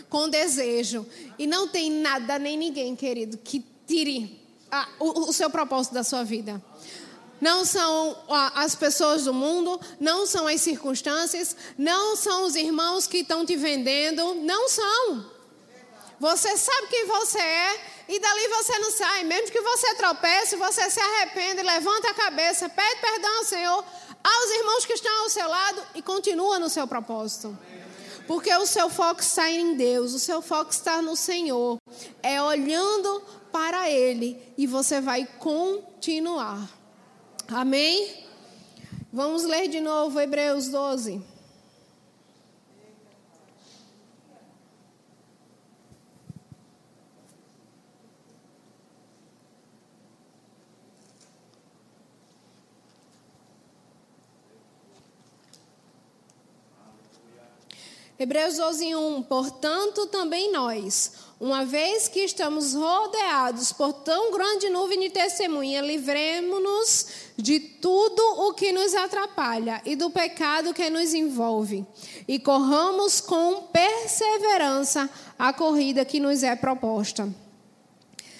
com 0.09 0.27
desejo. 0.27 1.05
E 1.37 1.45
não 1.45 1.67
tem 1.67 1.91
nada 1.91 2.39
nem 2.39 2.57
ninguém, 2.57 2.95
querido, 2.95 3.37
que 3.37 3.63
tire 3.85 4.41
a, 4.71 4.89
o, 4.99 5.29
o 5.29 5.31
seu 5.31 5.47
propósito 5.47 5.93
da 5.93 6.03
sua 6.03 6.23
vida. 6.23 6.59
Não 7.39 7.63
são 7.65 8.17
as 8.55 8.73
pessoas 8.73 9.25
do 9.25 9.33
mundo, 9.33 9.79
não 9.99 10.25
são 10.25 10.47
as 10.47 10.61
circunstâncias, 10.61 11.55
não 11.77 12.15
são 12.15 12.45
os 12.45 12.55
irmãos 12.55 13.05
que 13.05 13.19
estão 13.19 13.45
te 13.45 13.55
vendendo, 13.55 14.33
não 14.41 14.67
são. 14.67 15.34
Você 16.19 16.57
sabe 16.57 16.87
quem 16.87 17.05
você 17.05 17.39
é 17.39 17.79
e 18.07 18.19
dali 18.19 18.47
você 18.47 18.79
não 18.79 18.91
sai. 18.91 19.23
Mesmo 19.23 19.51
que 19.51 19.61
você 19.61 19.95
tropece, 19.95 20.55
você 20.55 20.89
se 20.89 20.99
arrepende, 20.99 21.61
levanta 21.61 22.09
a 22.09 22.13
cabeça, 22.13 22.69
pede 22.69 23.01
perdão 23.01 23.37
ao 23.37 23.43
Senhor, 23.43 23.85
aos 24.23 24.51
irmãos 24.51 24.85
que 24.85 24.93
estão 24.93 25.23
ao 25.23 25.29
seu 25.29 25.47
lado 25.47 25.83
e 25.95 26.01
continua 26.01 26.59
no 26.59 26.69
seu 26.69 26.87
propósito. 26.87 27.57
Porque 28.27 28.53
o 28.55 28.65
seu 28.65 28.89
foco 28.89 29.21
está 29.21 29.49
em 29.51 29.75
Deus, 29.75 30.13
o 30.13 30.19
seu 30.19 30.41
foco 30.41 30.71
está 30.71 31.01
no 31.01 31.15
Senhor. 31.15 31.77
É 32.23 32.41
olhando 32.41 33.21
para 33.51 33.89
Ele 33.89 34.41
e 34.57 34.65
você 34.65 34.99
vai 34.99 35.27
continuar. 35.37 36.67
Amém? 37.47 38.25
Vamos 39.13 39.43
ler 39.43 39.67
de 39.67 39.79
novo 39.79 40.19
Hebreus 40.19 40.67
12. 40.67 41.34
Hebreus 58.17 58.55
12, 58.55 58.95
1. 58.95 59.23
Portanto, 59.23 60.07
também 60.07 60.49
nós, 60.51 61.11
uma 61.37 61.65
vez 61.65 62.07
que 62.07 62.21
estamos 62.21 62.73
rodeados 62.73 63.73
por 63.73 63.91
tão 63.91 64.31
grande 64.31 64.69
nuvem 64.69 64.99
de 65.01 65.09
testemunha, 65.09 65.81
livremos-nos 65.81 67.07
de 67.35 67.59
tudo 67.59 68.21
o 68.47 68.53
que 68.53 68.71
nos 68.71 68.95
atrapalha 68.95 69.81
e 69.83 69.97
do 69.97 70.09
pecado 70.09 70.73
que 70.73 70.89
nos 70.89 71.13
envolve, 71.13 71.85
e 72.25 72.39
corramos 72.39 73.19
com 73.19 73.63
perseverança 73.63 75.09
a 75.37 75.51
corrida 75.51 76.05
que 76.05 76.21
nos 76.21 76.41
é 76.41 76.55
proposta. 76.55 77.27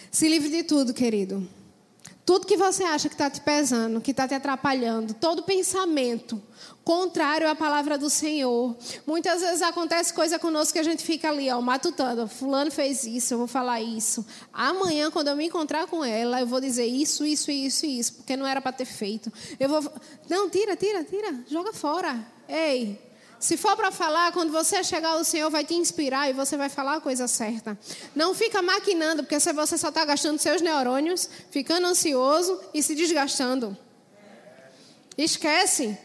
Se 0.10 0.30
livre 0.30 0.50
de 0.50 0.64
tudo, 0.64 0.94
querido. 0.94 1.46
Tudo 2.26 2.48
que 2.48 2.58
você 2.58 2.84
acha 2.84 3.08
que 3.08 3.14
está 3.14 3.30
te 3.30 3.40
pesando, 3.40 4.02
que 4.02 4.10
está 4.12 4.28
te 4.28 4.34
atrapalhando, 4.34 5.14
todo 5.14 5.44
pensamento 5.44 6.42
contrário 6.84 7.48
à 7.48 7.56
palavra 7.56 7.98
do 7.98 8.10
Senhor. 8.10 8.76
Muitas 9.06 9.42
vezes 9.42 9.62
acontece 9.62 10.14
coisa 10.14 10.40
conosco 10.40 10.74
que 10.74 10.80
a 10.80 10.84
gente 10.84 11.04
fica 11.04 11.30
ali, 11.30 11.52
ó, 11.52 11.62
matutando. 11.62 12.28
Fulano 12.28 12.72
fez 12.72 13.04
isso, 13.04 13.34
eu 13.34 13.38
vou 13.40 13.48
falar 13.48 13.82
isso. 13.82 14.26
Amanhã, 14.52 15.12
quando 15.12 15.28
eu 15.28 15.36
me 15.36 15.46
encontrar 15.46 15.88
com 15.88 16.04
ela, 16.04 16.40
eu 16.40 16.48
vou 16.48 16.60
dizer 16.60 16.86
isso, 16.86 17.26
isso, 17.26 17.52
isso 17.52 17.86
e 17.86 18.00
isso, 18.00 18.14
porque 18.14 18.36
não 18.36 18.48
era 18.48 18.62
para 18.62 18.72
ter 18.72 18.86
feito. 18.86 19.32
Eu 19.60 19.70
vou. 19.70 19.94
Não, 20.30 20.50
tira, 20.50 20.76
tira, 20.76 21.04
tira, 21.04 21.44
joga 21.48 21.74
fora. 21.74 22.26
Ei, 22.48 23.00
Se 23.46 23.58
for 23.58 23.76
para 23.76 23.92
falar, 23.92 24.32
quando 24.32 24.52
você 24.52 24.84
chegar, 24.84 25.18
o 25.18 25.24
Senhor 25.24 25.52
vai 25.52 25.64
te 25.64 25.76
inspirar 25.76 26.28
e 26.28 26.34
você 26.34 26.58
vai 26.58 26.68
falar 26.68 26.96
a 26.96 27.00
coisa 27.00 27.28
certa. 27.28 27.78
Não 28.16 28.34
fica 28.34 28.60
maquinando, 28.60 29.22
porque 29.24 29.40
você 29.40 29.78
só 29.78 29.90
está 29.90 30.04
gastando 30.04 30.40
seus 30.40 30.64
neurônios, 30.64 31.30
ficando 31.52 31.86
ansioso 31.86 32.60
e 32.74 32.82
se 32.82 32.96
desgastando. 32.96 33.78
Esquece. 35.16 35.96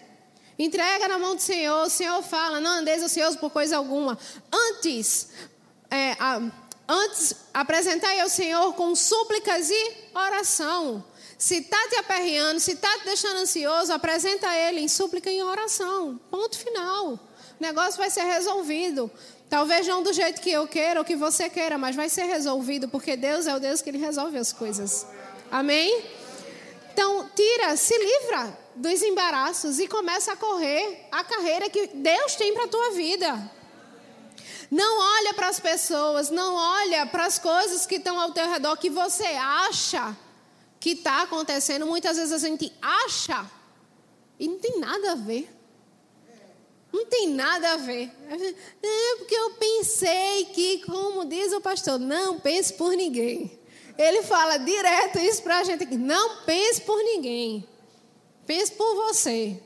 Entrega 0.59 1.09
na 1.09 1.19
mão 1.19 1.35
do 1.35 1.41
Senhor. 1.41 1.87
O 1.87 1.89
Senhor 1.89 2.23
fala: 2.23 2.61
não 2.61 2.73
andeis 2.73 3.03
ansioso 3.03 3.39
por 3.39 3.49
coisa 3.49 3.79
alguma. 3.79 4.19
Antes, 4.53 5.29
é, 5.91 6.13
a, 6.21 6.43
antes 6.87 7.37
apresentai 7.55 8.21
ao 8.21 8.29
Senhor 8.29 8.75
com 8.75 8.95
súplicas 8.95 9.71
e 9.71 9.93
oração. 10.15 11.03
Se 11.39 11.57
está 11.57 11.89
te 11.89 11.97
aperreando, 11.97 12.61
se 12.61 12.73
está 12.73 12.99
te 12.99 13.07
deixando 13.07 13.39
ansioso, 13.39 13.95
apresenta 13.95 14.47
a 14.47 14.55
Ele 14.55 14.81
em 14.81 14.89
súplica 14.89 15.31
e 15.31 15.39
em 15.39 15.43
oração. 15.43 16.21
Ponto 16.31 16.59
final. 16.59 17.30
O 17.61 17.63
negócio 17.63 17.99
vai 17.99 18.09
ser 18.09 18.25
resolvido. 18.25 19.11
Talvez 19.51 19.87
não 19.87 20.03
do 20.03 20.15
jeito 20.15 20.41
que 20.41 20.51
eu 20.51 20.67
queira 20.67 20.99
ou 20.99 21.05
que 21.05 21.15
você 21.15 21.51
queira, 21.51 21.77
mas 21.77 21.95
vai 21.95 22.09
ser 22.09 22.25
resolvido, 22.25 22.89
porque 22.89 23.17
Deus 23.17 23.47
é 23.47 23.55
o 23.55 23.61
Deus 23.61 23.83
que 23.83 23.91
Ele 23.91 23.99
resolve 23.99 24.39
as 24.39 24.51
coisas. 24.51 25.07
Amém? 25.51 26.03
Então, 26.93 27.29
tira, 27.37 27.77
se 27.77 27.97
livra 27.99 28.59
dos 28.75 29.03
embaraços 29.03 29.79
e 29.79 29.87
começa 29.87 30.33
a 30.33 30.37
correr 30.37 31.07
a 31.13 31.23
carreira 31.23 31.69
que 31.69 31.89
Deus 31.89 32.35
tem 32.35 32.55
para 32.55 32.65
a 32.65 32.69
tua 32.69 32.93
vida. 32.93 33.53
Não 34.71 35.19
olha 35.19 35.35
para 35.35 35.49
as 35.49 35.61
pessoas, 35.61 36.31
não 36.31 36.55
olha 36.55 37.05
para 37.05 37.27
as 37.27 37.39
coisas 37.39 37.85
que 37.85 37.97
estão 37.97 38.19
ao 38.19 38.33
teu 38.33 38.49
redor 38.49 38.77
que 38.77 38.89
você 38.89 39.25
acha 39.25 40.17
que 40.79 40.93
está 40.93 41.23
acontecendo, 41.23 41.85
muitas 41.85 42.17
vezes 42.17 42.33
a 42.33 42.39
gente 42.39 42.73
acha 42.81 43.45
e 44.39 44.49
não 44.49 44.59
tem 44.59 44.79
nada 44.79 45.13
a 45.13 45.15
ver. 45.15 45.60
Não 46.93 47.07
tem 47.07 47.29
nada 47.29 47.73
a 47.73 47.77
ver. 47.77 48.11
É 48.83 49.17
porque 49.17 49.35
eu 49.35 49.51
pensei 49.53 50.47
que, 50.47 50.79
como 50.85 51.25
diz 51.25 51.53
o 51.53 51.61
pastor, 51.61 51.99
não 51.99 52.41
pense 52.41 52.73
por 52.75 52.93
ninguém. 52.93 53.59
Ele 53.97 54.23
fala 54.23 54.57
direto 54.57 55.19
isso 55.19 55.43
para 55.43 55.59
a 55.59 55.65
gente 55.65 55.85
aqui. 55.85 55.97
Não 55.97 56.45
pense 56.45 56.81
por 56.81 56.97
ninguém. 57.03 57.67
Pense 58.47 58.73
por 58.73 58.95
você. 58.97 59.61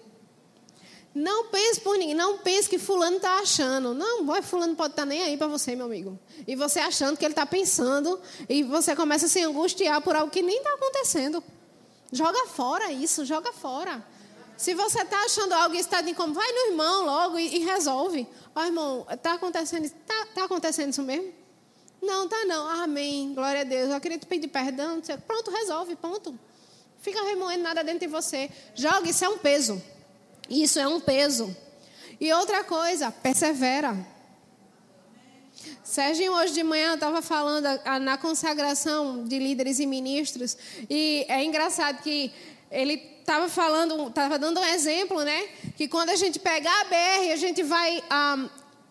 Não 1.15 1.45
pense 1.45 1.81
por 1.81 1.97
ninguém, 1.97 2.15
não 2.15 2.39
pense 2.39 2.69
que 2.69 2.77
fulano 2.77 3.19
está 3.19 3.39
achando. 3.39 3.95
Não, 3.95 4.27
vai, 4.27 4.43
fulano 4.43 4.75
pode 4.75 4.95
estar 4.95 5.03
tá 5.03 5.07
nem 5.07 5.23
aí 5.23 5.37
para 5.37 5.47
você, 5.47 5.77
meu 5.77 5.87
amigo. 5.87 6.19
E 6.47 6.57
você 6.57 6.81
achando 6.81 7.17
que 7.17 7.25
ele 7.25 7.33
está 7.33 7.47
pensando, 7.47 8.21
e 8.49 8.65
você 8.65 8.97
começa 8.97 9.27
a 9.27 9.29
se 9.29 9.41
angustiar 9.41 10.03
por 10.03 10.17
algo 10.17 10.33
que 10.33 10.43
nem 10.43 10.57
está 10.57 10.75
acontecendo. 10.75 11.43
Joga 12.11 12.47
fora 12.49 12.91
isso, 12.91 13.25
joga 13.25 13.53
fora. 13.53 14.05
Se 14.57 14.75
você 14.75 15.03
está 15.03 15.25
achando 15.25 15.53
algo 15.53 15.75
e 15.75 15.79
está 15.79 16.01
de 16.01 16.15
como, 16.15 16.33
vai 16.33 16.51
no 16.53 16.73
irmão 16.73 17.05
logo 17.05 17.39
e, 17.39 17.57
e 17.57 17.59
resolve. 17.65 18.27
Ó, 18.55 18.61
oh, 18.61 18.65
irmão, 18.65 19.07
está 19.11 19.35
acontecendo, 19.35 19.91
tá, 20.07 20.27
tá 20.35 20.45
acontecendo 20.45 20.91
isso 20.91 21.03
mesmo? 21.03 21.33
Não, 22.01 22.29
tá 22.29 22.45
não. 22.45 22.69
Amém. 22.83 23.35
Glória 23.35 23.63
a 23.63 23.65
Deus. 23.65 23.91
Eu 23.91 24.01
queria 24.01 24.19
te 24.19 24.27
pedir 24.27 24.49
perdão. 24.49 25.01
Pronto, 25.27 25.51
resolve, 25.51 25.97
ponto. 25.97 26.39
Fica 27.01 27.23
remoendo 27.25 27.63
nada 27.63 27.83
dentro 27.83 28.01
de 28.01 28.07
você. 28.07 28.51
Joga, 28.75 29.09
isso 29.09 29.25
é 29.25 29.29
um 29.29 29.39
peso. 29.39 29.83
Isso 30.49 30.79
é 30.79 30.87
um 30.87 31.01
peso. 31.01 31.55
E 32.21 32.33
outra 32.33 32.63
coisa, 32.63 33.11
persevera. 33.11 34.15
Serginho, 35.83 36.33
hoje 36.33 36.55
de 36.55 36.63
manhã, 36.63 36.95
estava 36.95 37.23
falando 37.23 37.67
na 38.01 38.17
consagração 38.17 39.25
de 39.25 39.39
líderes 39.39 39.79
e 39.79 39.87
ministros, 39.87 40.57
e 40.89 41.25
é 41.29 41.45
engraçado 41.45 42.03
que 42.03 42.33
ele 42.75 42.95
estava 43.21 43.49
falando, 43.49 44.09
estava 44.09 44.39
dando 44.39 44.61
um 44.61 44.65
exemplo, 44.65 45.23
né? 45.23 45.49
Que 45.77 45.89
quando 45.89 46.11
a 46.11 46.17
gente 46.17 46.39
pegar 46.39 46.79
a 46.83 46.85
BR, 46.85 47.33
a 47.33 47.37
gente 47.37 47.63
vai 47.63 48.03
ah, 48.11 48.47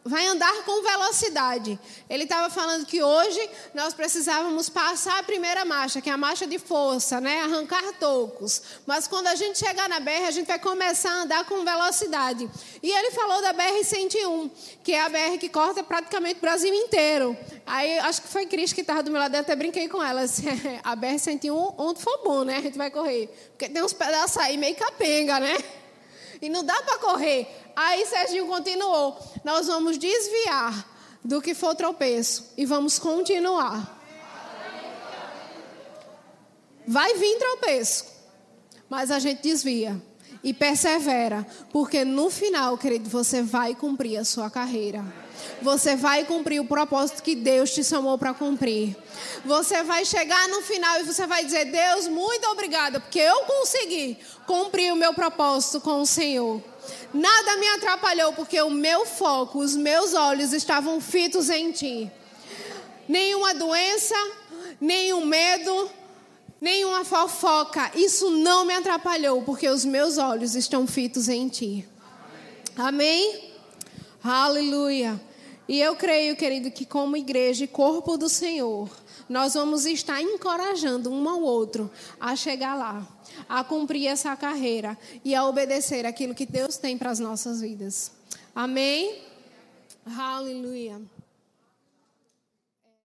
vai 0.06 0.26
andar 0.28 0.64
com 0.64 0.84
velocidade. 0.84 1.80
Ele 2.10 2.24
estava 2.24 2.50
falando 2.50 2.86
que 2.86 3.02
hoje 3.02 3.50
nós 3.74 3.94
precisávamos 3.94 4.70
passar 4.70 5.20
a 5.20 5.24
primeira 5.24 5.64
marcha, 5.64 6.02
que 6.02 6.10
é 6.10 6.14
a 6.14 6.18
marcha 6.18 6.46
de 6.46 6.60
força, 6.60 7.22
né? 7.22 7.42
arrancar 7.42 7.94
tocos. 8.00 8.62
Mas 8.86 9.08
quando 9.08 9.28
a 9.28 9.36
gente 9.36 9.58
chegar 9.58 9.88
na 9.88 10.00
BR, 10.00 10.28
a 10.28 10.32
gente 10.32 10.48
vai 10.48 10.60
começar 10.60 11.12
a 11.12 11.22
andar 11.22 11.46
com 11.46 11.64
velocidade. 11.64 12.50
E 12.82 12.92
ele 12.92 13.12
falou 13.12 13.42
da 13.42 13.54
BR-101, 13.54 14.52
que 14.84 14.92
é 14.92 15.02
a 15.02 15.10
BR 15.10 15.38
que 15.40 15.48
corta 15.48 15.84
praticamente 15.84 16.38
o 16.38 16.42
Brasil 16.42 16.74
inteiro. 16.74 17.38
Aí, 17.66 17.98
acho 18.00 18.22
que 18.22 18.28
foi 18.28 18.46
Cris 18.46 18.74
que 18.74 18.82
estava 18.82 19.04
do 19.04 19.12
meu 19.12 19.22
lado, 19.22 19.36
eu 19.36 19.42
até 19.42 19.56
brinquei 19.56 19.88
com 19.88 20.04
ela. 20.04 20.22
Assim, 20.22 20.46
a 20.84 20.98
BR-101, 20.98 21.76
onde 21.78 22.02
for 22.02 22.20
bom, 22.24 22.44
né? 22.44 22.58
A 22.58 22.62
gente 22.62 22.78
vai 22.78 22.92
correr. 22.92 23.28
Porque 23.52 23.70
tem 23.70 23.82
uns 23.82 23.94
pedaços 23.94 24.38
aí 24.38 24.58
meio 24.58 24.76
capenga, 24.76 25.40
né? 25.40 25.56
E 26.44 26.50
não 26.50 26.62
dá 26.62 26.82
para 26.82 27.00
correr. 27.00 27.48
Aí 27.74 28.06
Serginho 28.06 28.46
continuou: 28.48 29.18
Nós 29.46 29.68
vamos 29.68 29.98
desviar 29.98 30.86
do 31.24 31.42
que 31.42 31.54
for 31.56 31.74
tropeço 31.74 32.52
e 32.58 32.66
vamos 32.66 33.00
continuar. 33.00 34.02
Vai 36.86 37.14
vir 37.14 37.40
tropeço, 37.40 38.06
mas 38.90 39.10
a 39.10 39.20
gente 39.20 39.42
desvia 39.42 40.04
e 40.44 40.54
persevera, 40.54 41.48
porque 41.72 42.04
no 42.04 42.30
final, 42.30 42.78
querido, 42.78 43.10
você 43.10 43.42
vai 43.42 43.74
cumprir 43.74 44.18
a 44.18 44.26
sua 44.26 44.50
carreira. 44.50 45.02
Você 45.62 45.96
vai 45.96 46.26
cumprir 46.26 46.60
o 46.60 46.66
propósito 46.66 47.24
que 47.24 47.36
Deus 47.36 47.72
te 47.72 47.84
chamou 47.84 48.18
para 48.18 48.34
cumprir. 48.34 48.96
Você 49.46 49.84
vai 49.84 50.06
chegar 50.06 50.48
no 50.50 50.62
final 50.62 51.00
e 51.00 51.04
você 51.04 51.26
vai 51.26 51.46
dizer: 51.46 51.66
Deus, 51.66 52.08
muito 52.08 52.46
obrigada, 52.50 53.00
porque 53.00 53.20
eu 53.20 53.42
consegui 53.42 54.18
cumprir 54.46 54.92
o 54.92 54.96
meu 54.96 55.14
propósito 55.14 55.80
com 55.80 56.02
o 56.02 56.06
Senhor. 56.06 56.62
Nada 57.14 57.58
me 57.58 57.68
atrapalhou, 57.70 58.34
porque 58.34 58.62
o 58.62 58.70
meu 58.70 59.06
foco, 59.06 59.60
os 59.60 59.76
meus 59.76 60.14
olhos 60.14 60.54
estavam 60.54 61.00
fitos 61.00 61.50
em 61.50 61.72
Ti. 61.72 62.12
Nenhuma 63.08 63.54
doença, 63.54 64.16
nenhum 64.80 65.26
medo, 65.26 65.90
nenhuma 66.60 67.06
fofoca. 67.06 67.92
Isso 67.96 68.32
não 68.32 68.66
me 68.66 68.74
atrapalhou, 68.74 69.44
porque 69.44 69.68
os 69.70 69.86
meus 69.86 70.18
olhos 70.18 70.56
estão 70.56 70.88
fitos 70.88 71.30
em 71.30 71.48
Ti. 71.48 71.88
Amém? 72.76 73.52
Aleluia. 74.24 75.20
E 75.68 75.80
eu 75.80 75.96
creio, 75.96 76.36
querido, 76.36 76.70
que 76.70 76.86
como 76.86 77.16
igreja 77.16 77.64
e 77.64 77.68
corpo 77.68 78.18
do 78.18 78.28
Senhor, 78.28 78.90
nós 79.30 79.54
vamos 79.54 79.86
estar 79.86 80.22
encorajando 80.22 81.10
um 81.10 81.28
ao 81.30 81.42
outro 81.42 81.90
a 82.20 82.36
chegar 82.36 82.76
lá, 82.76 83.08
a 83.48 83.64
cumprir 83.64 84.08
essa 84.08 84.36
carreira 84.36 84.98
e 85.24 85.34
a 85.34 85.46
obedecer 85.46 86.06
aquilo 86.06 86.36
que 86.36 86.46
Deus 86.46 86.78
tem 86.78 86.98
para 86.98 87.12
as 87.12 87.20
nossas 87.20 87.62
vidas. 87.62 88.12
Amém? 88.54 89.22
Aleluia. 90.06 91.02